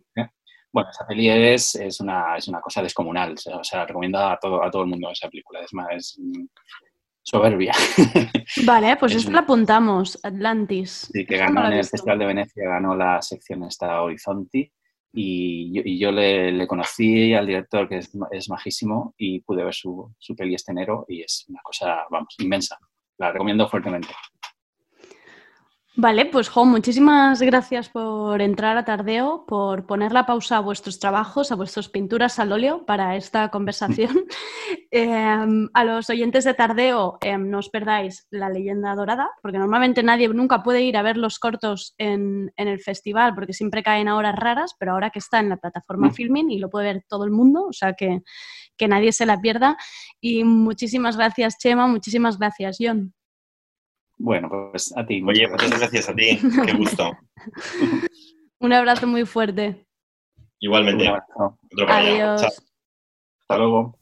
Bueno, 0.71 0.91
esa 0.91 1.07
peli 1.07 1.29
es, 1.31 1.75
es, 1.77 1.99
una, 2.01 2.37
es 2.37 2.47
una 2.47 2.61
cosa 2.61 2.83
descomunal, 2.83 3.35
o 3.53 3.65
sea, 3.65 3.87
recomiendo 3.87 4.19
a 4.19 4.39
todo, 4.39 4.63
a 4.63 4.71
todo 4.71 4.83
el 4.83 4.89
mundo 4.89 5.11
esa 5.11 5.29
película, 5.29 5.61
es 5.63 5.73
más, 5.73 5.87
es 5.91 6.19
mm, 6.21 6.45
soberbia. 7.23 7.73
Vale, 8.67 8.97
pues 8.99 9.13
Es 9.13 9.19
esta 9.19 9.29
un- 9.31 9.35
la 9.35 9.41
apuntamos, 9.41 10.19
Atlantis. 10.23 11.09
Sí, 11.13 11.25
que 11.25 11.39
ganó 11.39 11.67
en 11.67 11.73
el. 11.73 11.85
Festival 11.85 12.19
de 12.19 12.27
Venecia, 12.27 12.69
ganó 12.69 12.95
la 12.95 13.21
sección 13.23 13.65
esta 13.65 14.03
Horizonti 14.03 14.71
y 15.13 15.73
yo, 15.73 15.83
y 15.87 15.99
yo 15.99 16.13
le, 16.13 16.53
le 16.53 16.67
conocí 16.67 17.33
al 17.33 17.47
director 17.47 17.89
que 17.89 17.97
es, 17.99 18.11
es 18.31 18.51
majísimo 18.51 19.15
y 19.17 19.41
pude 19.41 19.65
ver 19.65 19.75
su, 19.75 20.15
su 20.19 20.37
peli 20.37 20.55
este 20.55 20.73
enero 20.73 21.07
y 21.09 21.23
es 21.23 21.47
una 21.49 21.61
cosa, 21.63 22.05
vamos, 22.11 22.35
inmensa. 22.41 22.79
La 23.17 23.33
recomiendo 23.33 23.67
fuertemente. 23.69 24.09
Vale, 26.01 26.27
pues 26.27 26.49
Jo, 26.49 26.65
muchísimas 26.65 27.43
gracias 27.43 27.89
por 27.89 28.41
entrar 28.41 28.77
a 28.77 28.85
Tardeo, 28.85 29.45
por 29.49 29.85
poner 29.85 30.13
la 30.13 30.27
pausa 30.27 30.59
a 30.59 30.61
vuestros 30.61 31.01
trabajos, 31.01 31.51
a 31.51 31.57
vuestras 31.57 31.89
pinturas 31.89 32.39
al 32.39 32.53
óleo 32.53 32.87
para 32.87 33.17
esta 33.17 33.51
conversación. 33.51 34.17
Eh, 34.91 35.13
a 35.75 35.85
los 35.85 36.09
oyentes 36.09 36.45
de 36.45 36.55
Tardeo, 36.55 37.19
eh, 37.21 37.37
no 37.37 37.59
os 37.59 37.69
perdáis 37.69 38.27
la 38.31 38.49
leyenda 38.49 38.95
dorada, 38.95 39.29
porque 39.43 39.59
normalmente 39.59 40.03
nadie 40.03 40.29
nunca 40.29 40.63
puede 40.63 40.83
ir 40.83 40.97
a 40.97 41.03
ver 41.03 41.19
los 41.19 41.39
cortos 41.39 41.95
en, 41.99 42.53
en 42.57 42.69
el 42.69 42.81
festival 42.81 43.35
porque 43.35 43.53
siempre 43.53 43.83
caen 43.83 44.09
a 44.09 44.17
horas 44.17 44.35
raras, 44.35 44.75
pero 44.79 44.93
ahora 44.93 45.11
que 45.11 45.19
está 45.19 45.41
en 45.41 45.51
la 45.51 45.59
plataforma 45.59 46.11
Filmin 46.11 46.51
y 46.51 46.59
lo 46.59 46.71
puede 46.71 46.95
ver 46.95 47.05
todo 47.07 47.25
el 47.25 47.31
mundo, 47.31 47.67
o 47.67 47.73
sea 47.73 47.93
que, 47.93 48.23
que 48.79 48.89
nadie 48.89 49.13
se 49.13 49.27
la 49.27 49.41
pierda. 49.41 49.77
Y 50.23 50.45
muchísimas 50.45 51.19
gracias, 51.19 51.59
Chema, 51.59 51.87
muchísimas 51.87 52.39
gracias, 52.39 52.79
John. 52.81 53.13
Bueno, 54.19 54.49
pues 54.49 54.97
a 54.97 55.07
ti. 55.07 55.23
Oye, 55.23 55.49
muchas 55.49 55.79
gracias 55.79 56.09
a 56.09 56.15
ti. 56.15 56.39
Qué 56.67 56.73
gusto. 56.73 57.17
Un 58.59 58.73
abrazo 58.73 59.07
muy 59.07 59.25
fuerte. 59.25 59.87
Igualmente. 60.61 61.05
Un 61.05 61.11
abrazo. 61.11 61.59
Otro. 61.73 61.89
Adiós. 61.89 62.41
Chao. 62.41 62.51
Hasta 63.41 63.59
luego. 63.59 63.99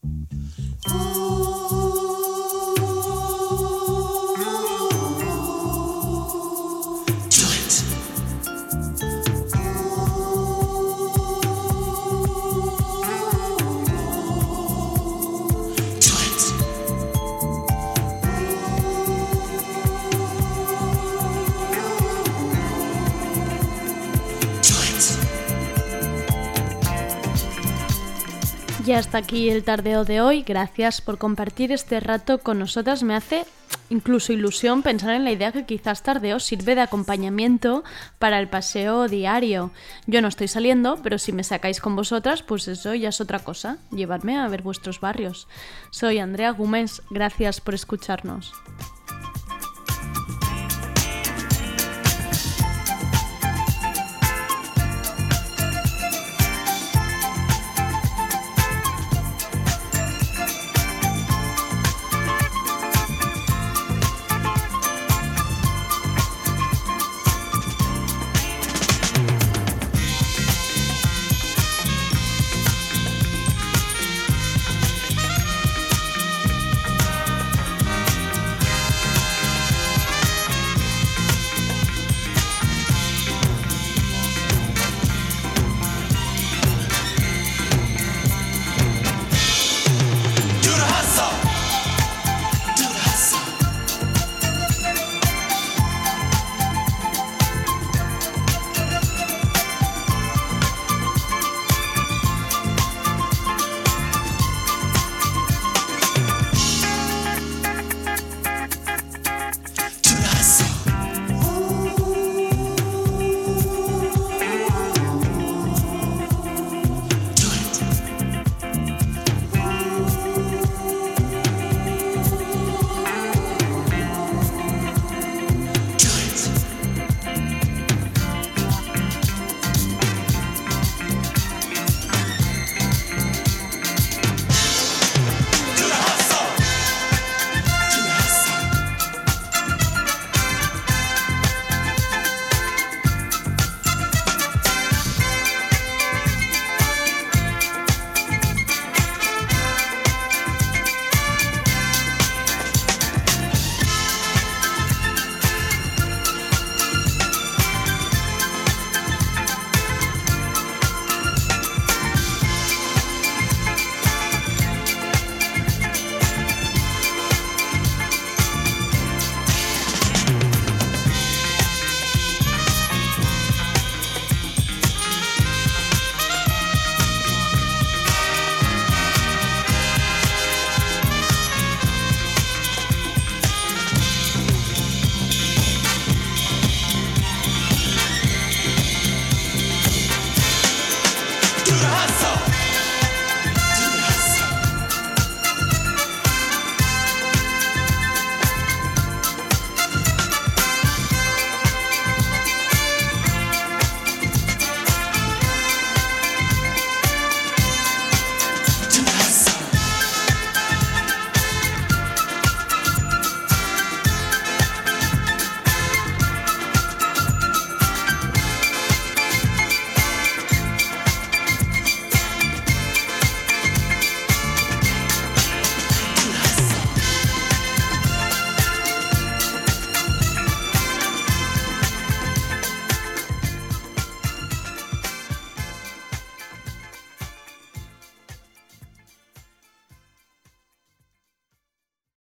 Y 28.87 28.93
hasta 28.93 29.19
aquí 29.19 29.51
el 29.51 29.65
tardeo 29.65 30.05
de 30.05 30.21
hoy. 30.21 30.45
Gracias 30.47 31.01
por 31.01 31.19
compartir 31.19 31.73
este 31.73 31.99
rato 31.99 32.39
con 32.39 32.61
nosotras. 32.61 33.03
Me 33.03 33.17
hace 33.17 33.45
incluso 33.91 34.33
ilusión 34.33 34.85
pensar 34.85 35.11
en 35.15 35.25
la 35.25 35.33
idea 35.33 35.51
que 35.51 35.67
quizás 35.67 36.05
tardeo 36.05 36.39
sirve 36.39 36.77
de 36.77 36.83
acompañamiento 36.83 37.83
para 38.21 38.39
el 38.39 38.47
paseo 38.47 39.09
diario. 39.09 39.73
Yo 40.07 40.23
no 40.23 40.29
estoy 40.29 40.47
saliendo, 40.47 41.01
pero 41.03 41.19
si 41.19 41.33
me 41.33 41.43
sacáis 41.43 41.81
con 41.81 41.97
vosotras, 41.97 42.45
pues 42.45 42.69
eso 42.69 42.95
ya 42.95 43.09
es 43.09 43.21
otra 43.21 43.41
cosa. 43.41 43.79
Llevarme 43.91 44.39
a 44.39 44.47
ver 44.47 44.63
vuestros 44.63 45.01
barrios. 45.01 45.49
Soy 45.91 46.21
Andrea 46.21 46.53
Gómez. 46.53 47.03
Gracias 47.11 47.61
por 47.61 47.75
escucharnos. 47.75 48.53